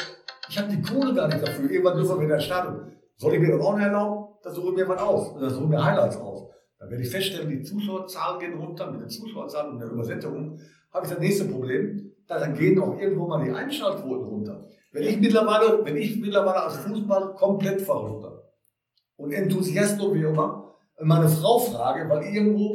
Ich 0.48 0.58
habe 0.58 0.68
die 0.68 0.80
Kohle 0.80 1.12
gar 1.12 1.28
nicht 1.28 1.42
dafür. 1.42 1.68
Irgendwann 1.68 1.96
dürfen 1.96 2.20
wir 2.20 2.26
wieder 2.26 2.40
starten. 2.40 2.92
Soll 3.16 3.34
ich 3.34 3.40
mir 3.40 3.56
das 3.56 3.66
auch 3.66 3.76
nicht 3.76 3.84
erlauben? 3.84 4.26
Dann 4.42 4.54
suche 4.54 4.68
ich 4.70 4.76
mir 4.76 4.88
was 4.88 5.00
aus. 5.00 5.34
Dann 5.38 5.50
suche 5.50 5.64
ich 5.64 5.70
mir 5.70 5.84
Highlights 5.84 6.16
aus. 6.16 6.48
Dann 6.82 6.90
werde 6.90 7.04
ich 7.04 7.10
feststellen, 7.10 7.48
die 7.48 7.62
Zuschauerzahlen 7.62 8.40
gehen 8.40 8.54
runter. 8.54 8.90
Mit 8.90 9.02
den 9.02 9.08
Zuschauerzahlen 9.08 9.74
und 9.74 9.78
der 9.78 9.88
Übersättigung 9.88 10.58
habe 10.92 11.06
ich 11.06 11.12
das 11.12 11.20
nächste 11.20 11.44
Problem. 11.44 12.10
Dann 12.26 12.54
gehen 12.58 12.80
auch 12.80 12.98
irgendwo 12.98 13.28
mal 13.28 13.44
die 13.44 13.52
Einschaltquoten 13.52 14.26
runter. 14.26 14.68
Wenn 14.90 15.04
ich 15.04 15.20
mittlerweile, 15.20 15.84
wenn 15.84 15.96
ich 15.96 16.18
mittlerweile 16.18 16.64
als 16.64 16.78
Fußball 16.78 17.34
komplett 17.34 17.82
verrückter 17.82 18.42
und 19.16 19.30
Enthusiast 19.30 20.00
wie 20.00 20.22
immer, 20.22 20.74
meine 21.00 21.28
Frau 21.28 21.60
frage, 21.60 22.08
weil 22.08 22.24
irgendwo 22.34 22.74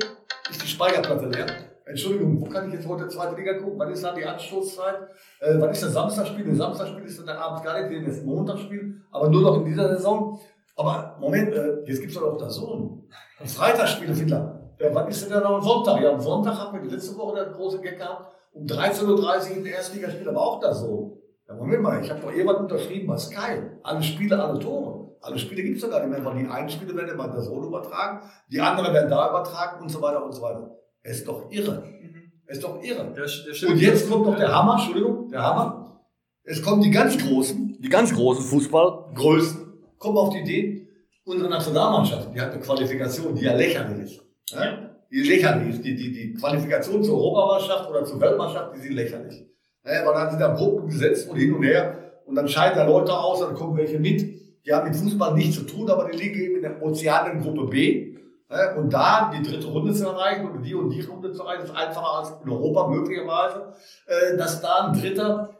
ist 0.49 0.63
die 0.63 0.67
Speicherplatte 0.67 1.27
leer. 1.27 1.47
Entschuldigung, 1.85 2.39
wo 2.39 2.45
kann 2.45 2.69
ich 2.69 2.75
jetzt 2.75 2.87
heute 2.87 3.09
zweite 3.09 3.35
Liga 3.35 3.55
gucken? 3.55 3.77
Wann 3.77 3.91
ist 3.91 4.03
dann 4.03 4.15
die 4.15 4.25
Anstoßzeit? 4.25 5.09
Äh, 5.41 5.55
wann 5.57 5.69
ist 5.69 5.83
das 5.83 5.93
Samstagspiel? 5.93 6.45
Das 6.45 6.57
Samstagspiel 6.57 7.03
ist 7.03 7.19
dann 7.27 7.37
abends 7.37 7.63
gar 7.63 7.89
nicht, 7.89 8.07
das 8.07 8.23
Montagsspiel, 8.23 9.01
aber 9.11 9.29
nur 9.29 9.41
noch 9.41 9.57
in 9.57 9.65
dieser 9.65 9.95
Saison. 9.95 10.39
Aber 10.77 11.17
Moment, 11.19 11.53
äh, 11.53 11.83
jetzt 11.85 11.99
gibt 11.99 12.13
es 12.13 12.19
doch 12.19 12.33
auch 12.33 12.37
da 12.37 12.49
Sohn. 12.49 13.03
Freitagsspiele, 13.43 14.13
Fiedler. 14.13 14.73
Ja, 14.79 14.93
wann 14.93 15.07
ist 15.07 15.23
denn 15.23 15.31
da 15.31 15.39
noch 15.39 15.55
am 15.55 15.61
Sonntag? 15.61 16.01
Ja, 16.01 16.11
am 16.13 16.19
Sonntag 16.19 16.57
haben 16.57 16.81
wir 16.81 16.89
letzte 16.89 17.17
Woche 17.17 17.35
der 17.35 17.45
große 17.45 17.81
Gag 17.81 17.97
gehabt. 17.97 18.31
Um 18.53 18.65
13.30 18.65 19.05
Uhr 19.07 19.57
in 19.57 19.63
der 19.63 19.73
Erstligaspiel, 19.73 20.29
aber 20.29 20.41
auch 20.41 20.59
da 20.59 20.73
so. 20.73 21.21
Ja, 21.47 21.55
Moment 21.55 21.81
mal, 21.81 22.03
ich 22.03 22.09
habe 22.09 22.21
doch 22.21 22.31
jemand 22.31 22.59
unterschrieben 22.59 23.07
bei 23.07 23.17
Sky. 23.17 23.61
Alle 23.81 24.03
Spiele, 24.03 24.41
alle 24.41 24.59
Tore. 24.59 25.15
Alle 25.21 25.39
Spiele 25.39 25.63
gibt's 25.63 25.81
doch 25.81 25.89
gar 25.89 26.05
nicht 26.05 26.09
mehr, 26.09 26.23
weil 26.23 26.43
die 26.43 26.47
einen 26.47 26.69
Spiele 26.69 26.95
werden 26.95 27.09
immer 27.09 27.27
der 27.27 27.41
Sohn 27.41 27.63
übertragen, 27.63 28.21
die 28.51 28.61
anderen 28.61 28.93
werden 28.93 29.09
da 29.09 29.29
übertragen 29.29 29.81
und 29.81 29.89
so 29.89 30.01
weiter 30.01 30.23
und 30.23 30.31
so 30.31 30.41
weiter. 30.43 30.77
Es 31.01 31.19
ist 31.19 31.27
doch 31.27 31.49
irre. 31.49 31.83
Mhm. 31.85 32.31
Es 32.45 32.57
ist 32.57 32.63
doch 32.63 32.81
irre. 32.83 33.13
Der, 33.15 33.25
der 33.25 33.69
und 33.69 33.77
jetzt 33.79 34.09
kommt 34.09 34.25
noch 34.25 34.37
der 34.37 34.53
Hammer, 34.53 34.73
Entschuldigung, 34.73 35.29
der 35.29 35.41
Hammer. 35.41 36.01
Es 36.43 36.61
kommen 36.61 36.81
die 36.81 36.91
ganz 36.91 37.17
großen, 37.17 37.77
die 37.81 37.89
ganz 37.89 38.13
großen 38.13 38.43
Fußballgrößen, 38.43 39.66
kommen 39.97 40.17
auf 40.17 40.29
die 40.29 40.39
Idee, 40.39 40.87
unsere 41.25 41.49
Nationalmannschaft, 41.49 42.33
die 42.33 42.39
hat 42.39 42.51
eine 42.51 42.61
Qualifikation, 42.61 43.35
die 43.35 43.45
ja 43.45 43.53
lächerlich 43.53 44.13
ist. 44.13 44.21
Ja? 44.49 44.89
Die 45.11 45.23
lächerlich. 45.23 45.81
Die, 45.81 45.95
die, 45.95 46.11
die 46.11 46.33
Qualifikation 46.33 47.03
zur 47.03 47.17
Europameisterschaft 47.17 47.89
oder 47.89 48.05
zur 48.05 48.19
Weltmeisterschaft, 48.19 48.75
die 48.75 48.81
sind 48.81 48.93
lächerlich. 48.93 49.45
Ja, 49.85 50.05
weil 50.05 50.13
dann 50.13 50.29
sind 50.29 50.39
da 50.39 50.53
Gruppen 50.53 50.89
gesetzt 50.89 51.29
und 51.29 51.37
hin 51.37 51.53
und 51.53 51.63
her 51.63 51.97
und 52.25 52.35
dann 52.35 52.47
scheiden 52.47 52.77
da 52.77 52.85
Leute 52.85 53.17
aus, 53.17 53.39
dann 53.39 53.55
kommen 53.55 53.77
welche 53.77 53.99
mit. 53.99 54.37
Die 54.65 54.73
haben 54.73 54.89
mit 54.89 54.97
Fußball 54.97 55.33
nichts 55.33 55.55
zu 55.55 55.63
tun, 55.63 55.89
aber 55.89 56.09
die 56.09 56.17
liegen 56.17 56.39
eben 56.41 56.55
in 56.57 56.61
der 56.61 56.81
Ozeanengruppe 56.81 57.67
B. 57.67 58.17
Ja, 58.49 58.75
und 58.75 58.91
da 58.91 59.31
die 59.33 59.43
dritte 59.43 59.67
Runde 59.67 59.93
zu 59.93 60.05
erreichen 60.05 60.49
oder 60.49 60.61
die 60.61 60.73
und 60.73 60.89
die 60.89 61.01
Runde 61.01 61.31
zu 61.31 61.43
erreichen, 61.43 61.63
ist 61.63 61.75
einfacher 61.75 62.19
als 62.19 62.33
in 62.43 62.49
Europa 62.49 62.87
möglicherweise, 62.87 63.73
äh, 64.07 64.37
dass 64.37 64.61
da 64.61 64.87
ein 64.87 64.99
dritter 64.99 65.56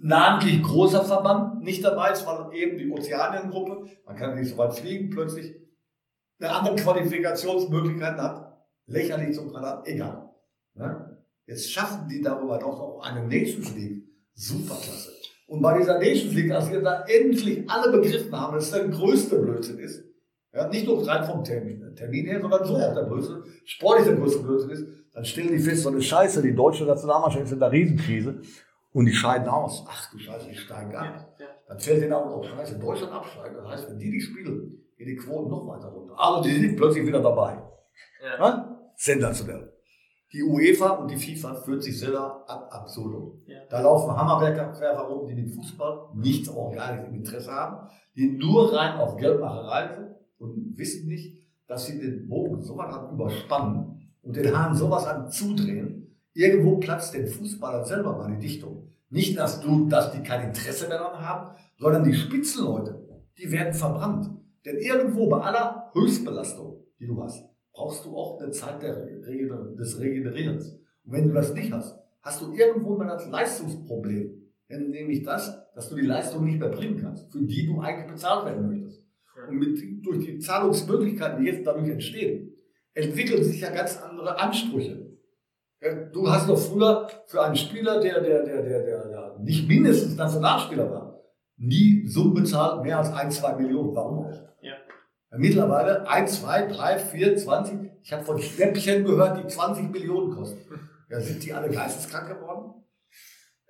namentlich 0.00 0.62
großer 0.62 1.04
Verband 1.04 1.62
nicht 1.62 1.84
dabei 1.84 2.12
ist, 2.12 2.26
weil 2.26 2.54
eben 2.54 2.78
die 2.78 2.90
Ozeaniengruppe, 2.90 3.86
man 4.04 4.16
kann 4.16 4.34
nicht 4.34 4.50
so 4.50 4.58
weit 4.58 4.74
fliegen, 4.74 5.10
plötzlich 5.10 5.54
eine 6.40 6.50
andere 6.50 6.76
Qualifikationsmöglichkeiten 6.76 8.20
hat. 8.20 8.64
Lächerlich 8.86 9.34
zum 9.34 9.50
Quadrat, 9.50 9.86
egal. 9.86 10.30
Ja? 10.74 11.18
Jetzt 11.46 11.70
schaffen 11.70 12.08
die 12.08 12.22
darüber 12.22 12.58
hinaus 12.58 12.78
auch 12.80 13.02
eine 13.02 13.26
Nations 13.26 13.74
League. 13.74 14.04
Superklasse. 14.34 15.12
Und 15.48 15.62
bei 15.62 15.78
dieser 15.78 15.98
Nations 15.98 16.34
League, 16.34 16.52
als 16.52 16.70
wir 16.70 16.80
da 16.80 17.04
endlich 17.06 17.68
alle 17.68 17.90
begriffen 17.90 18.38
haben, 18.38 18.54
dass 18.54 18.70
das 18.70 18.80
der 18.80 18.88
größte 18.88 19.36
Blödsinn 19.40 19.78
ist, 19.78 20.04
ja, 20.52 20.68
nicht 20.68 20.86
nur 20.86 21.06
rein 21.06 21.24
vom 21.24 21.42
Termin, 21.42 21.94
Termin 21.96 22.26
her, 22.26 22.40
sondern 22.40 22.64
so 22.64 22.76
auch 22.76 22.94
der 22.94 23.04
größte, 23.04 23.42
sportlich 23.64 24.06
der 24.06 24.16
größte 24.16 24.42
Blödsinn 24.42 24.70
ist, 24.70 24.86
dann 25.12 25.24
stellen 25.24 25.48
die 25.48 25.58
fest, 25.58 25.82
so 25.82 25.88
eine 25.88 26.00
Scheiße, 26.00 26.40
die 26.42 26.54
deutsche 26.54 26.84
Nationalmannschaft 26.84 27.44
ist 27.44 27.52
in 27.52 27.58
der 27.58 27.72
Riesenkrise 27.72 28.40
und 28.92 29.06
die 29.06 29.12
scheiden 29.12 29.48
aus. 29.48 29.84
Ach 29.88 30.10
du 30.10 30.18
Scheiße, 30.18 30.48
die 30.48 30.56
steigen 30.56 30.94
ab. 30.94 31.36
Ja, 31.38 31.44
ja. 31.44 31.52
Dann 31.68 31.78
fällt 31.78 32.02
denen 32.02 32.12
auch, 32.12 32.38
oh 32.38 32.42
Scheiße, 32.42 32.78
Deutschland 32.78 33.12
absteigen. 33.12 33.56
Das 33.56 33.66
heißt, 33.66 33.90
wenn 33.90 33.98
die 33.98 34.10
die 34.10 34.20
spielen, 34.20 34.84
gehen 34.96 35.06
die 35.06 35.16
Quoten 35.16 35.50
noch 35.50 35.66
weiter 35.66 35.88
runter. 35.88 36.14
Also 36.16 36.42
die 36.42 36.54
sind 36.58 36.76
plötzlich 36.76 37.06
wieder 37.06 37.20
dabei. 37.20 37.62
Ja. 38.22 38.38
Ja? 38.38 38.90
Sensationell. 38.96 39.72
Die 40.32 40.42
UEFA 40.42 40.90
und 40.90 41.10
die 41.10 41.16
FIFA 41.16 41.54
führt 41.54 41.82
sich 41.82 41.98
selber 41.98 42.44
ab. 42.46 42.86
Ja. 43.46 43.60
Da 43.70 43.80
laufen 43.80 44.14
Hammerwerker 44.14 44.98
rum, 45.00 45.26
die 45.26 45.34
mit 45.34 45.54
Fußball 45.54 46.10
nichts, 46.16 46.50
aber 46.50 46.58
auch 46.58 46.74
gar 46.74 46.94
nicht 46.94 47.08
im 47.08 47.14
Interesse 47.14 47.50
haben, 47.50 47.88
die 48.14 48.36
nur 48.36 48.74
rein 48.74 48.98
auf 48.98 49.16
Geldmacherei 49.16 49.94
sind 49.94 50.14
und 50.38 50.76
wissen 50.76 51.08
nicht, 51.08 51.38
dass 51.66 51.86
sie 51.86 51.98
den 51.98 52.28
Bogen 52.28 52.62
so 52.62 52.76
weit 52.76 52.92
an 52.92 53.14
überspannen 53.14 54.12
und 54.22 54.36
den 54.36 54.56
Hahn 54.56 54.74
sowas 54.74 55.06
an 55.06 55.30
zudrehen. 55.30 56.07
Irgendwo 56.38 56.76
platzt 56.76 57.14
den 57.14 57.26
Fußballer 57.26 57.84
selber 57.84 58.16
mal 58.16 58.30
die 58.30 58.38
Dichtung. 58.38 58.92
Nicht, 59.10 59.36
dass 59.36 59.60
du, 59.60 59.88
dass 59.88 60.12
die 60.12 60.22
kein 60.22 60.46
Interesse 60.46 60.86
mehr 60.86 60.98
daran 60.98 61.20
haben, 61.20 61.56
sondern 61.78 62.04
die 62.04 62.14
Spitzenleute, 62.14 63.08
die 63.36 63.50
werden 63.50 63.74
verbrannt. 63.74 64.30
Denn 64.64 64.76
irgendwo 64.76 65.28
bei 65.28 65.40
aller 65.40 65.90
Höchstbelastung, 65.94 66.84
die 67.00 67.08
du 67.08 67.20
hast, 67.20 67.44
brauchst 67.72 68.04
du 68.04 68.16
auch 68.16 68.40
eine 68.40 68.52
Zeit 68.52 68.80
des 68.80 69.98
Regenerierens. 69.98 70.78
Und 71.02 71.12
wenn 71.12 71.26
du 71.26 71.34
das 71.34 71.52
nicht 71.54 71.72
hast, 71.72 71.98
hast 72.22 72.40
du 72.40 72.52
irgendwo 72.52 72.96
mal 72.96 73.08
das 73.08 73.28
Leistungsproblem. 73.28 74.40
Nämlich 74.68 75.24
das, 75.24 75.58
dass 75.74 75.88
du 75.88 75.96
die 75.96 76.06
Leistung 76.06 76.44
nicht 76.44 76.60
mehr 76.60 76.68
bringen 76.68 77.00
kannst, 77.02 77.32
für 77.32 77.42
die 77.42 77.66
du 77.66 77.80
eigentlich 77.80 78.12
bezahlt 78.12 78.46
werden 78.46 78.68
möchtest. 78.68 79.02
Und 79.48 79.58
mit, 79.58 80.06
durch 80.06 80.24
die 80.24 80.38
Zahlungsmöglichkeiten, 80.38 81.42
die 81.42 81.50
jetzt 81.50 81.66
dadurch 81.66 81.88
entstehen, 81.88 82.54
entwickeln 82.94 83.42
sich 83.42 83.60
ja 83.60 83.70
ganz 83.70 84.00
andere 84.00 84.38
Ansprüche. 84.38 85.07
Du 86.12 86.28
hast 86.28 86.48
doch 86.48 86.58
früher 86.58 87.08
für 87.26 87.42
einen 87.42 87.54
Spieler, 87.54 88.00
der, 88.00 88.20
der, 88.20 88.44
der, 88.44 88.62
der, 88.62 88.82
der, 88.84 89.08
der 89.08 89.36
nicht 89.38 89.68
mindestens 89.68 90.16
Nationalspieler 90.16 90.90
war, 90.90 91.22
nie 91.56 92.06
Summen 92.08 92.34
bezahlt, 92.34 92.82
mehr 92.82 92.98
als 92.98 93.12
ein, 93.12 93.30
zwei 93.30 93.54
Millionen. 93.54 93.94
Warum 93.94 94.26
auch? 94.26 94.32
Ja. 94.60 94.74
Mittlerweile 95.36 96.08
1, 96.08 96.40
2, 96.40 96.66
3, 96.66 96.98
4, 96.98 97.36
20. 97.36 97.78
Ich 98.02 98.12
habe 98.12 98.24
von 98.24 98.40
Schnäppchen 98.40 99.04
gehört, 99.04 99.44
die 99.44 99.46
20 99.46 99.90
Millionen 99.90 100.34
kosten. 100.34 100.58
Ja, 101.10 101.20
sind 101.20 101.44
die 101.44 101.52
alle 101.52 101.70
geisteskrank 101.70 102.28
geworden? 102.28 102.74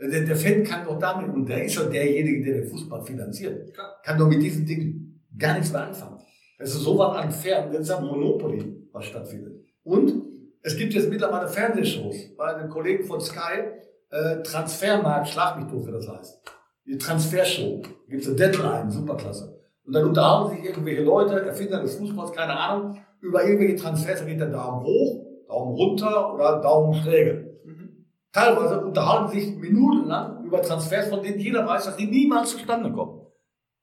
Der, 0.00 0.22
der 0.22 0.36
Fan 0.36 0.64
kann 0.64 0.86
doch 0.86 0.98
damit, 0.98 1.34
und 1.34 1.46
der 1.46 1.64
ist 1.64 1.74
schon 1.74 1.90
derjenige, 1.90 2.44
der 2.44 2.62
den 2.62 2.70
Fußball 2.70 3.04
finanziert, 3.04 3.76
kann 4.04 4.16
doch 4.16 4.28
mit 4.28 4.40
diesen 4.40 4.64
Dingen 4.64 5.20
gar 5.36 5.54
nichts 5.54 5.72
mehr 5.72 5.82
anfangen. 5.82 6.18
Das 6.58 6.70
ist 6.70 6.80
so 6.80 6.96
was 6.96 7.24
unfair, 7.24 7.68
das 7.68 7.82
ist 7.82 7.90
ein 7.90 8.04
Monopoly, 8.04 8.88
was 8.92 9.06
stattfindet. 9.06 9.64
Und 9.82 10.27
es 10.68 10.76
gibt 10.76 10.92
jetzt 10.92 11.08
mittlerweile 11.08 11.48
Fernsehshows 11.48 12.36
bei 12.36 12.52
den 12.54 12.68
Kollegen 12.68 13.02
von 13.04 13.20
Sky, 13.20 13.62
äh, 14.10 14.42
Transfermarkt, 14.42 15.28
schlag 15.28 15.56
mich 15.56 15.66
durch, 15.66 15.86
wie 15.86 15.92
das 15.92 16.06
heißt. 16.06 16.42
Die 16.84 16.98
Transfershow. 16.98 17.80
Da 17.80 18.10
gibt 18.10 18.22
es 18.22 18.28
eine 18.28 18.36
Deadline, 18.36 18.90
superklasse. 18.90 19.58
Und 19.84 19.94
dann 19.94 20.04
unterhalten 20.04 20.56
sich 20.56 20.66
irgendwelche 20.66 21.02
Leute, 21.02 21.40
Erfinder 21.40 21.80
des 21.80 21.96
Fußballs, 21.96 22.32
keine 22.32 22.54
Ahnung, 22.54 22.98
über 23.20 23.44
irgendwelche 23.44 23.76
Transfers, 23.76 24.20
da 24.20 24.26
geht 24.26 24.40
der 24.40 24.50
Daumen 24.50 24.84
hoch, 24.84 25.24
Daumen 25.48 25.74
runter 25.74 26.34
oder 26.34 26.60
Daumen 26.60 26.92
schräge. 26.94 27.58
Mhm. 27.64 28.04
Teilweise 28.30 28.80
unterhalten 28.84 29.32
sich 29.32 29.56
minutenlang 29.56 30.44
über 30.44 30.60
Transfers, 30.60 31.08
von 31.08 31.22
denen 31.22 31.40
jeder 31.40 31.66
weiß, 31.66 31.86
dass 31.86 31.96
die 31.96 32.06
niemals 32.06 32.50
zustande 32.50 32.92
kommen. 32.92 33.22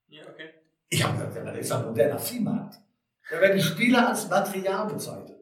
Ja, 0.08 0.21
okay. 0.32 0.50
Ich 0.89 1.04
habe 1.04 1.17
gesagt, 1.17 1.48
das 1.48 1.58
ist 1.58 1.71
ein 1.71 1.86
moderner 1.86 2.19
Viehmarkt. 2.19 2.76
Da 3.32 3.41
werden 3.41 3.60
Spieler 3.60 4.10
als 4.10 4.30
Material 4.30 4.86
bezeichnet, 4.86 5.35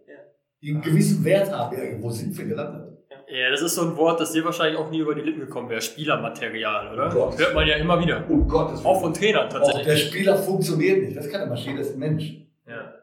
einen 0.72 0.82
gewissen 0.82 1.24
Wert 1.24 1.52
haben. 1.52 1.76
Ja, 1.78 2.02
wo 2.02 2.10
sind 2.10 2.38
wir 2.38 2.46
gelandet? 2.46 2.94
Ja, 3.28 3.50
das 3.50 3.62
ist 3.62 3.76
so 3.76 3.82
ein 3.82 3.98
Wort, 3.98 4.20
das 4.20 4.32
dir 4.32 4.46
wahrscheinlich 4.46 4.78
auch 4.78 4.90
nie 4.92 5.00
über 5.00 5.16
die 5.16 5.22
Lippen 5.22 5.40
gekommen 5.40 5.70
wäre. 5.70 5.82
Spielermaterial, 5.82 6.94
oder? 6.94 7.16
Oh 7.16 7.38
Hört 7.38 7.56
man 7.56 7.68
ja 7.68 7.76
immer 7.78 8.00
wieder. 8.00 8.24
Oh 8.30 8.38
Gott. 8.38 8.86
Auch 8.86 9.02
von 9.02 9.14
Trainern 9.14 9.50
tatsächlich. 9.50 9.82
Auch 9.82 9.86
der 9.86 9.96
Spieler 9.96 10.38
funktioniert 10.38 11.02
nicht. 11.04 11.18
Das 11.18 11.26
ist 11.26 11.32
keine 11.32 11.48
Maschine, 11.48 11.80
das 11.80 11.88
ist 11.88 11.94
ein 11.96 12.00
Mensch. 12.00 12.34
Ja. 12.68 12.94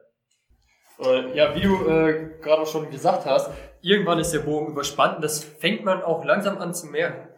Äh, 1.05 1.37
ja, 1.37 1.55
wie 1.55 1.61
du 1.63 1.75
äh, 1.89 2.31
gerade 2.41 2.63
auch 2.63 2.67
schon 2.67 2.91
gesagt 2.91 3.25
hast, 3.25 3.51
irgendwann 3.81 4.19
ist 4.19 4.33
der 4.33 4.41
Bogen 4.41 4.73
überspannt 4.73 5.17
und 5.17 5.25
das 5.25 5.43
fängt 5.43 5.85
man 5.85 6.03
auch 6.03 6.25
langsam 6.25 6.59
an 6.59 6.75
zu 6.75 6.87
merken, 6.87 7.29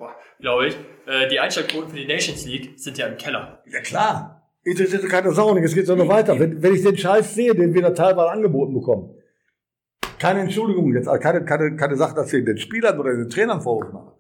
glaube 0.40 0.68
ich. 0.68 0.76
Äh, 1.06 1.28
die 1.28 1.38
Einschaltquoten 1.38 1.90
für 1.90 1.96
die 1.96 2.06
Nations 2.06 2.44
League 2.44 2.78
sind 2.78 2.98
ja 2.98 3.06
im 3.06 3.16
Keller. 3.16 3.62
Ja 3.70 3.80
klar. 3.80 4.50
Interessiert 4.64 5.08
keine 5.08 5.32
Sau 5.32 5.54
nicht. 5.54 5.64
Es 5.64 5.74
geht 5.74 5.86
so 5.86 5.96
noch 5.96 6.08
weiter. 6.08 6.38
Wenn, 6.38 6.62
wenn 6.62 6.74
ich 6.74 6.82
den 6.82 6.96
Scheiß 6.96 7.34
sehe, 7.34 7.54
den 7.54 7.74
wir 7.74 7.82
da 7.82 7.90
teilweise 7.90 8.30
angeboten 8.30 8.74
bekommen, 8.74 9.16
keine 10.22 10.40
Entschuldigung 10.42 10.94
jetzt, 10.94 11.08
keine, 11.20 11.44
keine, 11.44 11.74
keine 11.74 11.96
Sache, 11.96 12.14
dass 12.14 12.32
ich 12.32 12.44
den 12.44 12.56
Spielern 12.56 12.98
oder 13.00 13.12
den 13.12 13.28
Trainern 13.28 13.60
Vorwurf 13.60 13.92
mache. 13.92 14.12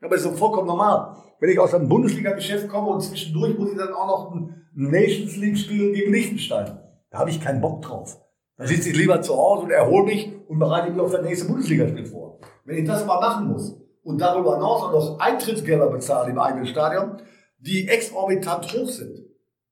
Aber 0.00 0.16
ist 0.16 0.22
so 0.22 0.32
vollkommen 0.32 0.66
normal. 0.66 1.16
Wenn 1.38 1.50
ich 1.50 1.58
aus 1.58 1.74
einem 1.74 1.86
Bundesliga-Geschäft 1.86 2.66
komme 2.66 2.88
und 2.88 3.02
zwischendurch 3.02 3.58
muss 3.58 3.72
ich 3.72 3.76
dann 3.76 3.92
auch 3.92 4.06
noch 4.06 4.34
ein 4.34 4.66
Nations 4.74 5.36
League 5.36 5.58
spielen 5.58 5.92
gegen 5.92 6.12
Liechtenstein. 6.12 6.78
Da 7.10 7.18
habe 7.18 7.28
ich 7.28 7.42
keinen 7.42 7.60
Bock 7.60 7.82
drauf. 7.82 8.18
Da 8.56 8.66
sitze 8.66 8.88
ich 8.88 8.96
lieber 8.96 9.20
zu 9.20 9.36
Hause 9.36 9.64
und 9.64 9.70
erhole 9.70 10.06
mich 10.06 10.32
und 10.48 10.58
bereite 10.58 10.92
mich 10.92 10.98
auf 11.00 11.12
das 11.12 11.22
nächste 11.22 11.46
Bundesligaspiel 11.46 12.06
vor. 12.06 12.40
Wenn 12.64 12.78
ich 12.78 12.86
das 12.86 13.04
mal 13.04 13.20
machen 13.20 13.48
muss 13.48 13.78
und 14.02 14.18
darüber 14.18 14.54
hinaus 14.54 14.82
auch 14.82 14.92
noch 14.92 15.20
Eintrittsgelder 15.20 15.90
bezahle 15.90 16.30
im 16.30 16.38
eigenen 16.38 16.64
Stadion, 16.64 17.18
die 17.58 17.86
exorbitant 17.86 18.72
hoch 18.72 18.88
sind, 18.88 19.26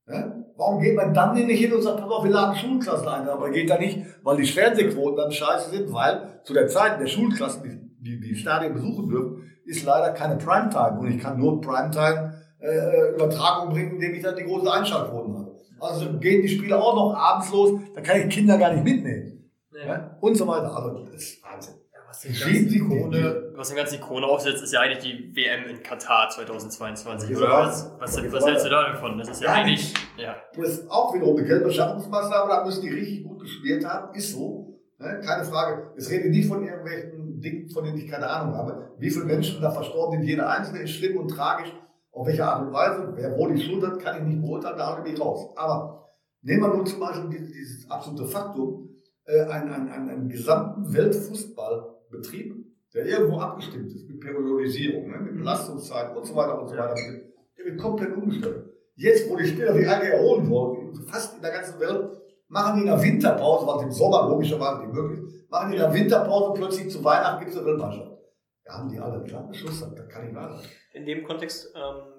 ja? 0.06 0.36
Warum 0.58 0.82
geht 0.82 0.94
man 0.96 1.14
dann 1.14 1.34
nicht 1.34 1.60
hin 1.60 1.72
und 1.72 1.80
sagt, 1.82 2.00
pass 2.00 2.10
auf, 2.10 2.24
wir 2.24 2.32
laden 2.32 2.56
Schulklassen 2.56 3.06
ein? 3.06 3.28
Aber 3.28 3.48
geht 3.50 3.70
da 3.70 3.78
nicht, 3.78 4.00
weil 4.24 4.38
die 4.38 4.44
Fernsehquoten 4.44 5.16
dann 5.16 5.30
scheiße 5.30 5.70
sind, 5.70 5.92
weil 5.92 6.40
zu 6.42 6.52
der 6.52 6.66
Zeit 6.66 7.00
der 7.00 7.06
Schulklassen, 7.06 7.62
die 7.62 7.78
die, 8.00 8.20
die 8.20 8.34
Stadien 8.34 8.74
besuchen 8.74 9.08
dürfen, 9.08 9.48
ist 9.64 9.84
leider 9.84 10.12
keine 10.12 10.36
Primetime. 10.36 10.98
Und 10.98 11.12
ich 11.12 11.22
kann 11.22 11.38
nur 11.38 11.60
Primetime-Übertragung 11.60 13.70
äh, 13.70 13.72
bringen, 13.72 13.92
indem 13.92 14.14
ich 14.14 14.22
dann 14.22 14.34
die 14.34 14.42
großen 14.44 14.66
Einschaltquoten 14.66 15.38
habe. 15.38 15.56
Also 15.80 16.18
gehen 16.18 16.42
die 16.42 16.48
Spiele 16.48 16.82
auch 16.82 16.96
noch 16.96 17.14
abends 17.14 17.52
los, 17.52 17.78
da 17.94 18.00
kann 18.00 18.20
ich 18.20 18.28
Kinder 18.28 18.58
gar 18.58 18.72
nicht 18.72 18.82
mitnehmen. 18.82 19.48
Ja. 19.72 19.86
Ja? 19.86 20.18
Und 20.20 20.36
so 20.36 20.44
weiter. 20.48 20.74
Also 20.74 21.04
das 21.04 21.14
ist 21.14 21.40
Wahnsinn 21.44 21.77
was 22.18 22.22
den 22.22 22.52
ganzen 22.52 22.74
Ikone, 22.74 23.52
was 23.54 23.68
den 23.68 23.76
ganzen 23.76 23.94
Ikone 23.96 24.26
aufsetzt, 24.26 24.62
ist 24.62 24.72
ja 24.72 24.80
eigentlich 24.80 25.04
die 25.04 25.36
WM 25.36 25.64
in 25.68 25.82
Katar 25.82 26.28
2022, 26.28 27.36
oder? 27.36 27.48
Was, 27.48 27.92
was, 27.98 28.32
was 28.32 28.46
hältst 28.46 28.66
du 28.66 28.70
da 28.70 28.92
davon? 28.92 29.18
Das 29.18 29.28
ist 29.28 29.42
ja, 29.42 29.48
ja 29.48 29.54
eigentlich, 29.54 29.94
ja. 30.16 30.36
Das 30.56 30.68
ist 30.68 30.90
auch 30.90 31.14
wiederum 31.14 31.36
eine 31.36 31.46
Geldbeschaffungsmaßnahme, 31.46 32.50
da 32.50 32.64
müssen 32.64 32.82
die 32.82 32.90
richtig 32.90 33.24
gut 33.24 33.40
gespielt 33.40 33.86
haben, 33.86 34.14
ist 34.14 34.32
so. 34.32 34.80
Ne? 34.98 35.20
Keine 35.24 35.44
Frage. 35.44 35.92
Es 35.96 36.10
rede 36.10 36.28
nicht 36.28 36.48
von 36.48 36.64
irgendwelchen 36.64 37.40
Dingen, 37.40 37.70
von 37.70 37.84
denen 37.84 37.98
ich 37.98 38.10
keine 38.10 38.28
Ahnung 38.28 38.56
habe. 38.56 38.94
Wie 38.98 39.10
viele 39.10 39.26
Menschen 39.26 39.60
da 39.60 39.70
verstorben 39.70 40.18
sind, 40.18 40.28
jeder 40.28 40.50
einzelne 40.50 40.82
ist 40.82 40.90
schlimm 40.90 41.18
und 41.18 41.28
tragisch. 41.28 41.72
Auf 42.10 42.26
welche 42.26 42.44
Art 42.44 42.66
und 42.66 42.72
Weise, 42.72 43.12
wer 43.14 43.36
wo 43.36 43.46
die 43.46 43.60
Schuld 43.60 43.86
hat, 43.86 44.00
kann 44.00 44.16
ich 44.16 44.22
nicht 44.24 44.42
beurteilen, 44.42 44.76
da 44.76 44.96
habe 44.96 45.08
ich 45.08 45.20
raus. 45.20 45.52
Aber 45.56 46.08
nehmen 46.42 46.62
wir 46.62 46.74
nur 46.74 46.84
zum 46.84 46.98
Beispiel 46.98 47.30
dieses, 47.30 47.52
dieses 47.52 47.90
absolute 47.90 48.24
Faktum, 48.24 48.88
äh, 49.24 49.42
einen, 49.42 49.70
einen, 49.70 49.88
einen, 49.88 50.08
einen 50.10 50.28
gesamten 50.28 50.92
Weltfußball 50.92 51.97
Betrieb, 52.10 52.54
der 52.94 53.06
irgendwo 53.06 53.38
abgestimmt 53.38 53.92
ist 53.92 54.08
mit 54.08 54.20
Periodisierung, 54.20 55.10
ne, 55.10 55.18
mit 55.18 55.36
Belastungszeiten 55.36 56.16
und 56.16 56.26
so 56.26 56.34
weiter 56.34 56.60
und 56.60 56.68
so 56.68 56.76
weiter, 56.76 56.94
der 56.94 57.64
wird 57.64 57.80
komplett 57.80 58.16
umgestellt. 58.16 58.64
Jetzt, 58.94 59.30
wo 59.30 59.36
die 59.36 59.46
Spieler 59.46 59.74
sich 59.74 59.88
alle 59.88 60.10
erholen 60.10 60.48
wollen, 60.50 60.94
fast 61.06 61.36
in 61.36 61.42
der 61.42 61.52
ganzen 61.52 61.78
Welt, 61.78 62.10
machen 62.48 62.76
die 62.76 62.80
in 62.82 62.86
der 62.88 63.02
Winterpause, 63.02 63.66
was 63.66 63.82
im 63.82 63.92
Sommer 63.92 64.28
logischerweise 64.28 64.80
nicht 64.80 64.94
möglich 64.94 65.20
ist, 65.20 65.50
machen 65.50 65.70
die 65.70 65.76
in 65.76 65.82
der 65.82 65.94
Winterpause 65.94 66.58
plötzlich 66.58 66.90
zu 66.90 67.04
Weihnachten 67.04 67.40
gibt 67.40 67.52
es 67.52 67.58
eine 67.58 67.66
Weltmeisterschaft. 67.66 68.18
Da 68.64 68.72
haben 68.74 68.88
die 68.90 68.98
alle 68.98 69.14
einen 69.14 69.24
kleinen 69.24 69.54
Schuss, 69.54 69.80
da 69.80 70.02
kann 70.02 70.28
ich 70.28 70.34
wahr 70.34 70.60
In 70.92 71.06
dem 71.06 71.24
Kontext 71.24 71.72
ähm, 71.74 72.17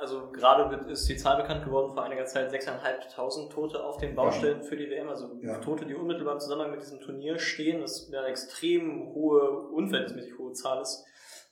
also 0.00 0.30
gerade 0.32 0.70
wird, 0.70 0.90
ist 0.90 1.08
die 1.08 1.16
Zahl 1.16 1.40
bekannt 1.40 1.64
geworden 1.64 1.92
vor 1.92 2.02
einiger 2.02 2.24
Zeit, 2.24 2.52
6.500 2.52 3.50
Tote 3.52 3.84
auf 3.84 3.98
den 3.98 4.14
Baustellen 4.14 4.62
ja. 4.62 4.64
für 4.64 4.76
die 4.76 4.90
WM, 4.90 5.08
also 5.08 5.30
ja. 5.42 5.58
Tote, 5.58 5.84
die 5.84 5.94
unmittelbar 5.94 6.34
im 6.34 6.40
Zusammenhang 6.40 6.70
mit 6.70 6.80
diesem 6.80 7.00
Turnier 7.00 7.38
stehen, 7.38 7.80
das 7.80 8.10
eine 8.12 8.26
extrem 8.26 9.12
hohe, 9.14 9.68
unverhältnismäßig 9.68 10.38
hohe 10.38 10.52
Zahl 10.52 10.80
ist. 10.80 11.04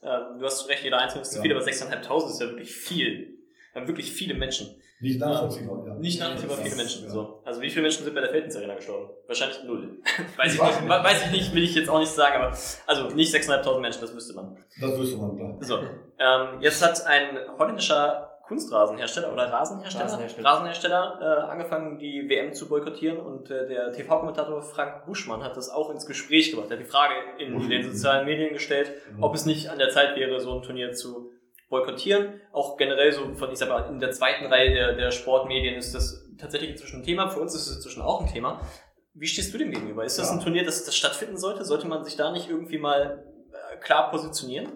Ähm, 0.03 0.39
du 0.39 0.45
hast 0.45 0.69
recht, 0.69 0.83
jeder 0.85 0.99
Einzelne 0.99 1.23
ist 1.23 1.33
zu 1.33 1.43
viel, 1.43 1.53
aber 1.53 1.65
6.500 1.65 2.31
ist 2.31 2.41
ja 2.41 2.47
wirklich 2.49 2.75
viel. 2.75 3.39
Wir 3.73 3.83
haben 3.83 3.89
wirklich 3.89 4.13
viele 4.13 4.35
Menschen. 4.35 4.81
Nicht 5.01 5.21
nachvollziehbar, 5.21 5.87
ja. 5.87 5.95
Nicht 5.95 6.19
nachvollziehbar 6.19 6.57
viele 6.57 6.75
Menschen. 6.75 7.05
Ja. 7.05 7.11
So. 7.11 7.41
Also 7.45 7.61
wie 7.61 7.71
viele 7.71 7.83
Menschen 7.83 8.05
sind 8.05 8.15
bei 8.15 8.21
der 8.21 8.31
Arena 8.31 8.75
gestorben? 8.75 9.11
Wahrscheinlich 9.29 9.63
null. 9.65 10.03
weiß 10.37 10.55
ich 10.55 10.61
nicht, 10.61 10.89
weiß 10.89 11.27
ich 11.27 11.31
nicht, 11.31 11.55
will 11.55 11.63
ich 11.63 11.75
jetzt 11.75 11.89
auch 11.89 12.01
nicht 12.01 12.11
sagen, 12.11 12.43
aber 12.43 12.57
also 12.87 13.15
nicht 13.15 13.33
6.500 13.33 13.79
Menschen, 13.79 14.01
das 14.01 14.15
wüsste 14.15 14.35
man. 14.35 14.57
Das 14.81 14.99
wüsste 14.99 15.19
man, 15.19 15.37
klar. 15.37 15.57
So. 15.61 15.79
Ähm, 16.19 16.61
jetzt 16.61 16.85
hat 16.85 17.07
ein 17.07 17.39
holländischer 17.59 18.28
Kunstrasenhersteller 18.49 19.33
oder 19.33 19.53
Rasenhersteller, 19.53 20.05
Rasenhersteller, 20.07 20.49
Rasenhersteller 20.49 21.19
äh, 21.21 21.51
angefangen, 21.51 21.99
die 21.99 22.29
WM 22.29 22.55
zu 22.55 22.69
boykottieren 22.69 23.19
und 23.19 23.51
äh, 23.51 23.69
der 23.69 23.93
TV-Kommentator 23.93 24.63
Frank 24.63 25.05
Buschmann 25.05 25.45
hat 25.45 25.57
das 25.57 25.69
auch 25.69 25.91
ins 25.91 26.07
Gespräch 26.07 26.51
gebracht. 26.51 26.71
Er 26.71 26.79
hat 26.79 26.85
die 26.85 26.91
Frage 26.91 27.15
in 27.39 27.69
den 27.69 27.83
sozialen 27.85 28.25
Medien 28.25 28.55
gestellt, 28.55 28.91
ob 29.21 29.35
es 29.35 29.45
nicht 29.45 29.69
an 29.69 29.79
der 29.79 29.91
Zeit 29.91 30.17
wäre, 30.17 30.41
so 30.41 30.57
ein 30.57 30.63
Turnier 30.63 30.93
zu 30.93 31.31
boykottieren. 31.69 32.41
Auch 32.53 32.79
generell 32.79 33.13
so 33.13 33.35
von, 33.35 33.53
ich 33.53 33.59
sag 33.59 33.69
mal, 33.69 33.83
in 33.91 34.01
der 34.01 34.13
zweiten 34.13 34.47
Reihe 34.47 34.73
der, 34.73 34.95
der 34.95 35.11
Sportmedien 35.11 35.75
ist 35.75 35.95
das 35.95 36.27
tatsächlich 36.39 36.71
inzwischen 36.71 37.01
ein 37.01 37.05
Thema. 37.05 37.29
Für 37.29 37.41
uns 37.41 37.55
ist 37.55 37.69
es 37.69 37.77
inzwischen 37.77 38.01
auch 38.01 38.23
ein 38.23 38.33
Thema. 38.33 38.63
Wie 39.13 39.27
stehst 39.27 39.53
du 39.53 39.59
dem 39.59 39.71
gegenüber? 39.71 40.05
Ist 40.05 40.19
das 40.19 40.29
ja. 40.29 40.35
ein 40.35 40.41
Turnier, 40.41 40.65
das, 40.65 40.85
das 40.85 40.97
stattfinden 40.97 41.37
sollte? 41.37 41.65
Sollte 41.65 41.87
man 41.87 42.05
sich 42.05 42.17
da 42.17 42.33
nicht 42.33 42.49
irgendwie 42.49 42.79
mal 42.79 43.25
äh, 43.53 43.77
klar 43.79 44.11
positionieren? 44.11 44.73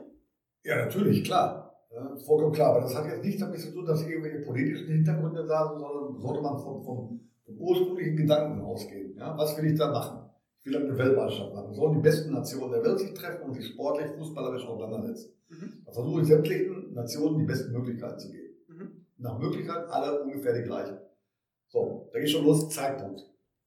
Ja, 0.62 0.76
natürlich, 0.76 1.24
klar. 1.24 1.71
Ja, 1.95 2.16
vollkommen 2.24 2.53
klar. 2.53 2.70
Aber 2.70 2.80
das 2.80 2.95
hat 2.95 3.07
jetzt 3.07 3.24
nichts 3.24 3.40
damit 3.40 3.61
zu 3.61 3.72
tun, 3.72 3.84
dass 3.84 4.07
irgendwelche 4.07 4.40
politischen 4.40 4.88
Hintergründe 4.88 5.47
da 5.47 5.68
sind, 5.68 5.80
sondern 5.80 6.18
sollte 6.18 6.43
man 6.43 6.59
vom, 6.59 6.82
vom, 6.82 7.20
vom 7.45 7.59
ursprünglichen 7.59 8.16
Gedanken 8.16 8.61
ausgehen. 8.62 9.14
Ja, 9.16 9.36
was 9.36 9.57
will 9.57 9.70
ich 9.70 9.78
da 9.78 9.90
machen? 9.90 10.30
Ich 10.61 10.66
will 10.66 10.76
eine 10.76 10.97
Weltmeisterschaft 10.97 11.55
machen. 11.55 11.74
Sollen 11.74 11.95
die 11.95 12.01
besten 12.01 12.32
Nationen 12.32 12.72
der 12.72 12.84
Welt 12.84 12.99
sich 12.99 13.12
treffen 13.14 13.43
und 13.43 13.55
sich 13.55 13.66
sportlich, 13.66 14.11
fußballerisch 14.12 14.64
auseinandersetzen. 14.64 15.34
Mhm. 15.49 15.82
Da 15.84 15.93
versuche 15.93 16.22
ich 16.22 16.28
sämtlichen 16.28 16.95
Nationen 16.95 17.38
die 17.40 17.45
besten 17.45 17.72
Möglichkeiten 17.72 18.18
zu 18.18 18.30
geben. 18.30 18.55
Mhm. 18.68 19.07
Nach 19.18 19.38
Möglichkeit 19.38 19.88
alle 19.88 20.22
ungefähr 20.22 20.55
die 20.55 20.62
gleichen. 20.62 20.99
So, 21.68 22.09
da 22.12 22.20
geht 22.20 22.30
schon 22.30 22.45
los, 22.45 22.68
Zeitpunkt. 22.70 23.22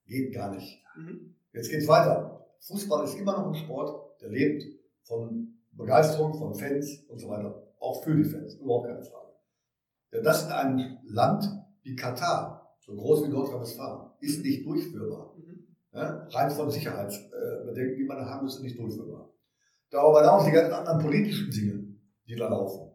Geht 0.06 0.34
gar 0.34 0.54
nicht. 0.56 0.84
Mhm. 0.96 1.36
Jetzt 1.54 1.70
geht's 1.70 1.88
weiter. 1.88 2.48
Fußball 2.62 3.04
ist 3.06 3.20
immer 3.20 3.34
noch 3.34 3.48
ein 3.48 3.56
Sport, 3.56 4.22
der 4.22 4.30
lebt 4.30 4.64
von 5.04 5.60
Begeisterung, 5.74 6.34
von 6.34 6.56
Fans 6.56 7.04
und 7.10 7.20
so 7.20 7.30
weiter. 7.30 7.65
Auch 7.86 8.04
für 8.04 8.16
die 8.16 8.24
Fans, 8.24 8.56
überhaupt 8.56 8.88
keine 8.88 9.04
Frage. 9.04 9.34
Denn 10.12 10.24
das 10.24 10.46
in 10.46 10.52
einem 10.52 10.98
Land 11.04 11.46
wie 11.84 11.96
Katar, 11.96 12.76
so 12.80 12.96
groß 12.96 13.26
wie 13.26 13.32
Nordrhein-Westfalen, 13.32 14.10
ist 14.22 14.44
nicht 14.44 14.66
durchführbar. 14.66 15.36
Mhm. 15.38 15.68
Ja, 15.94 16.28
rein 16.32 16.50
von 16.50 16.72
Sicherheitsbedenken, 16.72 17.96
die 17.96 18.06
man 18.06 18.26
haben 18.26 18.48
ist 18.48 18.60
nicht 18.62 18.80
durchführbar. 18.80 19.32
Darüber 19.92 20.22
hinaus 20.22 20.46
die 20.46 20.52
ganzen 20.52 20.74
anderen 20.74 21.00
politischen 21.00 21.52
Dinge, 21.52 21.96
die 22.28 22.36
da 22.36 22.50
laufen. 22.50 22.92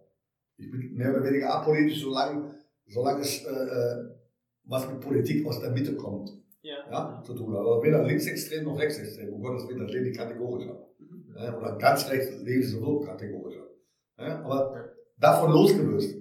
Ich 0.57 0.68
bin 0.68 0.95
mehr 0.95 1.14
oder 1.14 1.22
weniger 1.22 1.55
apolitisch, 1.55 2.03
solange, 2.03 2.57
solange 2.86 3.20
es 3.20 3.45
äh, 3.45 3.51
äh 3.51 4.11
was 4.64 4.88
mit 4.88 5.01
Politik 5.01 5.47
aus 5.47 5.61
der 5.61 5.70
Mitte 5.70 5.97
kommt. 5.97 6.30
Ja. 6.62 6.76
ja 6.91 7.22
zu 7.24 7.34
tun. 7.34 7.57
Aber 7.57 7.82
weder 7.82 8.03
linksextrem 8.05 8.64
noch 8.64 8.78
rechtsextrem. 8.78 9.32
Um 9.32 9.41
Gottes 9.41 9.68
Willen, 9.68 9.80
das 9.80 9.93
lehne 9.93 10.09
ich 10.09 10.16
kategorisch 10.16 10.68
ab. 10.68 10.88
Mhm. 10.99 11.34
Ja, 11.36 11.57
oder 11.57 11.76
ganz 11.78 12.09
rechts 12.11 12.43
lehne 12.43 12.61
ich 12.61 12.68
sowieso 12.68 13.01
kategorisch 13.01 13.57
ab. 13.57 13.69
Ja, 14.20 14.44
aber 14.44 14.92
davon 15.18 15.50
losgelöst, 15.50 16.16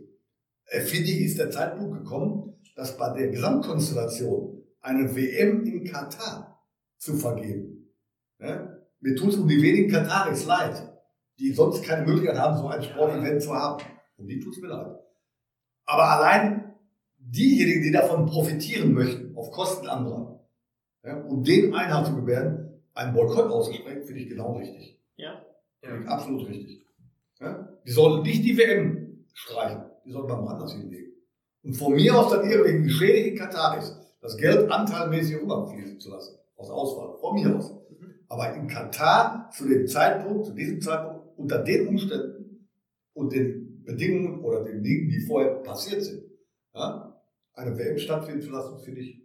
äh, 0.65 0.79
finde 0.81 1.09
ich, 1.09 1.21
ist 1.21 1.39
der 1.39 1.51
Zeitpunkt 1.51 1.97
gekommen, 1.97 2.53
dass 2.75 2.97
bei 2.97 3.13
der 3.13 3.27
Gesamtkonstellation 3.27 4.63
eine 4.81 5.15
WM 5.15 5.65
in 5.65 5.83
Katar 5.83 6.63
zu 6.97 7.15
vergeben. 7.15 7.93
Ja, 8.39 8.77
mir 9.01 9.15
tut 9.15 9.29
es 9.29 9.37
um 9.37 9.47
die 9.47 9.61
wenigen 9.61 9.91
Kataris 9.91 10.45
leid, 10.45 10.81
die 11.39 11.51
sonst 11.51 11.83
keine 11.83 12.05
Möglichkeit 12.05 12.37
haben, 12.37 12.57
so 12.57 12.67
ein 12.67 12.81
Sportevent 12.81 13.41
zu 13.41 13.53
haben. 13.53 13.83
Um 14.17 14.27
die 14.27 14.39
tut 14.39 14.55
es 14.55 14.61
mir 14.61 14.69
leid. 14.69 14.97
Aber 15.85 16.03
allein 16.03 16.75
diejenigen, 17.17 17.81
die 17.81 17.91
davon 17.91 18.25
profitieren 18.25 18.93
möchten, 18.93 19.35
auf 19.35 19.51
Kosten 19.51 19.87
anderer, 19.87 20.45
ja, 21.03 21.21
um 21.23 21.43
den 21.43 21.73
Einhalt 21.73 22.07
zu 22.07 22.15
gewähren, 22.15 22.81
einen 22.93 23.13
Boykott 23.13 23.51
auszusprechen, 23.51 24.03
finde 24.03 24.21
ich 24.21 24.29
genau 24.29 24.53
richtig. 24.53 25.01
Ja. 25.15 25.43
Finde 25.81 26.03
ich 26.03 26.07
absolut 26.07 26.47
richtig. 26.47 26.85
Ja? 27.39 27.77
Die 27.85 27.91
sollen 27.91 28.23
nicht 28.23 28.43
die 28.43 28.57
WM 28.57 29.25
streichen, 29.33 29.83
die 30.05 30.11
sollen 30.11 30.27
man 30.27 30.43
woanders 30.43 30.73
hinlegen. 30.73 31.13
Und 31.63 31.73
von 31.73 31.93
mir 31.93 32.17
aus 32.17 32.31
dann 32.31 32.49
irgendwelchen 32.49 32.83
geschädigten 32.83 33.37
Kataris 33.37 33.95
das 34.21 34.37
Geld 34.37 34.69
anteilmäßig 34.71 35.41
rüberfließen 35.41 35.99
zu 35.99 36.11
lassen. 36.11 36.37
Aus 36.55 36.69
Auswahl. 36.69 37.17
Von 37.19 37.35
mir 37.35 37.55
aus. 37.55 37.73
Aber 38.27 38.53
in 38.53 38.67
Katar 38.67 39.49
zu 39.51 39.67
dem 39.67 39.87
Zeitpunkt, 39.87 40.45
zu 40.45 40.53
diesem 40.53 40.81
Zeitpunkt, 40.81 41.37
unter 41.37 41.63
den 41.63 41.87
Umständen 41.87 42.67
und 43.13 43.33
den 43.33 43.83
Bedingungen 43.83 44.43
oder 44.43 44.63
den 44.63 44.83
Dingen, 44.83 45.09
die 45.09 45.21
vorher 45.21 45.55
passiert 45.55 46.03
sind, 46.03 46.23
ja, 46.73 47.21
eine 47.53 47.77
WM 47.77 47.97
stattfinden 47.97 48.41
zu 48.41 48.51
lassen, 48.51 48.77
finde 48.79 49.01
ich 49.01 49.21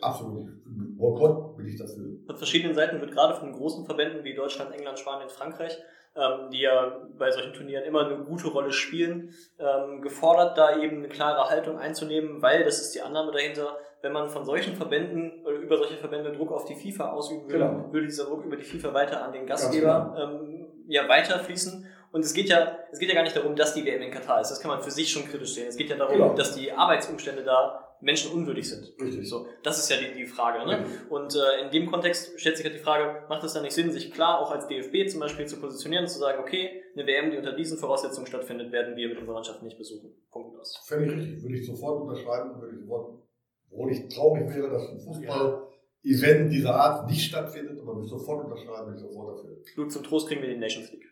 absolut. 0.00 0.50
Boykott 0.96 1.56
bin 1.56 1.66
ich 1.68 1.78
dafür. 1.78 2.18
Von 2.26 2.36
verschiedenen 2.36 2.74
Seiten 2.74 3.00
wird 3.00 3.12
gerade 3.12 3.38
von 3.38 3.52
großen 3.52 3.86
Verbänden 3.86 4.24
wie 4.24 4.34
Deutschland, 4.34 4.74
England, 4.74 4.98
Spanien, 4.98 5.30
Frankreich 5.30 5.78
ähm, 6.16 6.50
die 6.50 6.60
ja 6.60 7.00
bei 7.18 7.30
solchen 7.30 7.52
Turnieren 7.52 7.84
immer 7.84 8.06
eine 8.06 8.16
gute 8.24 8.48
Rolle 8.48 8.72
spielen, 8.72 9.34
ähm, 9.58 10.02
gefordert, 10.02 10.58
da 10.58 10.78
eben 10.78 10.98
eine 10.98 11.08
klare 11.08 11.48
Haltung 11.48 11.78
einzunehmen, 11.78 12.42
weil, 12.42 12.64
das 12.64 12.80
ist 12.80 12.94
die 12.94 13.00
Annahme 13.00 13.32
dahinter, 13.32 13.76
wenn 14.02 14.12
man 14.12 14.28
von 14.28 14.44
solchen 14.44 14.74
Verbänden 14.74 15.44
oder 15.44 15.56
über 15.56 15.78
solche 15.78 15.94
Verbände 15.94 16.32
Druck 16.32 16.52
auf 16.52 16.64
die 16.64 16.74
FIFA 16.74 17.12
ausüben 17.12 17.48
würde, 17.48 17.64
genau. 17.64 17.92
würde 17.92 18.06
dieser 18.06 18.24
Druck 18.24 18.44
über 18.44 18.56
die 18.56 18.64
FIFA 18.64 18.92
weiter 18.92 19.24
an 19.24 19.32
den 19.32 19.46
Gastgeber 19.46 20.12
genau. 20.14 20.32
ähm, 20.32 20.66
ja, 20.88 21.08
weiterfließen. 21.08 21.86
Und 22.12 22.24
es 22.24 22.34
geht 22.34 22.48
ja, 22.48 22.78
es 22.92 22.98
geht 22.98 23.08
ja 23.08 23.14
gar 23.14 23.22
nicht 23.22 23.34
darum, 23.34 23.56
dass 23.56 23.72
die 23.72 23.84
WM 23.84 24.02
in 24.02 24.10
Katar 24.10 24.40
ist. 24.42 24.50
Das 24.50 24.60
kann 24.60 24.70
man 24.70 24.82
für 24.82 24.90
sich 24.90 25.10
schon 25.10 25.24
kritisch 25.24 25.54
sehen. 25.54 25.66
Es 25.68 25.76
geht 25.76 25.88
ja 25.88 25.96
darum, 25.96 26.18
genau. 26.18 26.34
dass 26.34 26.54
die 26.54 26.70
Arbeitsumstände 26.70 27.42
da 27.42 27.96
menschenunwürdig 28.02 28.68
sind. 28.68 28.92
Richtig. 29.00 29.28
So, 29.28 29.46
das 29.62 29.78
ist 29.78 29.88
ja 29.88 29.96
die, 29.96 30.14
die 30.18 30.26
Frage. 30.26 30.66
Ne? 30.66 30.78
Mhm. 30.78 31.10
Und 31.10 31.34
äh, 31.36 31.64
in 31.64 31.70
dem 31.70 31.90
Kontext 31.90 32.38
stellt 32.38 32.56
sich 32.56 32.66
halt 32.66 32.74
die 32.74 32.80
Frage, 32.82 33.26
macht 33.28 33.44
es 33.44 33.54
da 33.54 33.62
nicht 33.62 33.72
Sinn, 33.72 33.90
sich 33.92 34.12
klar 34.12 34.40
auch 34.40 34.50
als 34.50 34.66
DFB 34.66 35.08
zum 35.08 35.20
Beispiel 35.20 35.46
zu 35.46 35.58
positionieren 35.60 36.04
und 36.04 36.10
zu 36.10 36.18
sagen, 36.18 36.40
okay, 36.40 36.82
eine 36.94 37.06
WM, 37.06 37.30
die 37.30 37.38
unter 37.38 37.52
diesen 37.52 37.78
Voraussetzungen 37.78 38.26
stattfindet, 38.26 38.72
werden 38.72 38.96
wir 38.96 39.08
mit 39.08 39.18
unserer 39.18 39.34
Mannschaft 39.34 39.62
nicht 39.62 39.78
besuchen. 39.78 40.10
Punkt 40.30 40.58
aus. 40.58 40.82
Völlig 40.84 41.12
richtig. 41.12 41.42
Würde 41.42 41.56
ich 41.56 41.66
sofort 41.66 42.02
unterschreiben, 42.02 42.60
würde 42.60 42.74
ich 42.74 42.82
sofort, 42.82 43.22
obwohl 43.70 43.92
ich 43.92 44.08
traurig 44.14 44.54
wäre, 44.54 44.68
dass 44.68 44.88
ein 44.88 45.00
Fußball-Event 45.00 46.52
dieser 46.52 46.74
Art 46.74 47.08
nicht 47.08 47.24
stattfindet, 47.24 47.78
aber 47.80 47.94
würde 47.94 48.04
ich 48.04 48.10
sofort 48.10 48.44
unterschreiben, 48.44 48.88
würde 48.88 49.00
ich 49.00 49.02
sofort 49.02 49.38
dafür. 49.38 49.56
Gut, 49.76 49.92
zum 49.92 50.02
Trost 50.02 50.28
kriegen 50.28 50.42
wir 50.42 50.50
die 50.50 50.58
Nations 50.58 50.90
League. 50.90 51.11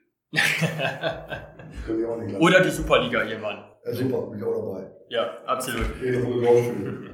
Oder 2.38 2.60
die 2.60 2.70
Superliga 2.70 3.24
irgendwann. 3.24 3.64
Ja, 3.84 3.92
super, 3.92 4.22
bin 4.28 4.38
ich 4.38 4.44
auch 4.44 4.54
dabei. 4.54 4.90
Ja, 5.08 5.38
absolut. 5.46 5.86
Jede 6.02 6.22
Runde 6.22 6.46
schön. 6.46 7.10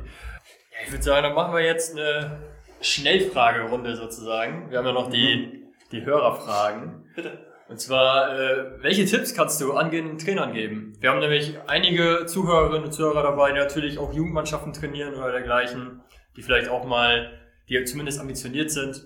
Ja, 0.71 0.79
ich 0.85 0.93
würde 0.93 1.05
sagen, 1.05 1.23
dann 1.23 1.35
machen 1.35 1.55
wir 1.55 1.63
jetzt 1.63 1.97
eine 1.97 2.43
Schnellfragerunde 2.81 3.97
sozusagen. 3.97 4.71
Wir 4.71 4.79
haben 4.79 4.87
ja 4.87 4.93
noch 4.93 5.09
die, 5.11 5.65
die 5.93 6.05
Hörerfragen. 6.05 7.11
Bitte. 7.15 7.39
Und 7.69 7.81
zwar, 7.81 8.39
äh, 8.39 8.83
welche 8.83 9.07
Tipps 9.07 9.35
kannst 9.35 9.61
du 9.61 9.73
angehenden 9.73 10.19
Trainern 10.19 10.53
geben? 10.53 10.97
Wir 11.01 11.11
haben 11.11 11.19
nämlich 11.19 11.59
einige 11.67 12.27
Zuhörerinnen 12.27 12.85
und 12.85 12.93
Zuhörer 12.93 13.23
dabei, 13.23 13.51
die 13.53 13.59
natürlich 13.59 13.99
auch 13.99 14.13
Jugendmannschaften 14.13 14.73
trainieren 14.73 15.15
oder 15.15 15.33
dergleichen, 15.33 16.03
die 16.37 16.43
vielleicht 16.43 16.69
auch 16.69 16.85
mal, 16.85 17.33
die 17.69 17.83
zumindest 17.85 18.21
ambitioniert 18.21 18.71
sind. 18.71 19.05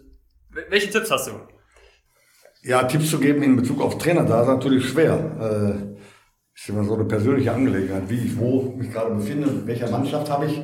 Welche 0.69 0.91
Tipps 0.91 1.11
hast 1.11 1.29
du? 1.29 1.41
Ja, 2.63 2.83
Tipps 2.83 3.09
zu 3.09 3.19
geben 3.19 3.43
in 3.43 3.57
Bezug 3.57 3.81
auf 3.81 3.97
Trainer, 3.97 4.23
da 4.25 4.43
ist 4.43 4.49
natürlich 4.49 4.87
schwer. 4.87 5.15
Äh, 5.41 5.91
ist 6.55 6.69
immer 6.69 6.85
so 6.85 6.95
eine 6.95 7.07
persönliche 7.07 7.53
Angelegenheit, 7.53 8.03
wie 8.09 8.27
ich 8.27 8.39
wo 8.39 8.75
mich 8.77 8.93
gerade 8.93 9.15
befinde, 9.15 9.49
in 9.49 9.67
welcher 9.67 9.91
Mannschaft 9.91 10.31
habe 10.31 10.45
ich. 10.45 10.57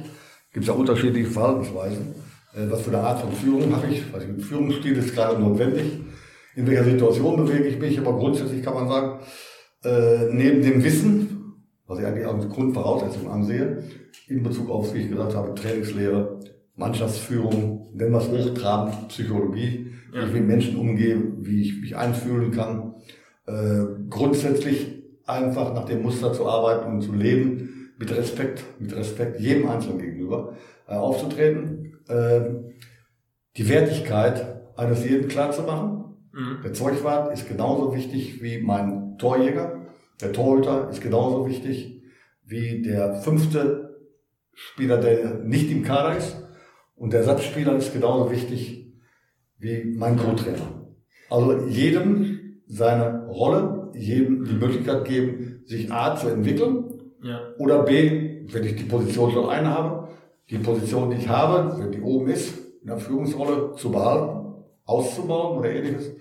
Gibt 0.52 0.64
es 0.64 0.66
ja 0.66 0.74
unterschiedliche 0.74 1.30
Verhaltensweisen. 1.30 2.14
Äh, 2.54 2.70
was 2.70 2.82
für 2.82 2.90
eine 2.90 3.00
Art 3.00 3.20
von 3.22 3.32
Führung 3.32 3.74
habe 3.74 3.86
ich? 3.90 4.12
Was 4.12 4.24
für 4.24 4.38
Führungsstil 4.38 4.98
ist 4.98 5.14
gerade 5.14 5.40
notwendig? 5.40 6.00
In 6.54 6.66
welcher 6.66 6.84
Situation 6.84 7.36
bewege 7.46 7.64
ich 7.64 7.78
mich? 7.78 7.98
Aber 7.98 8.18
grundsätzlich 8.18 8.62
kann 8.62 8.74
man 8.74 8.88
sagen, 8.88 9.20
äh, 9.84 10.34
neben 10.34 10.60
dem 10.60 10.84
Wissen, 10.84 11.54
was 11.86 11.98
ich 11.98 12.04
eigentlich 12.04 12.26
als 12.26 12.46
Grundvoraussetzung 12.50 13.30
ansehe, 13.30 13.84
in 14.28 14.42
Bezug 14.42 14.68
auf, 14.68 14.92
wie 14.92 14.98
ich 14.98 15.08
gesagt 15.08 15.34
habe, 15.34 15.54
Trainingslehre, 15.54 16.40
Mannschaftsführung, 16.74 17.88
wenn 17.94 18.12
was 18.12 18.28
hochtrabend, 18.28 19.08
Psychologie, 19.08 19.92
wie 20.12 20.18
ich 20.18 20.32
mit 20.32 20.46
Menschen 20.46 20.76
umgehe, 20.76 21.25
wie 21.40 21.62
ich 21.62 21.80
mich 21.80 21.96
einfühlen 21.96 22.50
kann. 22.50 22.94
Äh, 23.46 23.84
grundsätzlich 24.08 25.02
einfach 25.26 25.74
nach 25.74 25.84
dem 25.84 26.02
Muster 26.02 26.32
zu 26.32 26.46
arbeiten 26.46 26.90
und 26.90 27.02
zu 27.02 27.12
leben, 27.12 27.92
mit 27.98 28.14
Respekt, 28.14 28.64
mit 28.78 28.94
Respekt 28.94 29.40
jedem 29.40 29.68
Einzelnen 29.68 29.98
gegenüber 29.98 30.54
äh, 30.86 30.94
aufzutreten, 30.94 31.98
äh, 32.08 32.40
die 33.56 33.68
Wertigkeit 33.68 34.62
eines 34.76 35.04
jeden 35.04 35.28
klar 35.28 35.50
zu 35.50 35.62
machen. 35.62 36.16
Mhm. 36.32 36.58
Der 36.62 36.72
Zeugwart 36.72 37.32
ist 37.32 37.48
genauso 37.48 37.94
wichtig 37.94 38.42
wie 38.42 38.60
mein 38.60 39.16
Torjäger. 39.18 39.86
Der 40.20 40.32
Torhüter 40.32 40.90
ist 40.90 41.00
genauso 41.00 41.46
wichtig 41.46 42.02
wie 42.44 42.82
der 42.82 43.14
fünfte 43.14 43.96
Spieler, 44.52 44.98
der 44.98 45.34
nicht 45.40 45.70
im 45.70 45.82
Kader 45.82 46.16
ist. 46.16 46.36
Und 46.94 47.12
der 47.12 47.20
Ersatzspieler 47.20 47.76
ist 47.76 47.92
genauso 47.92 48.30
wichtig 48.30 48.94
wie 49.58 49.84
mein 49.96 50.16
Co-Trainer. 50.16 50.75
Also 51.30 51.66
jedem 51.66 52.60
seine 52.66 53.26
Rolle, 53.28 53.90
jedem 53.94 54.44
die 54.44 54.54
Möglichkeit 54.54 55.04
geben, 55.04 55.62
sich 55.64 55.90
A 55.92 56.16
zu 56.16 56.28
entwickeln 56.28 56.84
Ja. 57.22 57.40
oder 57.58 57.82
B, 57.82 58.44
wenn 58.52 58.64
ich 58.64 58.76
die 58.76 58.84
Position 58.84 59.30
schon 59.32 59.48
eine 59.48 59.68
habe, 59.68 60.08
die 60.50 60.58
Position, 60.58 61.10
die 61.10 61.16
ich 61.16 61.28
habe, 61.28 61.76
wenn 61.78 61.90
die 61.92 62.00
oben 62.00 62.28
ist, 62.28 62.58
in 62.82 62.88
der 62.88 62.98
Führungsrolle 62.98 63.72
zu 63.76 63.90
behalten, 63.90 64.54
auszubauen 64.84 65.58
oder 65.58 65.70
ähnliches 65.70 66.12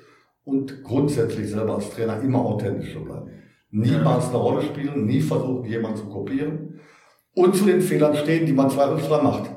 und 0.43 0.83
grundsätzlich 0.83 1.49
selber 1.49 1.75
als 1.75 1.89
Trainer 1.91 2.19
immer 2.21 2.39
authentisch 2.43 2.93
zu 2.93 3.01
bleiben. 3.03 3.29
Niemals 3.69 4.29
eine 4.29 4.37
Rolle 4.37 4.61
spielen, 4.61 5.05
nie 5.05 5.21
versuchen, 5.21 5.65
jemanden 5.65 5.97
zu 5.97 6.05
kopieren 6.05 6.79
und 7.35 7.55
zu 7.55 7.65
den 7.65 7.81
Fehlern 7.81 8.15
stehen, 8.15 8.45
die 8.45 8.53
man 8.53 8.69
zweifelsfrei 8.69 9.21
macht. 9.21 9.49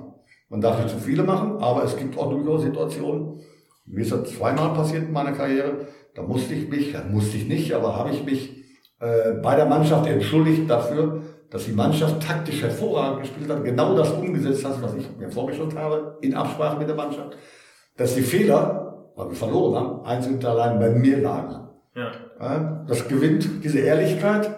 Man 0.51 0.61
darf 0.61 0.83
nicht 0.83 0.91
zu 0.95 0.99
viele 0.99 1.23
machen, 1.23 1.59
aber 1.59 1.85
es 1.85 1.97
gibt 1.97 2.19
auch 2.19 2.31
durchaus 2.31 2.63
Situationen, 2.63 3.41
mir 3.91 4.03
ist 4.03 4.13
das 4.13 4.31
zweimal 4.31 4.75
passiert 4.75 5.05
in 5.05 5.13
meiner 5.13 5.33
Karriere, 5.33 5.87
da 6.15 6.23
musste 6.23 6.55
ich 6.55 6.69
mich, 6.69 6.95
musste 7.11 7.37
ich 7.37 7.47
nicht, 7.47 7.73
aber 7.73 7.97
habe 7.97 8.11
ich 8.11 8.25
mich 8.25 8.65
äh, 9.01 9.33
bei 9.43 9.55
der 9.57 9.67
Mannschaft 9.67 10.09
entschuldigt 10.09 10.69
dafür, 10.69 11.23
dass 11.51 11.65
die 11.65 11.73
Mannschaft 11.73 12.23
taktisch 12.23 12.63
hervorragend 12.63 13.23
gespielt 13.23 13.49
hat, 13.49 13.65
genau 13.65 13.97
das 13.97 14.13
umgesetzt 14.13 14.65
hat, 14.65 14.83
was 14.83 14.95
ich 14.95 15.07
mir 15.19 15.31
vorgestellt 15.31 15.75
habe, 15.77 16.19
in 16.21 16.35
Absprache 16.35 16.79
mit 16.79 16.89
der 16.89 16.97
Mannschaft, 16.97 17.37
dass 17.97 18.15
die 18.15 18.23
Fehler, 18.23 19.11
weil 19.17 19.31
wir 19.31 19.37
verloren 19.37 19.75
haben, 19.75 20.05
einzig 20.05 20.33
und 20.35 20.45
allein 20.45 20.79
bei 20.79 20.91
mir 20.91 21.19
lagen. 21.19 21.69
Ja. 21.95 22.13
Ja, 22.41 22.85
Das 22.87 23.09
gewinnt 23.09 23.65
diese 23.65 23.81
Ehrlichkeit, 23.81 24.51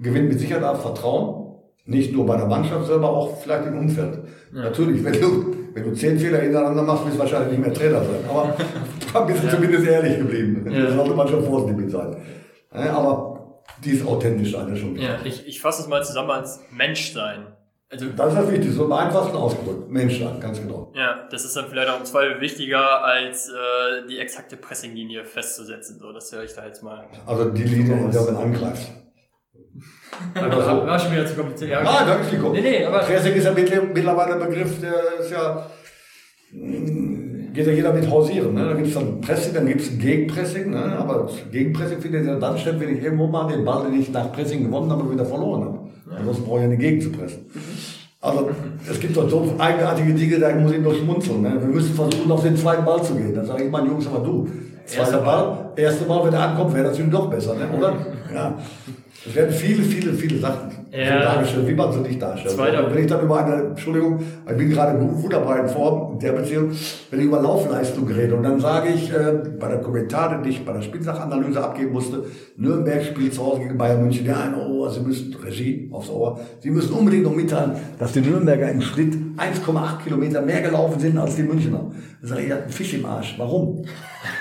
gewinnt 0.00 0.28
mit 0.28 0.40
Sicherheit 0.40 0.64
auch 0.64 0.80
Vertrauen. 0.80 1.42
Nicht 1.84 2.12
nur 2.12 2.26
bei 2.26 2.36
der 2.36 2.46
Mannschaft 2.46 2.86
selber, 2.86 3.10
auch 3.10 3.38
vielleicht 3.38 3.66
im 3.66 3.78
Umfeld. 3.78 4.20
Ja. 4.54 4.62
Natürlich, 4.62 5.04
wenn 5.04 5.20
du, 5.20 5.56
wenn 5.74 5.84
du 5.84 5.92
zehn 5.94 6.18
Fehler 6.18 6.38
hintereinander 6.40 6.82
machst, 6.82 7.04
wirst 7.06 7.16
du 7.16 7.20
wahrscheinlich 7.20 7.58
nicht 7.58 7.66
mehr 7.66 7.74
Trainer 7.74 8.00
sein. 8.04 8.24
Aber 8.28 8.56
da 9.12 9.20
bist 9.20 9.42
du 9.42 9.48
zumindest 9.48 9.86
ehrlich 9.86 10.18
geblieben. 10.18 10.70
Ja. 10.70 10.84
Da 10.86 10.92
sollte 10.92 11.14
man 11.14 11.28
schon 11.28 11.44
vorsichtig 11.44 11.76
mit 11.76 11.90
sein. 11.90 12.16
Ja, 12.74 12.94
aber 12.94 13.62
die 13.84 13.90
ist 13.90 14.06
authentisch, 14.06 14.54
eine 14.54 14.76
schon. 14.76 14.96
Ja, 14.96 15.18
ich, 15.24 15.46
ich 15.46 15.60
fasse 15.60 15.82
es 15.82 15.88
mal 15.88 16.02
zusammen 16.04 16.30
als 16.30 16.60
Menschsein. 16.70 17.46
Also, 17.90 18.06
Das 18.16 18.32
ist 18.32 18.38
das 18.38 18.48
Wichtigste, 18.50 18.72
so 18.72 18.84
am 18.86 18.92
einfachsten 18.92 19.36
ausgedrückt. 19.36 19.90
Mensch 19.90 20.18
sein, 20.18 20.40
ganz 20.40 20.58
genau. 20.58 20.90
ja, 20.96 21.28
das 21.30 21.44
ist 21.44 21.54
dann 21.54 21.66
vielleicht 21.68 21.90
auch 21.90 21.98
im 21.98 22.06
Zweifel 22.06 22.40
wichtiger, 22.40 23.04
als 23.04 23.50
äh, 23.50 24.06
die 24.08 24.18
exakte 24.18 24.56
Pressinglinie 24.56 25.26
festzusetzen. 25.26 25.98
So, 26.00 26.10
das 26.10 26.32
höre 26.32 26.44
ich 26.44 26.54
da 26.54 26.64
jetzt 26.64 26.82
mal. 26.82 27.04
Also 27.26 27.50
die 27.50 27.64
Linie, 27.64 27.98
in 27.98 28.10
der 28.10 28.22
man 28.22 28.36
angreift. 28.36 28.90
Aber 30.34 30.62
so. 30.62 30.86
war 30.86 30.98
schon 30.98 31.12
wieder 31.12 31.26
zu 31.26 31.34
kompliziert. 31.34 31.70
Ja, 31.70 31.80
Ah, 31.84 32.04
da 32.06 32.14
ist 32.16 32.30
die 32.30 32.36
Nee, 32.36 32.60
nee, 32.60 32.84
aber 32.84 32.98
Pressing 33.00 33.32
ist 33.34 33.44
ja 33.44 33.52
mittler- 33.52 33.82
mittlerweile 33.94 34.34
ein 34.34 34.48
Begriff, 34.48 34.80
der 34.80 34.94
ist 35.20 35.30
ja, 35.30 35.66
geht 37.54 37.66
ja 37.66 37.72
jeder 37.72 37.92
mit 37.92 38.10
hausieren. 38.10 38.54
Ne? 38.54 38.64
Da 38.66 38.74
gibt 38.74 38.88
es 38.88 38.94
dann 38.94 39.20
Pressing, 39.20 39.54
dann 39.54 39.66
gibt 39.66 39.80
es 39.80 39.98
Gegenpressing. 39.98 40.70
Ne? 40.70 40.96
Aber 40.98 41.24
das 41.28 41.32
Gegenpressing 41.50 42.00
findet 42.00 42.26
ja 42.26 42.36
dann 42.36 42.58
statt, 42.58 42.76
wenn 42.78 42.96
ich 42.96 43.02
irgendwo 43.02 43.26
mal 43.26 43.48
den 43.50 43.64
Ball, 43.64 43.84
den 43.90 44.00
ich 44.00 44.10
nach 44.12 44.32
Pressing 44.32 44.64
gewonnen 44.64 44.90
habe, 44.90 45.10
wieder 45.10 45.24
verloren 45.24 45.64
habe. 45.64 45.78
Ansonsten 46.18 46.44
brauche 46.44 46.56
ich 46.58 46.62
ja 46.62 46.68
eine 46.68 46.76
Gegen 46.78 47.00
zu 47.00 47.10
pressen. 47.10 47.46
Also 48.20 48.50
es 48.88 49.00
gibt 49.00 49.16
doch 49.16 49.28
so 49.28 49.54
eigenartige 49.58 50.12
Dinge, 50.14 50.38
da 50.38 50.54
muss 50.54 50.72
ich 50.72 50.80
nur 50.80 50.94
schmunzeln. 50.94 51.42
Ne? 51.42 51.54
Wir 51.58 51.68
müssen 51.68 51.94
versuchen, 51.94 52.30
auf 52.30 52.42
den 52.42 52.56
zweiten 52.56 52.84
Ball 52.84 53.02
zu 53.02 53.14
gehen. 53.16 53.34
Dann 53.34 53.44
sage 53.46 53.64
ich 53.64 53.70
meinen 53.70 53.88
Jungs 53.88 54.06
aber 54.06 54.24
du, 54.24 54.46
zweiter 54.86 55.18
Ball, 55.18 55.70
erste 55.76 56.04
Mal, 56.06 56.24
wenn 56.26 56.32
er 56.34 56.50
ankommt, 56.50 56.74
wäre 56.74 56.86
natürlich 56.88 57.10
doch 57.10 57.28
besser, 57.28 57.54
ne? 57.54 57.68
oder? 57.76 57.94
Ja. 58.32 58.58
Es 59.24 59.34
werden 59.36 59.52
viele, 59.52 59.82
viele, 59.84 60.12
viele 60.14 60.38
Sachen 60.38 60.70
Ja. 60.90 61.18
so 61.18 61.24
dargestellt, 61.24 61.68
wie 61.68 61.74
man 61.74 61.92
sie 61.92 62.00
nicht 62.00 62.20
darstellt. 62.20 62.54
Zweiter- 62.56 62.92
wenn 62.92 63.02
ich 63.02 63.06
dann 63.06 63.22
über 63.24 63.44
eine, 63.44 63.62
Entschuldigung, 63.68 64.18
ich 64.50 64.56
bin 64.56 64.68
gerade 64.70 64.98
gu- 64.98 65.22
wunderbar 65.22 65.60
in 65.60 65.68
Form 65.68 66.14
in 66.14 66.18
der 66.18 66.32
Beziehung, 66.32 66.70
wenn 67.10 67.20
ich 67.20 67.26
über 67.26 67.40
Laufleistung 67.40 68.08
rede 68.08 68.34
und 68.34 68.42
dann 68.42 68.58
sage 68.58 68.88
ich, 68.88 69.10
äh, 69.12 69.32
bei 69.60 69.68
der 69.68 69.78
Kommentare, 69.78 70.42
die 70.42 70.50
ich 70.50 70.64
bei 70.64 70.72
der 70.72 70.82
Spielsachanalyse 70.82 71.62
abgeben 71.62 71.92
musste, 71.92 72.24
Nürnberg 72.56 73.02
spielt 73.04 73.32
zu 73.32 73.44
Hause 73.46 73.60
gegen 73.60 73.78
Bayern 73.78 74.02
München, 74.02 74.24
der 74.24 74.40
eine, 74.40 74.56
oh, 74.66 74.88
Sie 74.88 75.00
müssen, 75.00 75.34
Regie 75.42 75.88
aufs 75.92 76.10
Ohr, 76.10 76.40
Sie 76.60 76.70
müssen 76.70 76.92
unbedingt 76.92 77.22
noch 77.24 77.34
mitteilen, 77.36 77.72
dass 78.00 78.12
die 78.12 78.20
Nürnberger 78.22 78.70
im 78.70 78.80
Schnitt 78.82 79.14
1,8 79.36 80.02
Kilometer 80.02 80.42
mehr 80.42 80.60
gelaufen 80.62 80.98
sind 80.98 81.16
als 81.16 81.36
die 81.36 81.42
Münchner. 81.44 81.92
Sage 82.24 82.42
ich, 82.42 82.48
ihr 82.48 82.54
habt 82.54 82.62
einen 82.64 82.72
Fisch 82.72 82.94
im 82.94 83.04
Arsch. 83.04 83.34
Warum? 83.36 83.84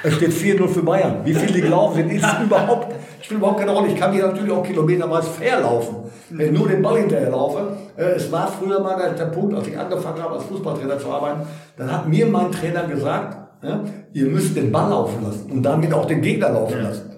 Es 0.04 0.14
steht 0.14 0.32
4-0 0.32 0.68
für 0.68 0.84
Bayern. 0.84 1.22
Wie 1.26 1.34
viel 1.34 1.52
die 1.52 1.62
gelaufen 1.62 1.96
sind, 1.98 2.12
ist 2.12 2.26
überhaupt, 2.44 2.94
spielt 3.22 3.40
überhaupt 3.40 3.60
keine 3.60 3.72
Rolle. 3.72 3.88
Ich 3.88 3.96
kann 3.96 4.14
hier 4.14 4.28
natürlich 4.28 4.52
auch 4.52 4.64
kilometerweise 4.64 5.30
fair 5.32 5.62
laufen. 5.62 5.96
Wenn 6.30 6.54
ich 6.54 6.60
nur 6.60 6.68
den 6.70 6.82
Ball 6.84 7.00
hinterher 7.00 7.32
laufe. 7.32 7.76
Äh, 7.98 8.12
Es 8.12 8.32
war 8.32 8.48
früher 8.48 8.80
mal 8.80 8.96
der, 9.18 9.26
Punkt, 9.26 9.56
als 9.56 9.68
ich 9.68 9.78
angefangen 9.78 10.22
habe, 10.22 10.36
als 10.36 10.44
Fußballtrainer 10.44 11.00
zu 11.00 11.10
arbeiten, 11.10 11.42
dann 11.76 11.92
hat 11.92 12.08
mir 12.08 12.28
mein 12.28 12.52
Trainer 12.52 12.84
gesagt, 12.84 13.38
ja, 13.64 13.84
ihr 14.14 14.26
müsst 14.28 14.56
den 14.56 14.72
Ball 14.72 14.90
laufen 14.90 15.24
lassen 15.24 15.52
und 15.52 15.64
damit 15.64 15.92
auch 15.94 16.06
den 16.06 16.22
Gegner 16.22 16.50
laufen 16.52 16.82
lassen. 16.84 17.12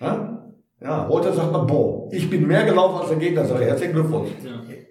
Ja? 0.00 0.34
Ja, 0.80 1.06
heute 1.08 1.32
sagt 1.32 1.50
man, 1.50 1.66
boah, 1.66 2.08
ich 2.12 2.28
bin 2.30 2.46
mehr 2.46 2.64
gelaufen 2.64 3.00
als 3.00 3.08
der 3.08 3.18
Gegner. 3.18 3.44
Sag 3.44 3.60
ich, 3.60 3.66
herzlichen 3.66 3.92
Glückwunsch. 3.94 4.28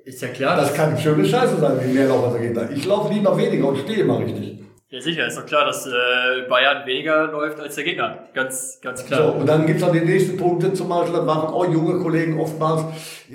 ist 0.05 0.21
ja 0.21 0.27
klar, 0.29 0.57
Das 0.57 0.73
kann 0.73 0.97
schöne 0.97 1.23
Scheiße 1.23 1.57
sein, 1.59 1.77
wie 1.85 1.93
mehr 1.93 2.07
laufen 2.07 2.25
als 2.25 2.33
der 2.33 2.41
Gegner. 2.41 2.69
Ich 2.75 2.85
laufe 2.85 3.13
lieber 3.13 3.37
weniger 3.37 3.69
und 3.69 3.77
stehe 3.77 3.99
immer 3.99 4.19
richtig. 4.19 4.63
Ja, 4.89 5.01
sicher, 5.01 5.27
ist 5.27 5.37
doch 5.37 5.45
klar, 5.45 5.65
dass 5.65 5.85
äh, 5.85 6.47
Bayern 6.47 6.85
weniger 6.87 7.27
läuft 7.29 7.59
als 7.59 7.75
der 7.75 7.83
Gegner. 7.83 8.19
Ganz, 8.33 8.79
ganz 8.81 9.01
So, 9.01 9.05
klar. 9.07 9.35
und 9.35 9.45
dann 9.45 9.65
gibt's 9.65 9.81
noch 9.81 9.91
die 9.91 9.99
nächsten 9.99 10.37
Punkte, 10.37 10.71
zum 10.73 10.87
Beispiel, 10.87 11.13
das 11.13 11.25
machen 11.25 11.49
auch 11.49 11.65
junge 11.69 11.99
Kollegen 11.99 12.39
oftmals, 12.39 12.83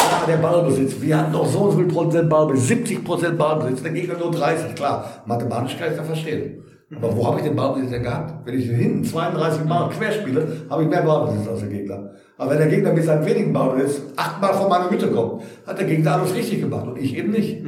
ja, 0.01 0.25
der 0.27 0.39
Ballbesitz, 0.39 0.99
wir 0.99 1.19
hatten 1.19 1.35
doch 1.35 1.45
so 1.45 1.59
und 1.59 1.73
so 1.73 1.77
viel 1.79 1.89
Prozent 1.89 2.31
Ballbesitz, 2.31 2.69
70 2.69 3.05
Prozent 3.05 3.37
Ballbesitz, 3.37 3.83
der 3.83 3.93
Gegner 3.93 4.17
nur 4.17 4.31
30, 4.31 4.75
klar, 4.75 5.23
mathematisch 5.27 5.77
kann 5.79 5.91
ich 5.91 5.99
das 5.99 6.07
verstehen. 6.07 6.65
Aber 6.97 7.15
wo 7.15 7.27
habe 7.27 7.39
ich 7.41 7.45
den 7.45 7.55
Ballbesitz 7.57 7.91
denn 7.91 8.03
gehabt? 8.03 8.47
Wenn 8.47 8.59
ich 8.59 8.67
hinten 8.67 9.05
32 9.05 9.65
Mal 9.65 9.91
quer 9.91 10.13
spiele, 10.13 10.63
habe 10.71 10.83
ich 10.85 10.89
mehr 10.89 11.03
Ballbesitz 11.03 11.49
als 11.49 11.61
der 11.61 11.69
Gegner. 11.69 12.11
Aber 12.43 12.51
wenn 12.51 12.59
der 12.59 12.67
Gegner 12.67 12.93
mit 12.93 13.05
seinem 13.05 13.25
wenigen 13.25 13.53
Ballbesitz 13.53 14.03
achtmal 14.17 14.53
von 14.53 14.69
meiner 14.69 14.91
Mitte 14.91 15.07
kommt, 15.13 15.45
hat 15.65 15.79
der 15.79 15.87
Gegner 15.87 16.17
alles 16.17 16.35
richtig 16.35 16.61
gemacht 16.61 16.89
und 16.89 16.99
ich 16.99 17.17
eben 17.17 17.31
nicht. 17.31 17.65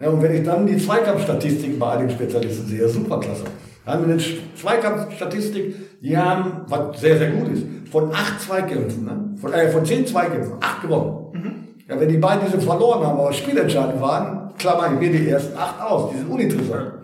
Ja, 0.00 0.08
und 0.08 0.20
wenn 0.20 0.34
ich 0.34 0.42
dann 0.42 0.66
die 0.66 0.76
Zweikampfstatistiken 0.78 1.78
bei 1.78 1.92
einigen 1.92 2.10
Spezialisten 2.10 2.66
sehe, 2.66 2.88
superklasse. 2.88 3.44
Da 3.84 3.92
haben 3.92 4.04
wir 4.04 4.14
eine 4.14 4.22
Zweikampfstatistik, 4.56 6.02
die 6.02 6.18
haben, 6.18 6.62
was 6.66 7.00
sehr, 7.00 7.18
sehr 7.18 7.30
gut 7.30 7.52
ist, 7.52 7.66
von 7.92 8.10
acht 8.10 8.40
Zweikämpfen, 8.40 9.04
ne? 9.04 9.36
von, 9.40 9.52
äh, 9.52 9.68
von 9.68 9.84
zehn 9.84 10.04
Zweikämpfen, 10.04 10.54
acht 10.60 10.82
gewonnen. 10.82 11.76
Ja, 11.88 12.00
wenn 12.00 12.08
die 12.08 12.18
beiden 12.18 12.46
diese 12.46 12.60
verloren 12.60 13.06
haben, 13.06 13.20
aber 13.20 13.32
spielentscheidend 13.32 14.00
waren, 14.00 14.50
klammer 14.58 14.92
ich 14.92 14.98
mir 14.98 15.16
die 15.16 15.28
ersten 15.28 15.56
acht 15.56 15.80
aus, 15.80 16.10
die 16.10 16.18
sind 16.18 16.28
uninteressant. 16.28 16.94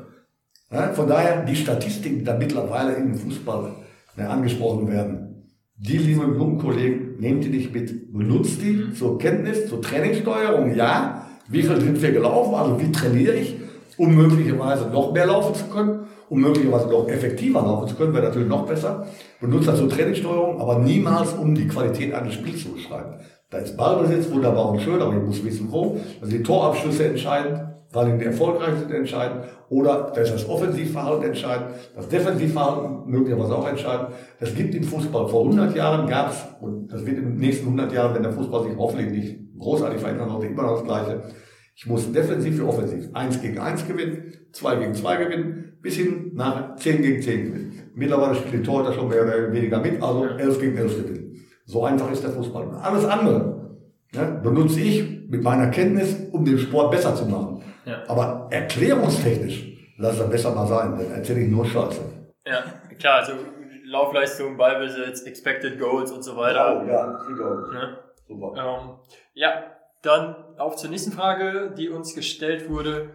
Ja, 0.72 0.88
von 0.88 1.06
daher, 1.06 1.44
die 1.44 1.54
Statistiken, 1.54 2.18
die 2.18 2.24
da 2.24 2.36
mittlerweile 2.36 2.94
im 2.94 3.14
Fußball 3.14 3.70
ne, 4.16 4.28
angesprochen 4.28 4.90
werden, 4.90 5.32
die, 5.76 5.98
lieben 5.98 6.36
jungen 6.38 6.58
Kollegen, 6.58 7.01
nehmt 7.22 7.44
die 7.44 7.48
nicht 7.48 7.72
mit. 7.72 8.12
Benutzt 8.12 8.60
die 8.60 8.92
zur 8.92 9.16
Kenntnis, 9.16 9.68
zur 9.68 9.80
Trainingssteuerung, 9.80 10.74
ja. 10.74 11.26
Wie 11.48 11.62
viel 11.62 11.80
sind 11.80 12.02
wir 12.02 12.12
gelaufen, 12.12 12.54
also 12.54 12.80
wie 12.80 12.90
trainiere 12.90 13.34
ich, 13.34 13.56
um 13.96 14.14
möglicherweise 14.14 14.88
noch 14.90 15.12
mehr 15.12 15.26
laufen 15.26 15.54
zu 15.54 15.64
können, 15.66 16.06
um 16.28 16.40
möglicherweise 16.40 16.88
noch 16.88 17.08
effektiver 17.08 17.60
laufen 17.60 17.88
zu 17.88 17.94
können, 17.94 18.12
wäre 18.12 18.26
natürlich 18.26 18.48
noch 18.48 18.66
besser. 18.66 19.06
Benutzt 19.40 19.68
das 19.68 19.78
zur 19.78 19.88
Trainingssteuerung, 19.88 20.60
aber 20.60 20.78
niemals, 20.80 21.32
um 21.34 21.54
die 21.54 21.68
Qualität 21.68 22.12
eines 22.12 22.34
Spiels 22.34 22.62
zu 22.62 22.72
beschreiben. 22.72 23.14
Da 23.50 23.58
ist 23.58 23.76
Ballbesitz 23.76 24.30
wunderbar 24.30 24.70
und 24.70 24.80
schön, 24.80 25.00
aber 25.00 25.14
ich 25.14 25.22
muss 25.22 25.44
wissen, 25.44 25.68
wo. 25.70 26.00
Also 26.20 26.36
die 26.36 26.42
Torabschlüsse 26.42 27.04
entscheidend, 27.04 27.60
vor 27.92 28.02
allem 28.02 28.18
die 28.18 28.24
erfolgreich 28.24 28.74
sind 28.78 28.90
entscheidend. 28.90 29.44
Oder 29.68 30.10
da 30.14 30.22
ist 30.22 30.32
das 30.32 30.48
Offensivverhalten 30.48 31.24
entscheidend, 31.24 31.68
das 31.94 32.08
Defensivverhalten 32.08 33.10
möglicherweise 33.10 33.54
auch 33.54 33.68
entscheidend. 33.68 34.08
Das 34.40 34.54
gibt 34.54 34.74
im 34.74 34.82
Fußball. 34.82 35.28
Vor 35.28 35.44
100 35.44 35.76
Jahren 35.76 36.08
gab 36.08 36.30
es, 36.30 36.42
und 36.60 36.90
das 36.90 37.04
wird 37.04 37.18
in 37.18 37.24
den 37.24 37.36
nächsten 37.36 37.66
100 37.66 37.92
Jahren, 37.92 38.14
wenn 38.14 38.22
der 38.22 38.32
Fußball 38.32 38.64
sich 38.64 38.76
hoffentlich 38.76 39.10
nicht 39.10 39.58
großartig 39.58 40.00
verändert, 40.00 40.28
noch 40.28 40.42
immer 40.42 40.62
noch 40.62 40.78
das 40.78 40.84
Gleiche. 40.84 41.22
Ich 41.74 41.86
muss 41.86 42.10
defensiv 42.10 42.58
wie 42.58 42.62
offensiv 42.62 43.08
eins 43.12 43.40
gegen 43.40 43.58
eins 43.58 43.86
gewinnen, 43.86 44.32
zwei 44.52 44.76
gegen 44.76 44.94
zwei 44.94 45.16
gewinnen, 45.16 45.74
bis 45.82 45.96
hin 45.96 46.32
nach 46.34 46.76
10 46.76 47.02
gegen 47.02 47.22
10 47.22 47.44
gewinnen. 47.44 47.72
Mittlerweile 47.94 48.34
spielt 48.34 48.54
die 48.54 48.62
Torhüter 48.62 48.92
schon 48.92 49.08
mehr 49.08 49.22
oder 49.22 49.52
weniger 49.52 49.80
mit, 49.80 50.02
also 50.02 50.24
11 50.24 50.60
gegen 50.60 50.76
11 50.76 50.96
gewinnen. 50.96 51.36
So 51.66 51.84
einfach 51.84 52.10
ist 52.10 52.22
der 52.22 52.30
Fußball. 52.30 52.70
Alles 52.80 53.04
andere 53.04 53.78
ne, 54.14 54.40
benutze 54.42 54.80
ich 54.80 55.28
mit 55.28 55.42
meiner 55.42 55.68
Kenntnis, 55.68 56.16
um 56.32 56.44
den 56.44 56.58
Sport 56.58 56.90
besser 56.90 57.14
zu 57.14 57.26
machen. 57.26 57.51
Ja. 57.84 58.02
Aber 58.08 58.48
erklärungstechnisch, 58.50 59.64
lass 59.98 60.18
das 60.18 60.30
besser 60.30 60.54
mal 60.54 60.66
sein, 60.66 60.96
dann 60.98 61.12
erzähle 61.12 61.40
ich 61.40 61.50
nur 61.50 61.64
Scheiße. 61.64 62.00
Ja, 62.46 62.62
klar, 62.98 63.20
also 63.20 63.32
Laufleistung, 63.84 64.56
Ballbesitz, 64.56 65.22
Expected 65.22 65.78
Goals 65.78 66.10
und 66.10 66.22
so 66.22 66.36
weiter. 66.36 66.84
ja, 66.86 67.18
super. 67.18 67.68
Ne? 67.72 67.98
super. 68.26 68.52
Ähm, 68.56 69.18
ja, 69.34 69.64
dann 70.02 70.34
auf 70.58 70.76
zur 70.76 70.90
nächsten 70.90 71.12
Frage, 71.12 71.72
die 71.76 71.88
uns 71.88 72.14
gestellt 72.14 72.68
wurde. 72.68 73.10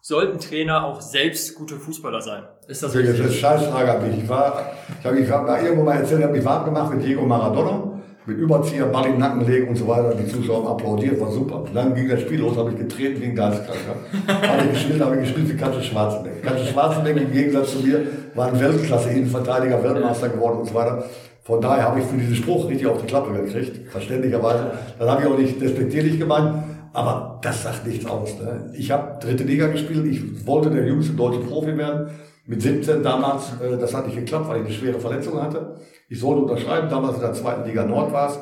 Sollten 0.00 0.38
Trainer 0.38 0.84
auch 0.84 1.00
selbst 1.00 1.54
gute 1.54 1.76
Fußballer 1.76 2.20
sein? 2.20 2.42
Ist 2.68 2.82
das 2.82 2.92
Das 2.92 3.00
ist 3.00 3.08
eine 3.08 3.24
richtig? 3.24 3.40
Scheißfrage 3.40 4.06
mich. 4.06 4.24
Ich 4.24 4.28
war, 4.28 4.72
ich 5.00 5.06
habe 5.06 5.18
ich 5.18 5.30
hab 5.30 5.46
mal 5.46 5.62
irgendwo 5.62 5.84
mal 5.84 5.96
erzählt, 5.96 6.20
ich 6.20 6.26
habe 6.26 6.36
mich 6.36 6.44
warm 6.44 6.66
gemacht 6.66 6.92
mit 6.92 7.02
Diego 7.04 7.22
Maradona. 7.22 7.93
Mit 8.26 8.38
Überzieher, 8.38 8.86
Ball 8.86 9.06
in 9.06 9.12
den 9.12 9.20
Nacken 9.20 9.46
legen 9.46 9.68
und 9.68 9.76
so 9.76 9.86
weiter. 9.86 10.14
Die 10.14 10.26
Zuschauer 10.26 10.64
haben 10.64 10.78
applaudiert, 10.78 11.20
war 11.20 11.30
super. 11.30 11.64
Dann 11.74 11.94
ging 11.94 12.08
das 12.08 12.22
Spiel 12.22 12.40
los, 12.40 12.56
habe 12.56 12.70
ich 12.70 12.78
getreten 12.78 13.20
wie 13.20 13.26
ein 13.26 13.34
Geisteskranker. 13.34 13.96
habe 14.48 14.62
ich 14.64 14.70
gespielt, 14.72 15.00
habe 15.02 15.16
ich 15.16 15.20
gespielt 15.22 15.52
wie 15.52 15.56
Katze 15.56 15.82
Schwarzenegger. 15.82 16.40
Katze 16.40 16.66
Schwarzenegger 16.66 17.20
im 17.20 17.32
Gegensatz 17.32 17.72
zu 17.72 17.80
mir 17.80 18.00
war 18.34 18.48
ein 18.48 18.58
Weltklasse-Innenverteidiger, 18.58 19.82
Weltmeister 19.82 20.30
geworden 20.30 20.60
und 20.60 20.68
so 20.68 20.74
weiter. 20.74 21.04
Von 21.42 21.60
daher 21.60 21.84
habe 21.84 22.00
ich 22.00 22.06
für 22.06 22.16
diesen 22.16 22.36
Spruch 22.36 22.68
richtig 22.70 22.86
auf 22.86 22.98
die 23.02 23.06
Klappe 23.06 23.30
gekriegt, 23.32 23.90
verständlicherweise. 23.90 24.70
Dann 24.98 25.10
habe 25.10 25.22
ich 25.22 25.28
auch 25.28 25.36
nicht 25.36 25.60
despektierlich 25.60 26.18
gemeint, 26.18 26.54
aber 26.94 27.38
das 27.42 27.62
sagt 27.62 27.86
nichts 27.86 28.06
aus. 28.06 28.38
Ne? 28.38 28.70
Ich 28.72 28.90
habe 28.90 29.18
dritte 29.20 29.44
Liga 29.44 29.66
gespielt, 29.66 30.06
ich 30.06 30.46
wollte 30.46 30.70
der 30.70 30.86
jüngste 30.86 31.12
deutsche 31.12 31.40
Profi 31.40 31.76
werden. 31.76 32.08
Mit 32.46 32.62
17 32.62 33.02
damals, 33.02 33.52
äh, 33.62 33.78
das 33.78 33.94
hat 33.94 34.06
nicht 34.06 34.16
geklappt, 34.16 34.48
weil 34.48 34.60
ich 34.60 34.66
eine 34.66 34.74
schwere 34.74 35.00
Verletzung 35.00 35.42
hatte. 35.42 35.76
Ich 36.08 36.20
sollte 36.20 36.42
unterschreiben, 36.42 36.88
damals 36.88 37.16
in 37.16 37.22
der 37.22 37.32
zweiten 37.32 37.66
Liga 37.66 37.84
Nord 37.84 38.12
war 38.12 38.28
es. 38.28 38.38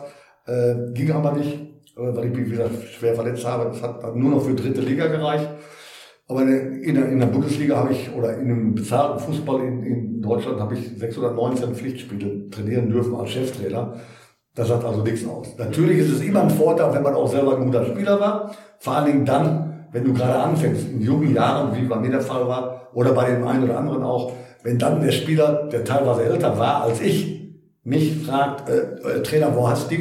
Äh, 0.46 0.92
ging 0.92 1.12
aber 1.12 1.32
nicht, 1.32 1.54
äh, 1.54 2.16
weil 2.16 2.26
ich 2.26 2.36
mich 2.36 2.50
wieder 2.50 2.68
schwer 2.70 3.14
verletzt 3.14 3.46
habe. 3.46 3.66
Das 3.66 3.82
hat 3.82 4.02
dann 4.02 4.18
nur 4.18 4.30
noch 4.30 4.42
für 4.42 4.54
dritte 4.54 4.80
Liga 4.80 5.06
gereicht. 5.06 5.48
Aber 6.28 6.42
in 6.42 6.94
der, 6.94 7.08
in 7.08 7.18
der 7.18 7.26
Bundesliga 7.26 7.76
habe 7.76 7.92
ich, 7.92 8.10
oder 8.14 8.38
in 8.38 8.50
einem 8.50 8.74
bezahlten 8.74 9.18
Fußball 9.18 9.60
in, 9.60 9.82
in 9.82 10.22
Deutschland 10.22 10.60
habe 10.60 10.74
ich 10.74 10.98
619 10.98 11.74
Pflichtspiele 11.74 12.48
trainieren 12.48 12.90
dürfen 12.90 13.14
als 13.14 13.30
Cheftrainer. 13.30 13.94
Das 14.54 14.68
sagt 14.68 14.84
also 14.84 15.02
nichts 15.02 15.26
aus. 15.26 15.56
Natürlich 15.58 15.98
ist 15.98 16.12
es 16.12 16.20
immer 16.22 16.42
ein 16.42 16.50
Vorteil, 16.50 16.94
wenn 16.94 17.02
man 17.02 17.14
auch 17.14 17.28
selber 17.28 17.56
ein 17.56 17.64
guter 17.64 17.84
Spieler 17.86 18.20
war. 18.20 18.54
Vor 18.78 18.94
allen 18.94 19.06
Dingen 19.06 19.24
dann, 19.24 19.86
wenn 19.92 20.04
du 20.04 20.12
gerade 20.12 20.38
anfängst, 20.38 20.88
in 20.90 21.00
jungen 21.00 21.34
Jahren, 21.34 21.74
wie 21.76 21.86
bei 21.86 21.96
mir 21.96 22.10
der 22.10 22.20
Fall 22.20 22.46
war, 22.46 22.88
oder 22.94 23.12
bei 23.12 23.30
dem 23.30 23.46
einen 23.46 23.64
oder 23.64 23.78
anderen 23.78 24.02
auch, 24.02 24.32
wenn 24.62 24.78
dann 24.78 25.02
der 25.02 25.12
Spieler, 25.12 25.68
der 25.72 25.84
teilweise 25.84 26.24
älter 26.24 26.58
war 26.58 26.82
als 26.82 27.00
ich, 27.00 27.41
mich 27.84 28.24
fragt, 28.24 28.68
äh, 28.68 29.18
äh, 29.18 29.22
Trainer, 29.22 29.54
wo 29.54 29.68
hast 29.68 29.90
du, 29.90 29.96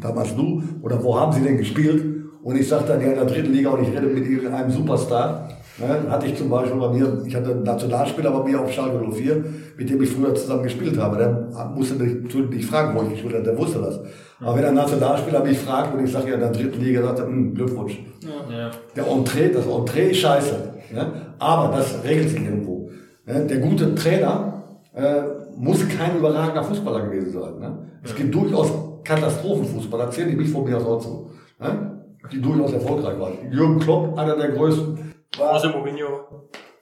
damals 0.00 0.34
du, 0.34 0.62
oder 0.82 1.02
wo 1.02 1.18
haben 1.18 1.32
sie 1.32 1.42
denn 1.42 1.58
gespielt? 1.58 2.04
Und 2.42 2.56
ich 2.56 2.68
sage 2.68 2.84
dann, 2.86 3.00
ja, 3.00 3.08
in 3.08 3.14
der 3.14 3.24
dritten 3.24 3.52
Liga 3.52 3.70
und 3.70 3.82
ich 3.82 3.88
rede 3.88 4.06
mit 4.06 4.26
irgendeinem 4.26 4.70
Superstar. 4.70 5.48
Ne, 5.76 6.08
hatte 6.08 6.26
ich 6.26 6.36
zum 6.36 6.48
Beispiel 6.48 6.78
bei 6.78 6.88
mir, 6.90 7.24
ich 7.26 7.34
hatte 7.34 7.50
einen 7.50 7.64
Nationalspieler 7.64 8.30
bei 8.30 8.48
mir 8.48 8.60
auf 8.60 8.70
Schalke 8.70 8.96
04, 8.96 9.44
mit 9.76 9.90
dem 9.90 10.00
ich 10.02 10.10
früher 10.10 10.32
zusammen 10.32 10.62
gespielt 10.62 10.96
habe. 10.96 11.16
Der 11.16 11.72
musste 11.74 11.96
mich 11.96 12.32
nicht 12.32 12.66
fragen, 12.66 12.96
wo 12.96 13.02
ich 13.02 13.10
gespielt 13.10 13.34
habe, 13.34 13.44
der 13.44 13.58
wusste 13.58 13.80
das. 13.80 13.98
Aber 14.40 14.56
wenn 14.56 14.66
ein 14.66 14.74
Nationalspieler 14.74 15.42
mich 15.42 15.58
fragt 15.58 15.92
und 15.94 16.04
ich 16.04 16.12
sage 16.12 16.28
ja 16.28 16.34
in 16.34 16.40
der 16.40 16.52
dritten 16.52 16.80
Liga, 16.80 17.02
sagt 17.02 17.18
er, 17.18 17.26
hm, 17.26 17.54
Glückwunsch. 17.54 17.98
Ja. 18.22 18.70
Der 18.94 19.06
Entree, 19.08 19.48
das 19.48 19.66
Entree 19.66 20.10
ist 20.10 20.18
scheiße. 20.18 20.54
Ne? 20.94 21.12
Aber 21.40 21.76
das 21.76 22.04
regelt 22.04 22.28
sich 22.30 22.44
irgendwo. 22.44 22.90
Ne? 23.26 23.44
Der 23.46 23.58
gute 23.58 23.96
Trainer 23.96 24.62
äh, 24.94 25.22
muss 25.56 25.88
kein 25.88 26.16
überragender 26.18 26.62
Fußballer 26.62 27.06
gewesen 27.06 27.32
sein. 27.32 27.58
Ne? 27.58 27.78
Es 28.02 28.14
gibt 28.14 28.34
durchaus 28.34 28.72
Katastrophenfußballer, 29.04 30.10
zählen 30.10 30.30
die 30.30 30.36
mich 30.36 30.50
von 30.50 30.64
mir 30.64 30.76
aus 30.76 30.86
auch 30.86 30.98
zu. 30.98 31.30
Ne? 31.60 32.02
Die 32.32 32.40
durchaus 32.40 32.72
erfolgreich 32.72 33.18
waren. 33.18 33.34
Jürgen 33.50 33.78
Klopp, 33.78 34.18
einer 34.18 34.36
der 34.36 34.52
größten 34.52 35.14
José 35.36 35.70
Mourinho. 35.72 36.06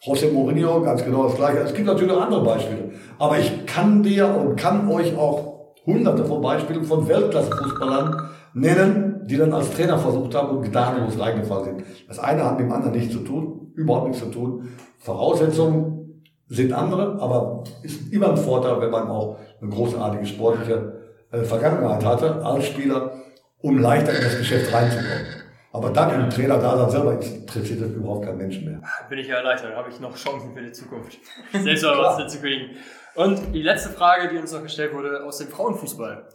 José 0.05 0.33
Mourinho, 0.33 0.81
ganz 0.83 1.05
genau 1.05 1.25
das 1.25 1.37
gleiche. 1.37 1.59
Es 1.59 1.75
gibt 1.75 1.87
natürlich 1.87 2.13
auch 2.13 2.23
andere 2.23 2.45
Beispiele. 2.45 2.91
Aber 3.19 3.39
ich 3.39 3.67
kann 3.67 4.03
dir 4.03 4.29
und 4.29 4.57
kann 4.57 4.89
euch 4.89 5.17
auch 5.17 5.75
hunderte 5.87 6.25
von 6.25 6.41
Beispielen 6.41 6.85
von 6.85 7.09
Weltklasse-Fußballern 7.09 8.29
nennen, 8.55 9.23
die 9.27 9.37
dann 9.37 9.53
als 9.53 9.71
Trainer 9.71 9.99
versucht 9.99 10.35
haben 10.35 10.57
und 10.57 10.71
gnadenlos 10.71 11.19
reingefallen 11.19 11.65
sind. 11.65 11.85
Das 12.09 12.19
eine 12.19 12.45
hat 12.45 12.59
mit 12.59 12.69
dem 12.69 12.73
anderen 12.73 12.93
nichts 12.93 13.13
zu 13.13 13.21
tun, 13.21 13.73
überhaupt 13.75 14.09
nichts 14.09 14.23
zu 14.23 14.31
tun. 14.31 14.69
Voraussetzungen 14.99 16.02
sind 16.53 16.73
andere, 16.73 17.19
aber 17.21 17.65
ist 17.83 18.13
immer 18.13 18.31
ein 18.31 18.37
Vorteil, 18.37 18.81
wenn 18.81 18.91
man 18.91 19.09
auch 19.09 19.39
eine 19.61 19.71
großartige 19.71 20.27
sportliche 20.27 21.01
äh, 21.31 21.43
Vergangenheit 21.43 22.05
hatte 22.05 22.45
als 22.45 22.67
Spieler, 22.67 23.13
um 23.63 23.79
leichter 23.79 24.15
in 24.15 24.23
das 24.23 24.37
Geschäft 24.37 24.73
reinzukommen. 24.73 25.27
Aber 25.73 25.89
dann 25.89 26.25
im 26.25 26.29
Trainer 26.29 26.59
da 26.59 26.77
dann 26.77 26.91
selber 26.91 27.13
interessiert 27.15 27.81
das 27.81 27.91
überhaupt 27.93 28.27
kein 28.27 28.37
Menschen 28.37 28.67
mehr. 28.67 28.83
Bin 29.09 29.19
ich 29.19 29.29
ja 29.29 29.37
erleichtert, 29.37 29.71
dann 29.71 29.79
habe 29.79 29.89
ich 29.89 29.99
noch 29.99 30.15
Chancen 30.15 30.55
für 30.55 30.61
die 30.61 30.73
Zukunft, 30.73 31.19
selbst 31.53 31.83
mal 31.85 31.99
was 31.99 32.31
zu 32.31 32.39
kriegen. 32.39 32.77
Und 33.15 33.55
die 33.55 33.63
letzte 33.63 33.89
Frage, 33.89 34.29
die 34.29 34.37
uns 34.37 34.53
noch 34.53 34.63
gestellt 34.63 34.95
wurde, 34.95 35.25
aus 35.25 35.39
dem 35.39 35.49
Frauenfußball. 35.49 36.29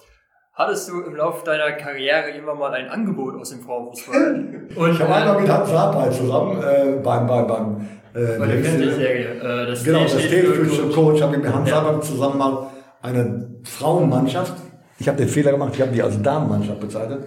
Hattest 0.53 0.89
du 0.89 1.01
im 1.01 1.15
Laufe 1.15 1.45
deiner 1.45 1.74
Karriere 1.74 2.32
immer 2.32 2.55
mal 2.55 2.74
ein 2.74 2.89
Angebot 2.89 3.39
aus 3.39 3.51
dem 3.51 3.61
Frauenfußball? 3.61 4.70
Und, 4.76 4.91
ich 4.91 4.99
habe 4.99 5.13
einmal 5.13 5.39
mit 5.39 5.51
Hans 5.51 5.70
Sapai 5.70 6.09
zusammen 6.09 6.59
äh, 6.63 6.99
beim, 7.03 7.28
beim, 7.28 7.45
beim 7.45 7.88
äh, 8.18 8.39
bei 8.39 8.47
der 8.47 8.63
Fernsehserie. 8.63 9.28
Äh, 9.39 9.68
das 9.68 9.84
genau, 9.84 10.03
das 10.03 10.18
Teleführende 10.18 10.93
Coach, 10.93 11.22
habe 11.22 11.36
ich 11.36 11.43
mit 11.43 11.53
Hans 11.53 11.70
ja. 11.70 11.76
Sapai 11.76 11.99
zusammen 12.01 12.38
mal 12.38 12.68
eine 13.01 13.49
Frauenmannschaft. 13.63 14.53
Ich 14.99 15.07
habe 15.07 15.18
den 15.18 15.28
Fehler 15.28 15.51
gemacht, 15.51 15.74
ich 15.76 15.82
habe 15.82 15.91
die 15.91 16.01
als 16.01 16.22
Damenmannschaft 16.22 16.80
bezeichnet 16.80 17.26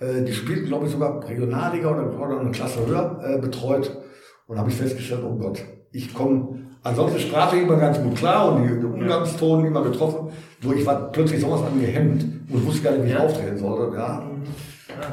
äh, 0.00 0.22
die 0.22 0.32
spielten, 0.32 0.66
glaube 0.66 0.86
ich, 0.86 0.92
sogar 0.92 1.26
Regionalliga 1.28 1.90
oder, 1.90 2.20
oder 2.20 2.40
eine 2.40 2.50
Klasse 2.50 2.86
höher 2.86 3.20
äh, 3.24 3.38
betreut. 3.38 3.96
Und 4.46 4.58
habe 4.58 4.70
ich 4.70 4.76
festgestellt, 4.76 5.22
oh 5.24 5.34
Gott, 5.34 5.62
ich 5.92 6.14
komme, 6.14 6.60
ansonsten 6.82 7.20
sprachlich 7.20 7.62
immer 7.62 7.76
ganz 7.76 8.00
gut 8.00 8.16
klar 8.16 8.52
und 8.52 8.62
die, 8.62 8.80
die 8.80 8.86
Umgangston 8.86 9.66
immer 9.66 9.82
getroffen. 9.82 10.30
Nur 10.62 10.74
ich 10.74 10.86
war 10.86 11.12
plötzlich 11.12 11.40
sowas 11.40 11.60
an 11.62 11.78
gehemmt 11.78 12.24
und 12.50 12.66
wusste 12.66 12.82
gar 12.82 12.92
nicht, 12.92 13.04
wie 13.04 13.10
ich 13.10 13.18
auftreten 13.18 13.58
sollte. 13.58 13.94
Ja. 13.94 14.22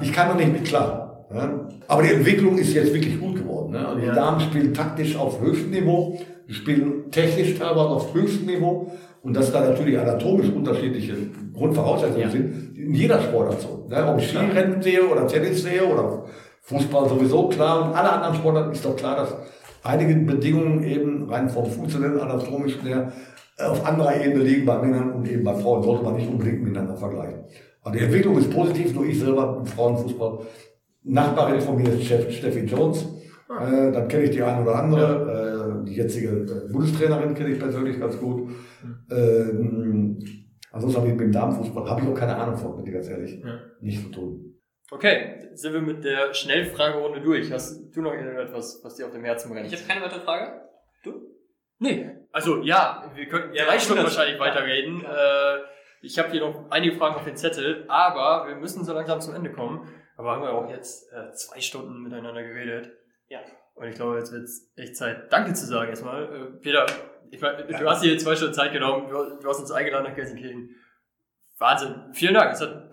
Ich 0.02 0.14
kann 0.14 0.30
noch 0.30 0.38
nicht 0.38 0.54
mit 0.54 0.64
klar. 0.64 1.26
Ja. 1.34 1.65
Aber 1.88 2.04
die 2.04 2.14
Entwicklung 2.14 2.58
ist 2.58 2.74
jetzt 2.74 2.94
wirklich 2.94 3.20
gut 3.20 3.36
geworden. 3.36 3.72
Ne? 3.72 3.88
Also 3.88 4.00
die 4.00 4.08
Damen 4.08 4.40
spielen 4.40 4.74
taktisch 4.74 5.16
auf 5.16 5.42
höchstem 5.42 5.72
Niveau, 5.72 6.20
spielen 6.48 7.12
technisch 7.12 7.58
teilweise 7.58 7.90
auf 7.90 8.14
höchstem 8.14 8.46
Niveau. 8.46 8.92
Und 9.22 9.36
dass 9.36 9.52
da 9.52 9.62
natürlich 9.62 9.98
anatomisch 9.98 10.50
unterschiedliche 10.50 11.16
Grundvoraussetzungen 11.54 12.30
sind, 12.30 12.78
in 12.78 12.94
jeder 12.94 13.20
Sportart 13.22 13.60
so. 13.60 13.88
Ne? 13.90 14.08
Ob 14.08 14.20
ich 14.20 14.30
Skirennen 14.30 14.82
sehe 14.82 15.04
oder 15.04 15.28
Tennis 15.28 15.64
sehe 15.64 15.84
oder 15.84 16.26
Fußball 16.62 17.10
sowieso 17.10 17.50
klar 17.50 17.86
und 17.90 17.96
alle 17.96 18.12
anderen 18.12 18.36
Sportarten 18.36 18.72
ist 18.72 18.86
doch 18.86 18.96
klar, 18.96 19.16
dass 19.18 19.36
einige 19.84 20.16
Bedingungen 20.16 20.84
eben 20.84 21.30
rein 21.30 21.50
vom 21.50 21.66
funktionellen 21.66 22.20
anatomischen 22.20 22.82
her 22.82 23.12
auf 23.58 23.86
anderer 23.86 24.24
Ebene 24.24 24.44
liegen 24.44 24.66
bei 24.66 24.78
Männern 24.78 25.14
und 25.14 25.28
eben 25.30 25.44
bei 25.44 25.54
Frauen. 25.56 25.84
Sollte 25.84 26.04
man 26.04 26.16
nicht 26.16 26.30
unbedingt 26.30 26.64
miteinander 26.64 26.98
vergleichen. 26.98 27.46
Aber 27.84 27.96
die 27.96 28.04
Entwicklung 28.04 28.38
ist 28.38 28.52
positiv, 28.52 28.94
nur 28.94 29.06
ich 29.06 29.20
selber 29.20 29.58
im 29.60 29.66
Frauenfußball. 29.66 30.40
Nachbarin 31.06 31.62
von 31.62 31.78
mir 31.78 31.94
ist 31.94 32.04
Chef 32.04 32.32
Steffi 32.32 32.66
Jones. 32.66 33.08
Ah. 33.48 33.68
Äh, 33.68 33.92
dann 33.92 34.08
kenne 34.08 34.24
ich 34.24 34.32
die 34.32 34.42
eine 34.42 34.62
oder 34.62 34.76
andere. 34.76 35.84
Äh, 35.84 35.86
die 35.86 35.96
jetzige 35.96 36.30
äh, 36.30 36.72
Bundestrainerin 36.72 37.36
kenne 37.36 37.50
ich 37.50 37.60
persönlich 37.60 38.00
ganz 38.00 38.20
gut. 38.20 38.50
Mhm. 38.50 39.06
Ähm, 39.12 40.20
ansonsten 40.72 41.00
habe 41.00 41.10
ich 41.10 41.14
mit 41.14 41.22
dem 41.22 41.32
Damenfußball, 41.32 41.90
habe 41.90 42.02
ich 42.02 42.08
auch 42.08 42.16
keine 42.16 42.36
Ahnung 42.36 42.58
von, 42.58 42.76
bin 42.76 42.88
ich 42.88 42.94
ganz 42.94 43.08
ehrlich, 43.08 43.40
ja. 43.44 43.60
nicht 43.82 44.04
zu 44.04 44.12
tun. 44.12 44.56
Okay, 44.92 45.50
sind 45.54 45.74
wir 45.74 45.82
mit 45.82 46.04
der 46.04 46.34
Schnellfragerunde 46.34 47.22
durch. 47.22 47.52
Hast 47.52 47.96
du 47.96 48.02
noch 48.02 48.14
irgendetwas, 48.14 48.82
was 48.84 48.96
dir 48.96 49.06
auf 49.06 49.12
dem 49.12 49.24
Herzen 49.24 49.52
brennt? 49.52 49.68
Ich 49.68 49.74
habe 49.74 49.88
keine 49.88 50.06
weitere 50.06 50.22
Frage. 50.22 50.62
Du? 51.04 51.14
Nee. 51.80 52.10
Also 52.32 52.62
ja, 52.62 53.12
wir 53.16 53.28
könnten 53.28 53.54
ja, 53.56 53.66
drei 53.66 53.80
Stunden 53.80 54.04
wahrscheinlich 54.04 54.40
weiterreden. 54.40 55.02
Ja. 55.02 55.56
Äh, 55.56 55.60
ich 56.02 56.20
habe 56.20 56.30
hier 56.32 56.42
noch 56.42 56.70
einige 56.70 56.96
Fragen 56.96 57.16
auf 57.16 57.24
den 57.24 57.36
Zettel, 57.36 57.86
aber 57.88 58.48
wir 58.48 58.56
müssen 58.56 58.84
so 58.84 58.94
langsam 58.94 59.22
zum 59.22 59.34
Ende 59.34 59.52
kommen. 59.52 59.88
Aber 60.18 60.32
haben 60.32 60.42
wir 60.42 60.54
auch 60.54 60.70
jetzt 60.70 61.12
äh, 61.12 61.32
zwei 61.34 61.60
Stunden 61.60 62.02
miteinander 62.02 62.44
geredet. 62.44 62.92
Ja. 63.28 63.40
Und 63.76 63.88
ich 63.88 63.96
glaube, 63.96 64.18
jetzt 64.18 64.32
wird 64.32 64.44
es 64.44 64.72
echt 64.76 64.96
Zeit, 64.96 65.32
Danke 65.32 65.54
zu 65.54 65.66
sagen 65.66 65.90
erstmal. 65.90 66.24
Äh, 66.24 66.46
Peter, 66.62 66.86
ich 67.30 67.42
mein, 67.42 67.68
du 67.68 67.90
hast 67.90 68.04
dir 68.04 68.18
zwei 68.18 68.36
Stunden 68.36 68.54
Zeit 68.54 68.72
genommen, 68.72 69.10
du 69.10 69.48
hast 69.48 69.60
uns 69.60 69.72
eingeladen 69.72 70.06
nach 70.06 70.16
Gelsenkirchen. 70.16 70.76
Wahnsinn. 71.58 72.14
Vielen 72.14 72.34
Dank. 72.34 72.54
Es 72.54 72.62
hat 72.62 72.90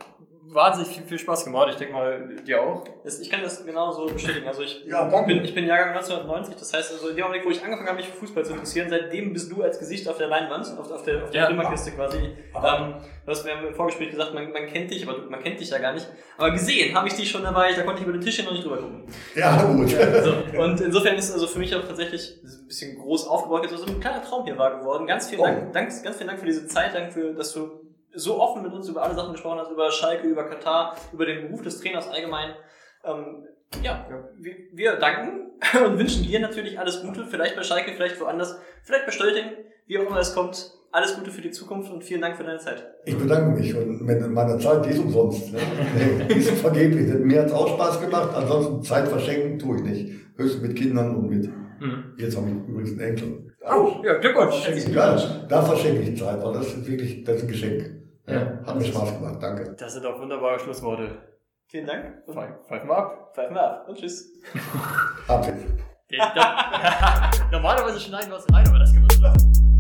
wahnsinnig 0.53 0.95
viel, 0.95 1.07
viel 1.07 1.19
Spaß 1.19 1.45
gemacht. 1.45 1.69
Ich 1.71 1.77
denke 1.77 1.95
mal, 1.95 2.37
dir 2.47 2.63
auch. 2.63 2.85
Ich 3.05 3.31
kann 3.31 3.43
das 3.43 3.65
genauso 3.65 4.07
bestätigen. 4.07 4.47
Also 4.47 4.63
ich, 4.63 4.85
ja, 4.87 5.05
bin, 5.23 5.45
ich 5.45 5.55
bin 5.55 5.67
Jahrgang 5.67 5.95
1990, 5.95 6.57
das 6.57 6.73
heißt, 6.73 6.93
also 6.93 7.09
in 7.09 7.17
dem 7.17 7.25
Augenblick, 7.25 7.47
wo 7.47 7.51
ich 7.51 7.63
angefangen 7.63 7.89
habe, 7.89 7.97
mich 7.97 8.09
für 8.09 8.17
Fußball 8.19 8.45
zu 8.45 8.53
interessieren, 8.53 8.89
seitdem 8.91 9.33
bist 9.33 9.51
du 9.51 9.63
als 9.63 9.79
Gesicht 9.79 10.09
auf 10.09 10.19
der 10.19 10.29
Leinwand, 10.29 10.67
auf, 10.79 10.91
auf 10.91 11.03
der, 11.03 11.25
auf 11.25 11.31
der 11.31 11.43
ja. 11.43 11.47
Flimmerkiste 11.47 11.93
quasi. 11.93 12.19
Ähm, 12.19 12.95
du 13.25 13.31
hast 13.31 13.45
mir 13.45 13.53
im 13.53 13.75
Vorgespräch 13.75 14.11
gesagt, 14.11 14.35
man, 14.35 14.53
man 14.53 14.67
kennt 14.67 14.91
dich, 14.91 15.09
aber 15.09 15.19
du, 15.19 15.31
man 15.31 15.43
kennt 15.43 15.59
dich 15.61 15.71
ja 15.71 15.79
gar 15.79 15.93
nicht. 15.93 16.07
Aber 16.37 16.51
gesehen 16.51 16.95
habe 16.95 17.09
ich 17.09 17.15
dich 17.15 17.31
schon 17.31 17.43
dabei, 17.43 17.73
da 17.73 17.83
konnte 17.83 18.01
ich 18.03 18.07
über 18.07 18.17
den 18.17 18.23
Tisch 18.23 18.37
hier 18.37 18.45
noch 18.45 18.53
nicht 18.53 18.65
drüber 18.65 18.79
gucken. 18.79 19.05
Ja, 19.35 19.63
gut. 19.63 19.91
Ja, 19.91 20.23
so. 20.23 20.35
Und 20.59 20.81
insofern 20.81 21.17
ist 21.17 21.33
also 21.33 21.47
für 21.47 21.59
mich 21.59 21.75
auch 21.75 21.83
tatsächlich 21.83 22.41
ein 22.43 22.67
bisschen 22.67 22.99
groß 22.99 23.27
aufgebaut, 23.27 23.63
jetzt 23.63 23.77
so 23.77 23.87
ein 23.87 24.01
kleiner 24.01 24.23
Traum 24.23 24.45
hier 24.45 24.59
wahr 24.59 24.79
geworden. 24.79 25.07
Ganz 25.07 25.29
vielen 25.29 25.41
oh. 25.41 25.45
Dank, 25.45 25.73
Dank, 25.73 26.03
ganz 26.03 26.17
vielen 26.17 26.29
Dank 26.29 26.41
für 26.41 26.47
diese 26.47 26.67
Zeit, 26.67 26.95
danke 26.95 27.13
für, 27.13 27.35
dass 27.35 27.53
du 27.53 27.82
so 28.15 28.41
offen 28.41 28.63
mit 28.63 28.73
uns 28.73 28.89
über 28.89 29.03
alle 29.03 29.15
Sachen 29.15 29.33
gesprochen 29.33 29.59
hast, 29.59 29.71
über 29.71 29.91
Schalke, 29.91 30.27
über 30.27 30.45
Katar, 30.45 30.97
über 31.13 31.27
den 31.27 31.43
Beruf 31.43 31.63
des 31.63 31.81
Trainers 31.81 32.09
allgemein. 32.09 32.55
Ähm, 33.05 33.47
ja, 33.83 34.07
wir, 34.39 34.55
wir 34.73 34.97
danken 34.97 35.51
und 35.87 35.99
wünschen 35.99 36.25
dir 36.25 36.41
natürlich 36.41 36.79
alles 36.79 37.03
Gute, 37.03 37.25
vielleicht 37.27 37.57
bei 37.57 37.63
Schalke, 37.63 37.93
vielleicht 37.95 38.21
woanders, 38.21 38.59
vielleicht 38.83 39.07
bei 39.07 39.13
Stölting, 39.13 39.47
wie 39.87 39.99
auch 39.99 40.07
immer 40.07 40.19
es 40.19 40.35
kommt. 40.35 40.73
Alles 40.95 41.17
Gute 41.17 41.31
für 41.31 41.41
die 41.41 41.51
Zukunft 41.51 41.91
und 41.91 42.05
vielen 42.05 42.21
Dank 42.21 42.37
für 42.37 42.45
deine 42.45 42.59
Zeit. 42.59 42.85
Ich 43.07 43.17
bedanke 43.17 43.59
mich 43.59 43.75
und 43.75 44.03
mit 44.03 44.29
meiner 44.29 44.59
Zeit, 44.59 44.85
die 44.85 44.91
ist 44.91 44.99
umsonst. 44.99 45.51
Ne? 45.51 45.59
die 46.29 46.35
ist 46.35 46.51
vergeblich. 46.51 47.09
Mir 47.15 47.41
hat 47.41 47.47
es 47.47 47.53
auch 47.55 47.67
Spaß 47.67 48.03
gemacht, 48.03 48.29
ansonsten 48.35 48.83
Zeit 48.83 49.09
verschenken 49.09 49.59
tue 49.59 49.77
ich 49.77 49.83
nicht. 49.85 50.13
Höchstens 50.37 50.61
mit 50.61 50.77
Kindern 50.77 51.17
und 51.17 51.31
mit. 51.31 51.47
Mhm. 51.81 52.13
Jetzt 52.19 52.37
habe 52.37 52.51
ich 52.51 52.55
übrigens 52.69 52.91
einen 52.91 53.01
Enkel. 53.01 53.53
Oh, 53.65 54.03
ja, 54.05 54.19
Glückwunsch. 54.19 54.69
Ja, 54.93 55.17
da 55.49 55.63
verschenke 55.63 56.03
ich 56.03 56.19
Zeit, 56.19 56.45
weil 56.45 56.53
das 56.53 56.67
ist 56.67 56.87
wirklich 56.87 57.25
das 57.25 57.37
ist 57.37 57.43
ein 57.45 57.49
Geschenk. 57.49 58.02
Ja, 58.27 58.59
hat 58.67 58.77
mir 58.77 58.85
Spaß 58.85 59.15
gemacht. 59.15 59.37
Danke. 59.41 59.75
Das 59.79 59.95
sind 59.95 60.07
auch 60.07 60.19
wunderbare 60.19 60.59
Schlussworte. 60.59 61.19
Vielen 61.67 61.87
Dank. 61.87 62.25
Pfeif, 62.27 62.51
pfeif 62.67 62.85
mal 62.85 62.97
ab. 62.97 63.35
Pfeifen 63.35 63.55
wir 63.55 63.63
ab 63.63 63.89
und 63.89 63.99
tschüss. 63.99 64.31
Ab. 65.29 65.47
Normalerweise 67.51 67.99
schneiden 67.99 68.31
wir 68.31 68.37
es 68.37 68.53
rein, 68.53 68.69
aber 68.69 68.79
das 68.79 68.93
können 68.93 69.09
wir 69.09 69.17
so 69.17 69.23
lassen. 69.23 69.72